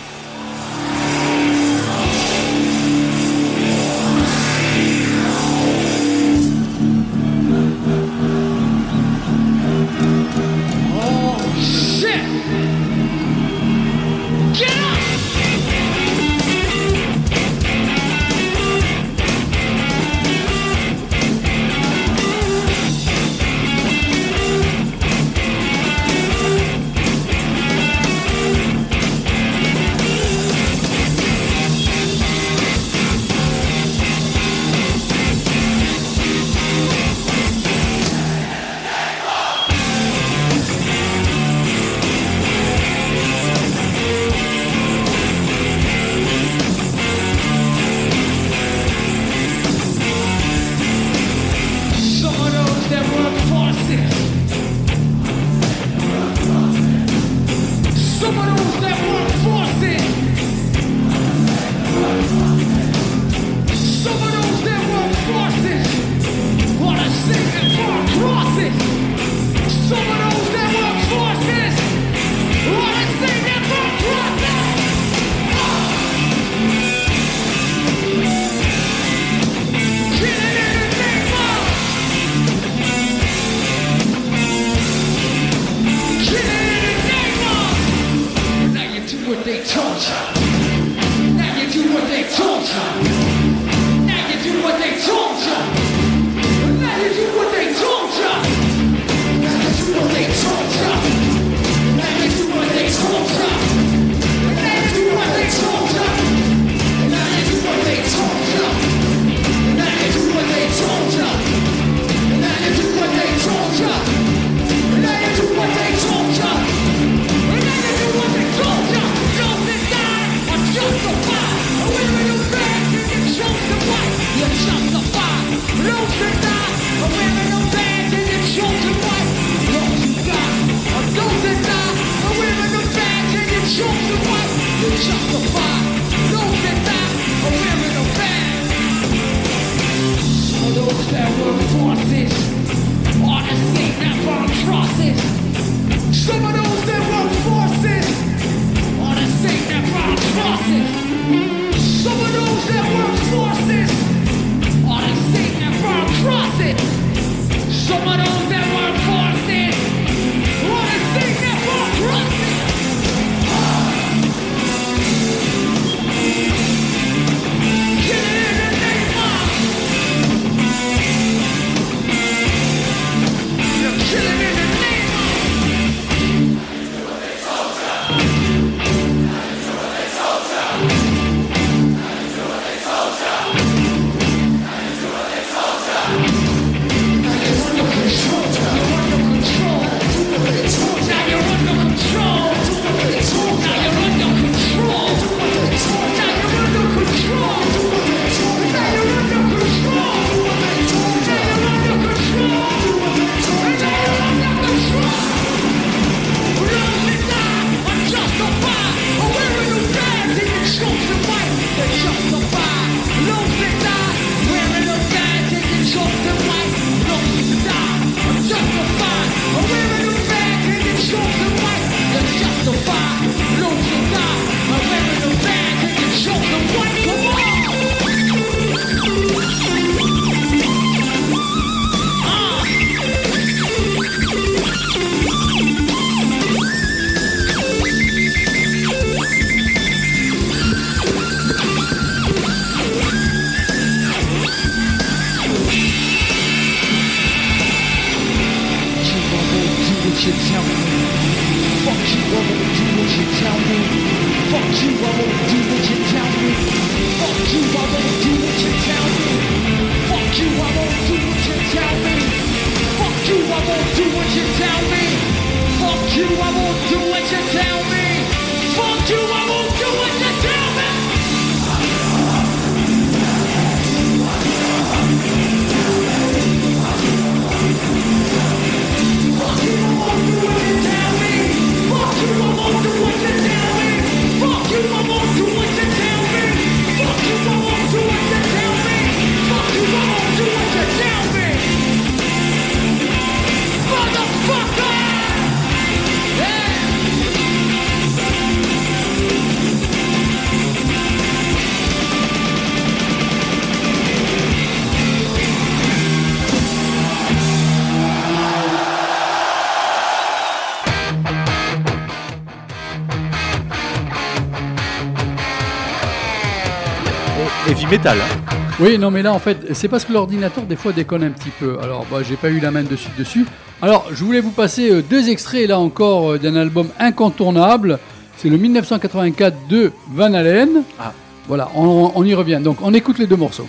Métal. 317.92 318.16
hein. 318.22 318.54
Oui, 318.80 318.96
non, 318.96 319.10
mais 319.10 319.20
là, 319.20 319.34
en 319.34 319.38
fait, 319.38 319.58
c'est 319.74 319.86
parce 319.88 320.06
que 320.06 320.14
l'ordinateur, 320.14 320.64
des 320.64 320.76
fois, 320.76 320.92
déconne 320.92 321.24
un 321.24 321.30
petit 321.30 321.50
peu. 321.60 321.76
Alors, 321.82 322.06
bah, 322.10 322.18
j'ai 322.26 322.36
pas 322.36 322.48
eu 322.48 322.58
la 322.58 322.70
main 322.70 322.84
dessus 322.84 323.10
dessus. 323.18 323.44
Alors, 323.82 324.06
je 324.10 324.24
voulais 324.24 324.40
vous 324.40 324.50
passer 324.50 324.90
euh, 324.90 325.02
deux 325.02 325.28
extraits, 325.28 325.68
là 325.68 325.78
encore, 325.78 326.32
euh, 326.32 326.38
d'un 326.38 326.56
album 326.56 326.88
incontournable. 326.98 327.98
C'est 328.38 328.48
le 328.48 328.56
1984 328.56 329.68
de 329.68 329.92
Van 330.14 330.32
Halen. 330.32 330.84
Ah. 330.98 331.12
Voilà, 331.48 331.68
on, 331.76 332.12
on 332.14 332.24
y 332.24 332.32
revient. 332.32 332.60
Donc, 332.64 332.78
on 332.80 332.94
écoute 332.94 333.18
les 333.18 333.26
deux 333.26 333.36
morceaux. 333.36 333.66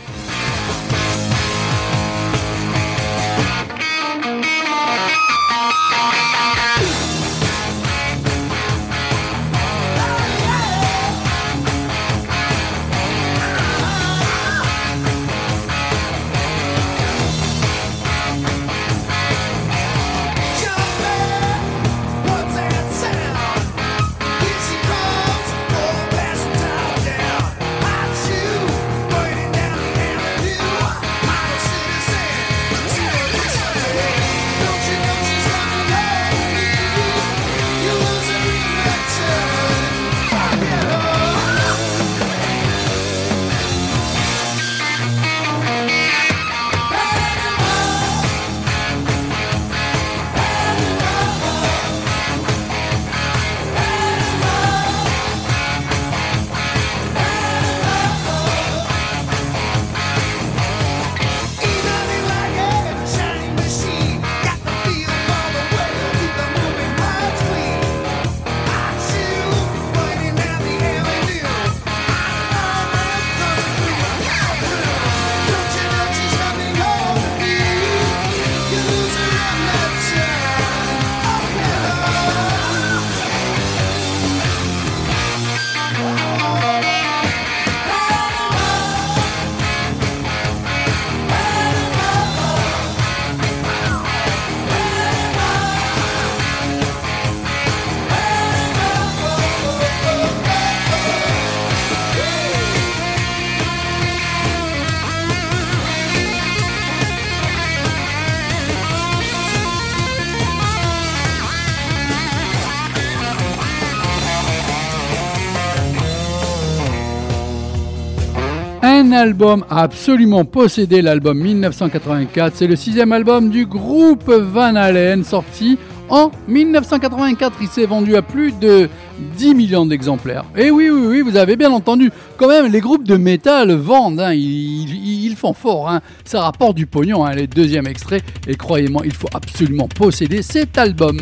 Album 119.24 119.63
a 119.69 119.82
absolument 119.84 120.43
possédé 120.43 121.01
l'album 121.01 121.38
1984. 121.39 122.53
C'est 122.57 122.67
le 122.67 122.76
sixième 122.76 123.13
album 123.13 123.49
du 123.49 123.65
groupe 123.65 124.30
Van 124.30 124.76
Halen, 124.76 125.24
sorti 125.24 125.78
en 126.09 126.30
1984. 126.49 127.55
Il 127.61 127.67
s'est 127.69 127.86
vendu 127.86 128.17
à 128.17 128.21
plus 128.21 128.51
de 128.51 128.89
10 129.38 129.55
millions 129.55 129.86
d'exemplaires. 129.86 130.43
Et 130.57 130.71
oui, 130.71 130.89
oui, 130.89 131.05
oui, 131.07 131.21
vous 131.21 131.38
avez 131.38 131.55
bien 131.55 131.71
entendu. 131.71 132.11
Quand 132.36 132.49
même, 132.49 132.69
les 132.69 132.82
groupes 132.82 133.05
de 133.07 133.15
métal 133.15 133.71
vendent. 133.71 134.19
hein. 134.19 134.34
Ils 134.34 135.36
font 135.38 135.53
fort. 135.53 135.89
hein. 135.89 136.01
Ça 136.26 136.41
rapporte 136.41 136.76
du 136.76 136.86
pognon, 136.86 137.26
hein, 137.26 137.32
les 137.34 137.47
deuxièmes 137.47 137.88
extraits. 137.88 138.24
Et 138.45 138.55
croyez-moi, 138.55 139.03
il 139.05 139.13
faut 139.13 139.30
absolument 139.34 139.88
posséder 139.88 140.41
cet 140.41 140.78
album. 140.78 141.21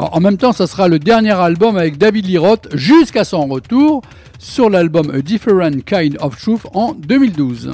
En 0.00 0.20
même 0.20 0.38
temps, 0.38 0.52
ça 0.52 0.66
sera 0.66 0.88
le 0.88 0.98
dernier 0.98 1.32
album 1.32 1.76
avec 1.76 1.98
David 1.98 2.38
Roth 2.38 2.68
jusqu'à 2.72 3.22
son 3.22 3.46
retour 3.46 4.00
sur 4.38 4.70
l'album 4.70 5.10
A 5.10 5.20
Different 5.20 5.84
Kind 5.84 6.16
of 6.20 6.40
Truth 6.40 6.62
en 6.72 6.94
2012. 6.94 7.72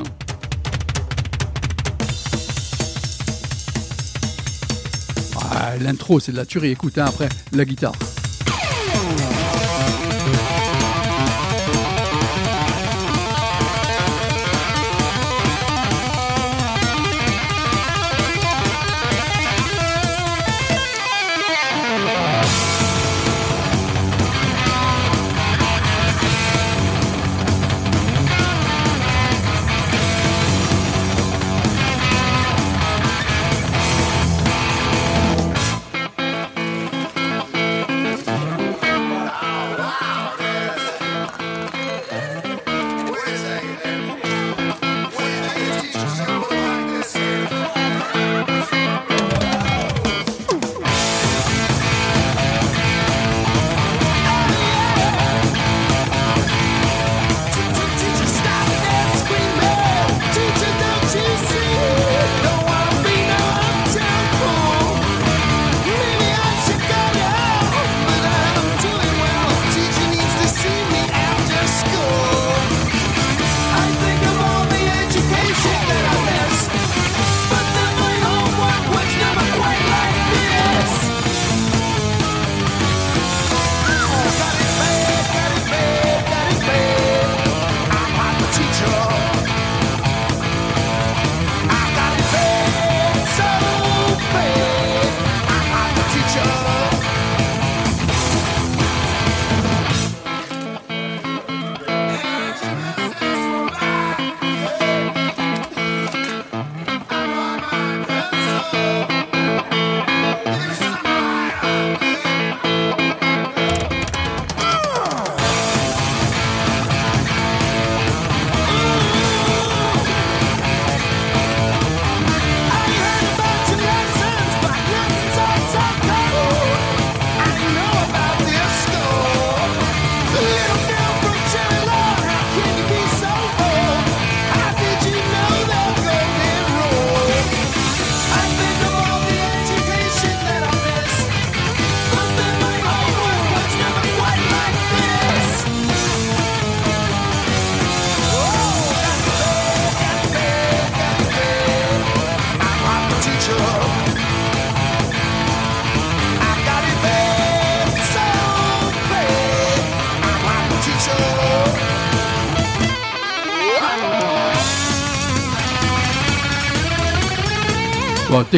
Ah, 5.39 5.77
L'intro, 5.81 6.19
c'est 6.19 6.33
de 6.33 6.37
la 6.37 6.45
tuerie. 6.45 6.73
Écoute, 6.73 6.99
hein, 6.99 7.05
après, 7.07 7.29
la 7.53 7.65
guitare. 7.65 7.93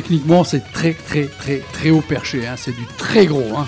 Techniquement, 0.03 0.45
c'est 0.45 0.63
très, 0.73 0.93
très, 0.93 1.25
très, 1.25 1.61
très 1.73 1.91
haut 1.91 2.03
perché. 2.03 2.47
hein. 2.47 2.55
C'est 2.57 2.71
du 2.71 2.87
très 2.97 3.27
gros. 3.27 3.43
hein. 3.57 3.67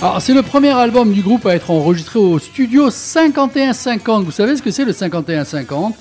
Alors, 0.00 0.22
c'est 0.22 0.32
le 0.32 0.42
premier 0.42 0.70
album 0.70 1.12
du 1.12 1.22
groupe 1.22 1.44
à 1.44 1.56
être 1.56 1.72
enregistré 1.72 2.20
au 2.20 2.38
studio 2.38 2.88
5150. 2.88 4.22
Vous 4.24 4.30
savez 4.30 4.56
ce 4.56 4.62
que 4.62 4.70
c'est 4.70 4.84
le 4.84 4.92
5150 4.92 5.96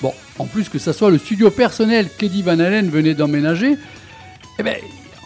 Bon, 0.00 0.12
en 0.38 0.44
plus 0.44 0.68
que 0.68 0.78
ça 0.78 0.92
soit 0.92 1.10
le 1.10 1.18
studio 1.18 1.50
personnel 1.50 2.08
qu'Eddie 2.16 2.42
Van 2.42 2.60
Halen 2.60 2.88
venait 2.90 3.14
d'emménager, 3.14 3.76
eh 4.60 4.62
ben, 4.62 4.76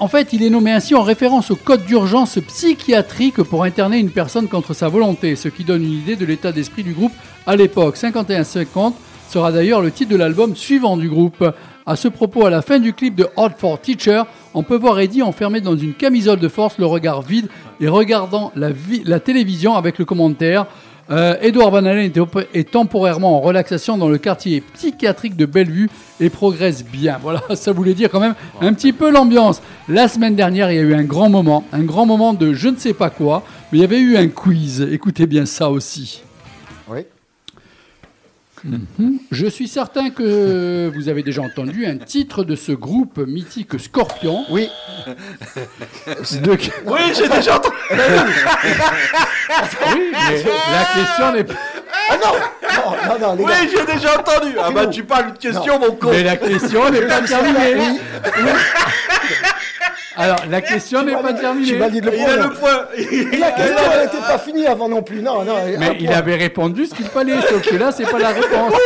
en 0.01 0.09
fait, 0.09 0.33
il 0.33 0.43
est 0.43 0.49
nommé 0.49 0.71
ainsi 0.73 0.95
en 0.95 1.03
référence 1.03 1.51
au 1.51 1.57
code 1.57 1.85
d'urgence 1.85 2.39
psychiatrique 2.47 3.43
pour 3.43 3.65
interner 3.65 3.99
une 3.99 4.11
personne 4.11 4.49
contre 4.49 4.73
sa 4.73 4.89
volonté, 4.89 5.37
ce 5.37 5.49
qui 5.49 5.65
donne 5.65 5.85
une 5.85 5.93
idée 5.93 6.17
de 6.17 6.25
l'état 6.25 6.53
d'esprit 6.53 6.83
du 6.83 6.95
groupe 6.95 7.13
à 7.47 7.57
l'époque. 7.57 7.99
5150 7.99 8.95
sera 9.31 9.53
d'ailleurs 9.53 9.83
le 9.83 9.91
titre 9.91 10.11
de 10.13 10.17
l'album 10.17 10.57
suivant 10.57 10.97
du 10.97 11.11
groupe. 11.11 11.45
À 11.91 11.97
ce 11.97 12.07
propos, 12.09 12.45
à 12.45 12.51
la 12.51 12.61
fin 12.61 12.79
du 12.79 12.93
clip 12.93 13.15
de 13.15 13.27
Hot 13.37 13.49
for 13.57 13.81
Teacher, 13.81 14.23
on 14.53 14.63
peut 14.63 14.77
voir 14.77 15.01
Eddie 15.01 15.23
enfermé 15.23 15.63
dans 15.63 15.75
une 15.75 15.95
camisole 15.95 16.39
de 16.39 16.49
force, 16.49 16.77
le 16.79 16.85
regard 16.85 17.23
vide 17.23 17.49
et 17.81 17.89
regardant 17.89 18.53
la, 18.55 18.71
vi- 18.71 19.03
la 19.07 19.21
télévision 19.21 19.75
avec 19.75 19.99
le 19.99 20.05
commentaire. 20.05 20.67
Euh, 21.11 21.37
Edouard 21.41 21.71
Van 21.71 21.79
Halen 21.87 22.13
est 22.53 22.71
temporairement 22.71 23.39
en 23.39 23.41
relaxation 23.41 23.97
dans 23.97 24.11
le 24.11 24.19
quartier 24.19 24.61
psychiatrique 24.75 25.35
de 25.37 25.47
Bellevue 25.47 25.89
et 26.21 26.29
progresse 26.29 26.85
bien. 26.85 27.17
Voilà, 27.23 27.41
ça 27.55 27.73
voulait 27.73 27.95
dire 27.95 28.11
quand 28.11 28.21
même 28.21 28.35
un 28.61 28.75
petit 28.75 28.93
peu 28.93 29.11
l'ambiance. 29.11 29.63
La 29.89 30.09
semaine 30.09 30.35
dernière, 30.37 30.71
il 30.71 30.75
y 30.77 30.79
a 30.81 30.83
eu 30.83 30.95
un 30.95 31.05
grand 31.05 31.31
moment, 31.31 31.65
un 31.73 31.85
grand 31.85 32.05
moment 32.05 32.35
de 32.35 32.53
je 32.53 32.69
ne 32.69 32.77
sais 32.77 32.93
pas 32.93 33.09
quoi, 33.09 33.43
mais 33.73 33.79
il 33.79 33.81
y 33.81 33.85
avait 33.85 33.99
eu 34.01 34.19
un 34.19 34.29
quiz. 34.29 34.87
Écoutez 34.93 35.27
bien 35.27 35.47
ça 35.47 35.71
aussi. 35.71 36.23
Oui. 36.91 37.01
Je 39.31 39.47
suis 39.47 39.69
certain 39.69 40.11
que 40.11 40.91
vous 40.95 41.09
avez 41.09 41.23
déjà 41.23 41.43
entendu 41.43 41.87
un 41.87 41.97
titre 41.97 42.45
de 42.45 42.57
ce 42.57 42.73
groupe 42.73 43.19
mythique 43.19 43.79
Scorpion. 43.79 44.45
Oui. 44.51 44.69
Oui, 46.87 47.01
j'ai 47.17 47.29
déjà 47.29 47.57
entendu. 47.57 47.77
Oui, 49.95 50.13
mais 50.13 50.43
la 50.73 50.85
question 50.95 51.33
n'est 51.33 51.45
pas. 51.45 51.55
Ah 52.11 52.17
non 52.17 52.33
Non, 52.63 52.97
non, 53.09 53.19
non, 53.29 53.35
les 53.37 53.45
Oui, 53.45 53.51
gars. 53.51 53.59
j'ai 53.71 53.85
déjà 53.95 54.19
entendu. 54.19 54.57
Ah 54.63 54.71
bah 54.71 54.87
tu 54.87 55.05
parles 55.05 55.33
de 55.33 55.39
question, 55.39 55.79
mon 55.79 55.93
con. 55.93 56.09
Mais 56.11 56.23
la 56.23 56.37
question 56.37 56.89
n'est 56.91 57.03
pas 57.03 57.21
terminée. 57.21 57.77
Alors, 60.17 60.39
la 60.51 60.61
question 60.61 61.03
n'est 61.05 61.13
pas 61.13 61.33
Tu 61.33 61.41
terminée. 61.41 61.75
valides 61.77 62.05
le 62.07 62.13
Il 62.17 62.25
point. 62.25 62.33
a 62.33 62.37
là. 62.37 62.43
le 62.45 62.51
point. 62.51 62.87
La 63.39 63.51
question 63.53 63.85
elle 63.95 64.01
n'était 64.03 64.27
pas 64.27 64.39
finie 64.39 64.67
avant 64.67 64.89
non 64.89 65.01
plus. 65.03 65.21
Non, 65.23 65.45
non. 65.45 65.57
un 65.57 65.79
Mais 65.79 65.97
il 66.01 66.07
point. 66.07 66.17
avait 66.17 66.35
répondu 66.37 66.87
ce 66.87 66.95
qu'il 66.95 67.07
fallait, 67.07 67.41
sauf 67.43 67.63
que 67.63 67.77
là, 67.77 67.93
c'est 67.93 68.11
pas 68.11 68.19
la 68.19 68.31
réponse. 68.31 68.73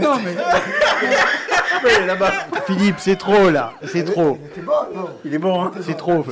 non, 0.00 0.16
mais 0.24 0.34
Philippe, 2.66 2.96
c'est 2.98 3.16
trop 3.16 3.50
là, 3.50 3.72
c'est 3.92 4.04
trop. 4.04 4.38
Il 5.24 5.34
est 5.34 5.38
bon, 5.38 5.64
hein 5.64 5.72
c'est 5.86 5.96
trop. 5.96 6.24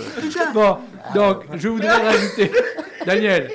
bon, 0.54 0.78
donc 1.14 1.42
je 1.54 1.68
voudrais 1.68 1.96
rajouter, 1.96 2.50
Daniel. 3.06 3.50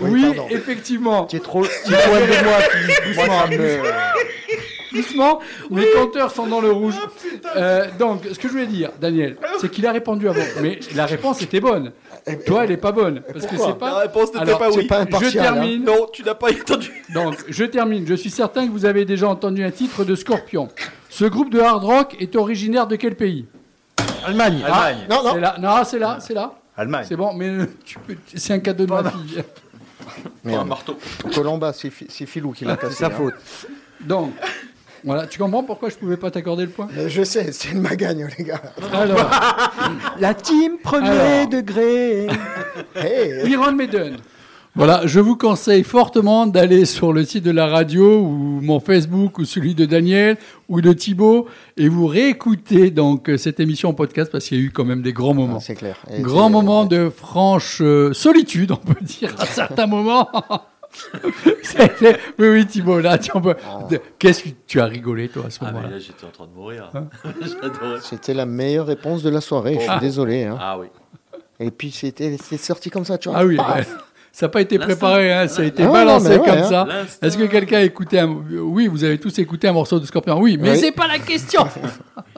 Oui, 0.00 0.24
effectivement. 0.50 1.26
Tu 1.26 1.36
es 1.36 1.40
trop, 1.40 1.64
tu 1.64 1.92
es 1.92 1.96
trop 1.96 2.14
de 2.16 2.44
moi, 2.44 2.58
Philippe. 2.60 3.14
Moi, 3.16 3.26
ça 3.26 3.46
me- 3.48 3.82
Doucement, 4.94 5.40
mes 5.70 5.86
compteurs 5.90 6.30
sont 6.30 6.46
dans 6.46 6.60
le 6.60 6.70
rouge. 6.70 6.94
Euh, 7.56 7.86
donc, 7.98 8.24
ce 8.32 8.38
que 8.38 8.48
je 8.48 8.52
voulais 8.52 8.66
dire, 8.66 8.90
Daniel, 9.00 9.36
c'est 9.60 9.70
qu'il 9.70 9.86
a 9.86 9.92
répondu 9.92 10.28
avant, 10.28 10.42
mais 10.60 10.78
la 10.94 11.06
réponse 11.06 11.40
était 11.42 11.60
bonne. 11.60 11.92
Toi, 12.46 12.64
elle 12.64 12.72
est 12.72 12.76
pas 12.76 12.92
bonne, 12.92 13.20
parce 13.32 13.46
que 13.46 13.56
c'est 13.56 13.66
La 13.66 13.72
pas. 13.74 13.98
réponse 14.00 14.26
n'était 14.28 14.38
Alors, 14.38 14.58
pas 14.58 14.70
c'est 14.70 14.78
oui. 14.78 14.86
pas 14.86 14.98
Je 14.98 15.02
impartial. 15.02 15.46
hein. 15.46 15.52
termine. 15.54 15.84
Non, 15.84 16.06
tu 16.12 16.22
n'as 16.22 16.34
pas 16.34 16.50
entendu. 16.60 16.92
Donc, 17.12 17.34
je 17.48 17.64
termine. 17.64 18.06
Je 18.06 18.14
suis 18.14 18.30
certain 18.30 18.66
que 18.66 18.70
vous 18.72 18.84
avez 18.84 19.04
déjà 19.04 19.28
entendu 19.28 19.64
un 19.64 19.70
titre 19.70 20.04
de 20.04 20.14
Scorpion. 20.14 20.68
Ce 21.08 21.24
groupe 21.24 21.50
de 21.50 21.58
hard 21.60 21.82
rock 21.84 22.16
est 22.20 22.36
originaire 22.36 22.86
de 22.86 22.96
quel 22.96 23.16
pays? 23.16 23.46
Allemagne. 24.24 24.62
Allemagne. 24.64 24.98
Non, 25.10 25.22
non. 25.24 25.32
C'est 25.34 25.40
là. 25.40 25.56
Non, 25.60 25.84
c'est 25.84 25.98
là, 25.98 26.18
c'est 26.20 26.34
là. 26.34 26.54
Allemagne. 26.76 27.04
C'est 27.08 27.16
bon, 27.16 27.34
mais 27.34 27.48
euh, 27.48 27.66
tu 27.84 27.98
peux- 27.98 28.16
c'est 28.34 28.52
un 28.54 28.60
cadeau 28.60 28.86
de 28.86 28.90
ma 28.92 29.10
fille. 29.10 29.42
Merde. 30.44 30.68
marteau. 30.68 30.96
Colomba, 31.34 31.72
c'est 31.72 31.90
Filou 31.90 32.52
qui 32.52 32.64
l'a 32.64 32.76
cassé. 32.76 32.94
C'est 32.94 33.00
sa 33.00 33.06
hein. 33.06 33.10
faute. 33.10 33.34
Donc, 34.00 34.32
voilà, 35.04 35.26
tu 35.26 35.38
comprends 35.38 35.62
pourquoi 35.64 35.88
je 35.88 35.96
pouvais 35.96 36.16
pas 36.16 36.30
t'accorder 36.30 36.64
le 36.64 36.70
point 36.70 36.88
Mais 36.96 37.08
Je 37.08 37.22
sais, 37.24 37.50
c'est 37.52 37.70
une 37.72 37.80
magagne, 37.80 38.28
les 38.38 38.44
gars. 38.44 38.62
Alors, 38.92 39.30
La 40.18 40.34
team 40.34 40.78
premier 40.82 41.08
Alors. 41.08 41.48
degré. 41.48 42.26
Hey, 42.96 43.50
Iron 43.50 43.72
Maiden. 43.72 44.16
Voilà, 44.74 45.02
je 45.04 45.20
vous 45.20 45.36
conseille 45.36 45.84
fortement 45.84 46.46
d'aller 46.46 46.86
sur 46.86 47.12
le 47.12 47.24
site 47.26 47.44
de 47.44 47.50
la 47.50 47.66
radio 47.66 48.20
ou 48.22 48.60
mon 48.62 48.80
Facebook 48.80 49.38
ou 49.38 49.44
celui 49.44 49.74
de 49.74 49.84
Daniel 49.84 50.38
ou 50.70 50.80
de 50.80 50.94
Thibaut 50.94 51.46
et 51.76 51.88
vous 51.90 52.06
réécoutez 52.06 52.90
donc 52.90 53.28
euh, 53.28 53.36
cette 53.36 53.60
émission 53.60 53.90
en 53.90 53.92
podcast 53.94 54.32
parce 54.32 54.46
qu'il 54.46 54.58
y 54.58 54.62
a 54.62 54.64
eu 54.64 54.70
quand 54.70 54.86
même 54.86 55.02
des 55.02 55.12
grands 55.12 55.34
moments. 55.34 55.60
c'est 55.60 55.74
clair. 55.74 55.96
Et 56.10 56.22
Grand 56.22 56.46
c'est- 56.46 56.52
moment 56.52 56.84
de 56.86 57.10
franche 57.14 57.80
euh, 57.82 58.14
solitude, 58.14 58.72
on 58.72 58.76
peut 58.76 59.04
dire, 59.04 59.34
à 59.38 59.44
certains 59.44 59.86
moments. 59.86 60.28
C'était- 61.62 62.18
oui, 62.38 62.48
oui, 62.48 62.66
Thibaut, 62.66 63.00
là, 63.00 63.18
tu 63.18 63.30
en 63.32 63.40
peux- 63.40 63.56
de- 63.90 64.00
Qu'est-ce 64.18 64.44
que 64.44 64.48
tu 64.66 64.80
as 64.80 64.84
rigolé, 64.86 65.28
toi, 65.28 65.44
à 65.46 65.50
ce 65.50 65.58
Ah 65.60 65.66
mais 65.66 65.72
moment-là 65.72 65.90
là 65.94 65.98
j'étais 65.98 66.24
en 66.24 66.30
train 66.30 66.46
de 66.46 66.52
mourir. 66.52 66.90
J'adorais. 67.40 68.00
C'était 68.02 68.34
la 68.34 68.46
meilleure 68.46 68.86
réponse 68.86 69.22
de 69.22 69.30
la 69.30 69.40
soirée. 69.40 69.76
Je 69.80 69.90
suis 69.90 70.00
désolé. 70.00 70.44
hein. 70.44 70.56
Ah 70.60 70.78
oui. 70.78 70.86
Et 71.60 71.70
puis 71.70 71.90
c'était 71.90 72.36
c'est 72.42 72.56
sorti 72.56 72.90
comme 72.90 73.04
ça, 73.04 73.18
tu 73.18 73.28
vois. 73.28 73.38
Ah 73.38 73.44
oui, 73.44 73.56
ça 74.32 74.46
n'a 74.46 74.50
pas 74.50 74.60
été 74.62 74.78
préparé, 74.78 75.32
hein, 75.32 75.46
ça 75.46 75.62
a 75.62 75.64
été 75.66 75.82
Ah 75.84 75.92
balancé 75.92 76.30
mais 76.30 76.38
ouais, 76.38 76.46
comme 76.48 76.58
hein. 76.58 76.64
ça. 76.64 76.86
Est-ce 77.22 77.36
que 77.38 77.44
quelqu'un 77.44 77.78
a 77.78 77.82
écouté 77.82 78.18
un... 78.18 78.26
Oui, 78.28 78.88
vous 78.88 79.04
avez 79.04 79.18
tous 79.18 79.38
écouté 79.38 79.68
un 79.68 79.72
morceau 79.72 80.00
de 80.00 80.06
Scorpion? 80.06 80.40
Oui, 80.40 80.56
mais 80.60 80.70
Oui. 80.72 80.78
c'est 80.78 80.92
pas 80.92 81.06
la 81.06 81.18
question. 81.18 81.66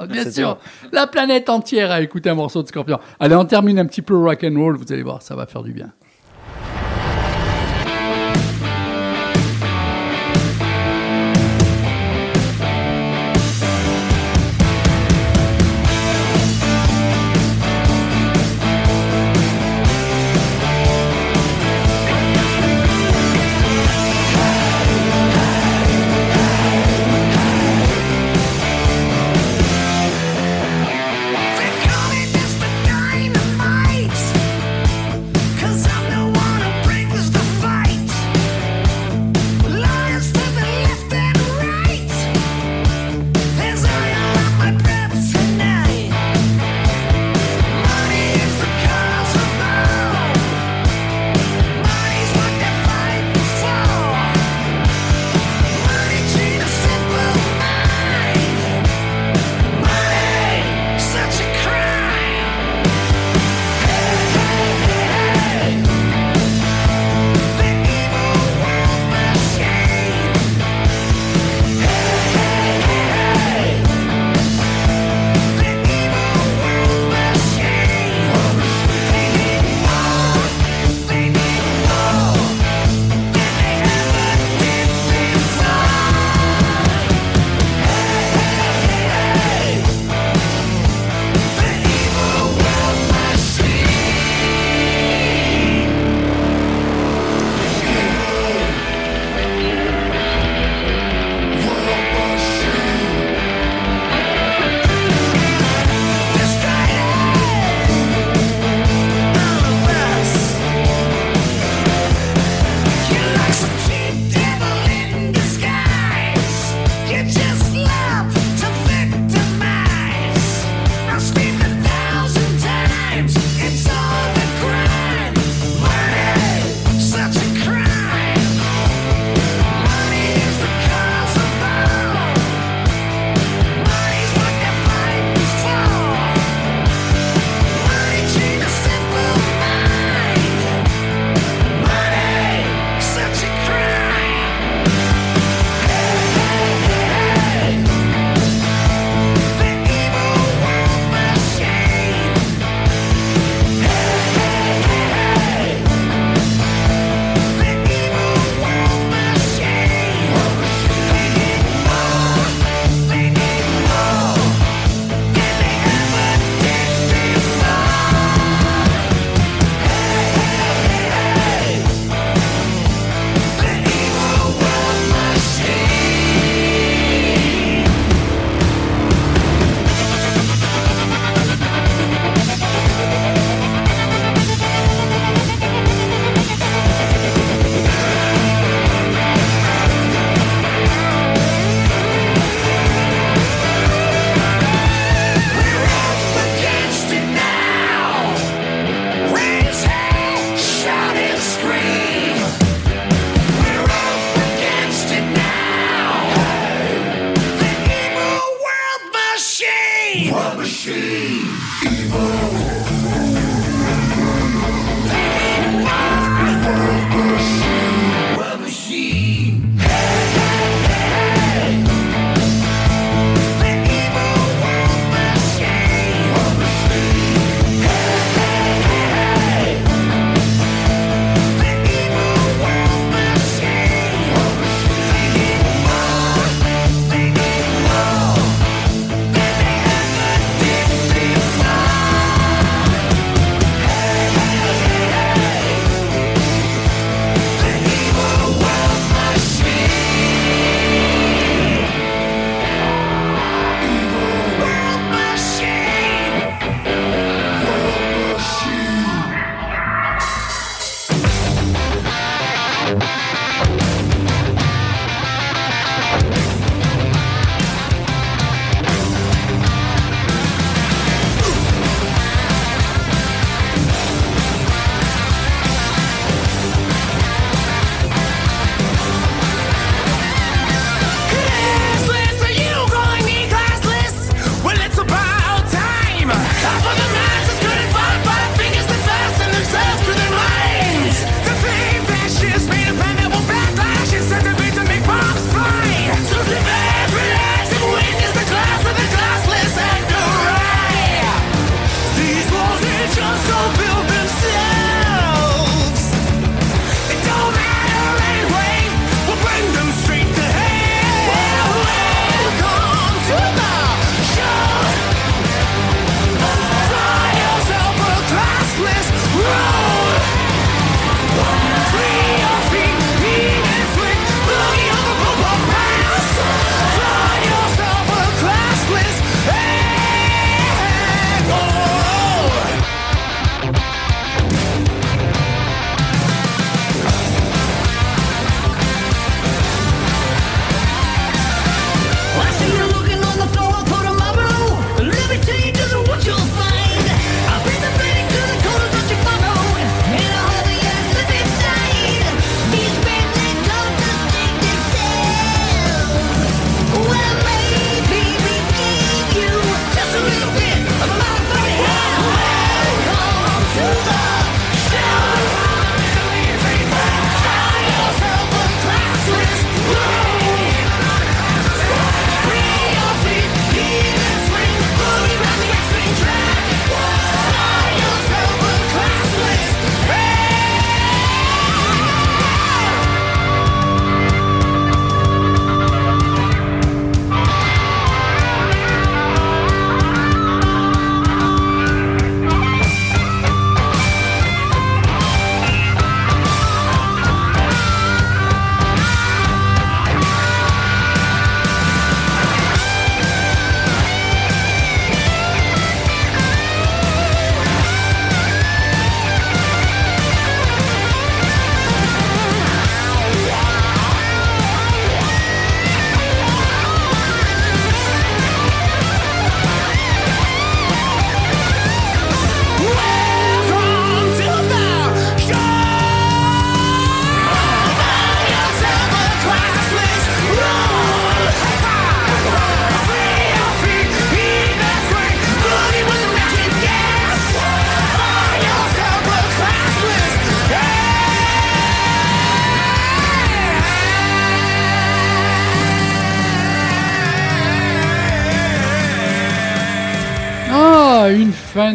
Bien 0.09 0.31
sûr, 0.31 0.59
la 0.93 1.07
planète 1.07 1.49
entière 1.49 1.91
a 1.91 2.03
écouté 2.03 2.29
un 2.31 2.35
morceau 2.35 2.63
de 2.63 2.69
Scorpion. 2.69 2.99
Allez, 3.19 3.37
on 3.37 3.45
termine 3.45 3.79
un 3.79 3.87
petit 3.87 4.03
peu 4.03 4.17
rock 4.17 4.45
and 4.45 4.55
roll. 4.59 4.77
Vous 4.77 4.93
allez 4.93 5.03
voir, 5.05 5.23
ça 5.23 5.35
va 5.37 5.47
faire 5.47 5.63
du 5.63 5.73
bien. 5.73 5.93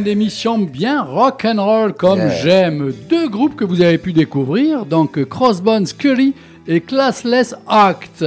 Fin 0.09 0.15
d'émission 0.15 0.57
bien 0.57 1.03
rock 1.03 1.45
and 1.45 1.63
roll 1.63 1.93
comme 1.93 2.17
Yeah. 2.19 2.41
j'aime. 2.41 2.93
Deux 3.09 3.29
groupes 3.29 3.55
que 3.55 3.63
vous 3.63 3.81
avez 3.81 3.97
pu 3.99 4.11
découvrir, 4.11 4.85
donc 4.85 5.23
Crossbones 5.25 5.85
Curry 5.97 6.33
et 6.67 6.81
Classless 6.81 7.53
Act. 7.67 8.25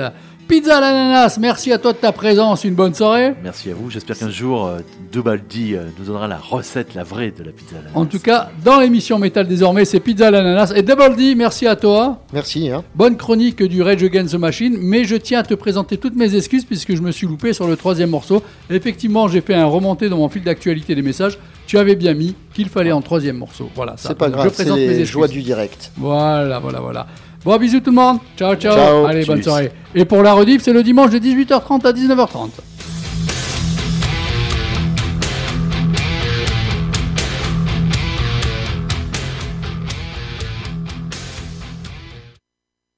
Pizza 0.53 0.77
à 0.77 0.81
l'ananas, 0.83 1.39
merci 1.41 1.73
à 1.73 1.79
toi 1.79 1.95
de 1.95 1.97
ta 1.97 2.13
présence, 2.13 2.65
une 2.65 2.75
bonne 2.75 2.93
soirée. 2.93 3.33
Merci 3.43 3.71
à 3.71 3.75
vous. 3.75 3.89
J'espère 3.89 4.19
qu'un 4.19 4.29
jour, 4.29 4.67
euh, 4.67 4.81
Dubaldi 5.11 5.75
euh, 5.75 5.85
nous 5.99 6.05
donnera 6.05 6.29
la 6.29 6.37
recette, 6.37 6.95
la 6.95 7.05
vraie 7.05 7.31
de 7.31 7.43
la 7.43 7.53
pizza. 7.53 7.77
à 7.77 7.79
l'ananas. 7.79 7.99
En 7.99 8.05
tout 8.05 8.19
cas, 8.19 8.51
dans 8.63 8.79
l'émission 8.79 9.19
Métal 9.19 9.49
désormais, 9.49 9.87
c'est 9.87 9.99
Pizza 9.99 10.27
à 10.27 10.31
l'ananas. 10.31 10.75
Et 10.77 10.83
Double 10.83 11.17
D, 11.17 11.35
merci 11.37 11.67
à 11.67 11.75
toi. 11.75 12.19
Merci. 12.35 12.69
Hein. 12.69 12.85
Bonne 12.95 13.17
chronique 13.17 13.63
du 13.63 13.81
Rage 13.81 14.03
Against 14.03 14.35
the 14.35 14.39
Machine, 14.39 14.77
mais 14.79 15.05
je 15.05 15.17
tiens 15.17 15.39
à 15.39 15.43
te 15.43 15.55
présenter 15.55 15.97
toutes 15.97 16.17
mes 16.17 16.37
excuses 16.37 16.67
puisque 16.67 16.95
je 16.95 17.01
me 17.01 17.13
suis 17.13 17.27
loupé 17.27 17.55
sur 17.55 17.67
le 17.67 17.75
troisième 17.79 18.11
morceau. 18.11 18.43
Effectivement, 18.69 19.29
j'ai 19.29 19.41
fait 19.41 19.55
un 19.55 19.65
remonté 19.65 20.11
dans 20.11 20.19
mon 20.19 20.29
fil 20.29 20.43
d'actualité 20.43 20.95
des 20.95 21.01
messages. 21.01 21.39
Tu 21.67 21.79
avais 21.79 21.97
bien 21.97 22.13
mis 22.13 22.35
qu'il 22.53 22.69
fallait 22.69 22.93
en 22.93 23.01
troisième 23.01 23.39
morceau. 23.39 23.71
Voilà, 23.75 23.97
ça. 23.97 24.11
C'est 24.11 24.19
pas 24.19 24.29
grave, 24.29 24.45
Je 24.45 24.49
c'est 24.51 24.65
présente 24.65 24.77
mes 24.77 24.87
les 24.87 24.91
excuses. 25.01 25.11
joies 25.13 25.29
du 25.29 25.41
direct. 25.41 25.93
Voilà, 25.97 26.59
voilà, 26.59 26.81
voilà. 26.81 27.07
Bon, 27.45 27.57
bisous 27.57 27.81
tout 27.81 27.91
le 27.91 27.97
monde. 27.97 28.19
Ciao, 28.37 28.55
ciao. 28.55 28.75
Ciao. 28.77 29.05
Allez, 29.07 29.25
bonne 29.25 29.43
soirée. 29.43 29.73
Et 29.95 30.05
pour 30.05 30.23
la 30.23 30.33
rediff, 30.33 30.63
c'est 30.63 30.73
le 30.73 30.83
dimanche 30.83 31.11
de 31.11 31.19
18h30 31.19 31.87
à 31.87 31.93
19h30. 31.93 32.51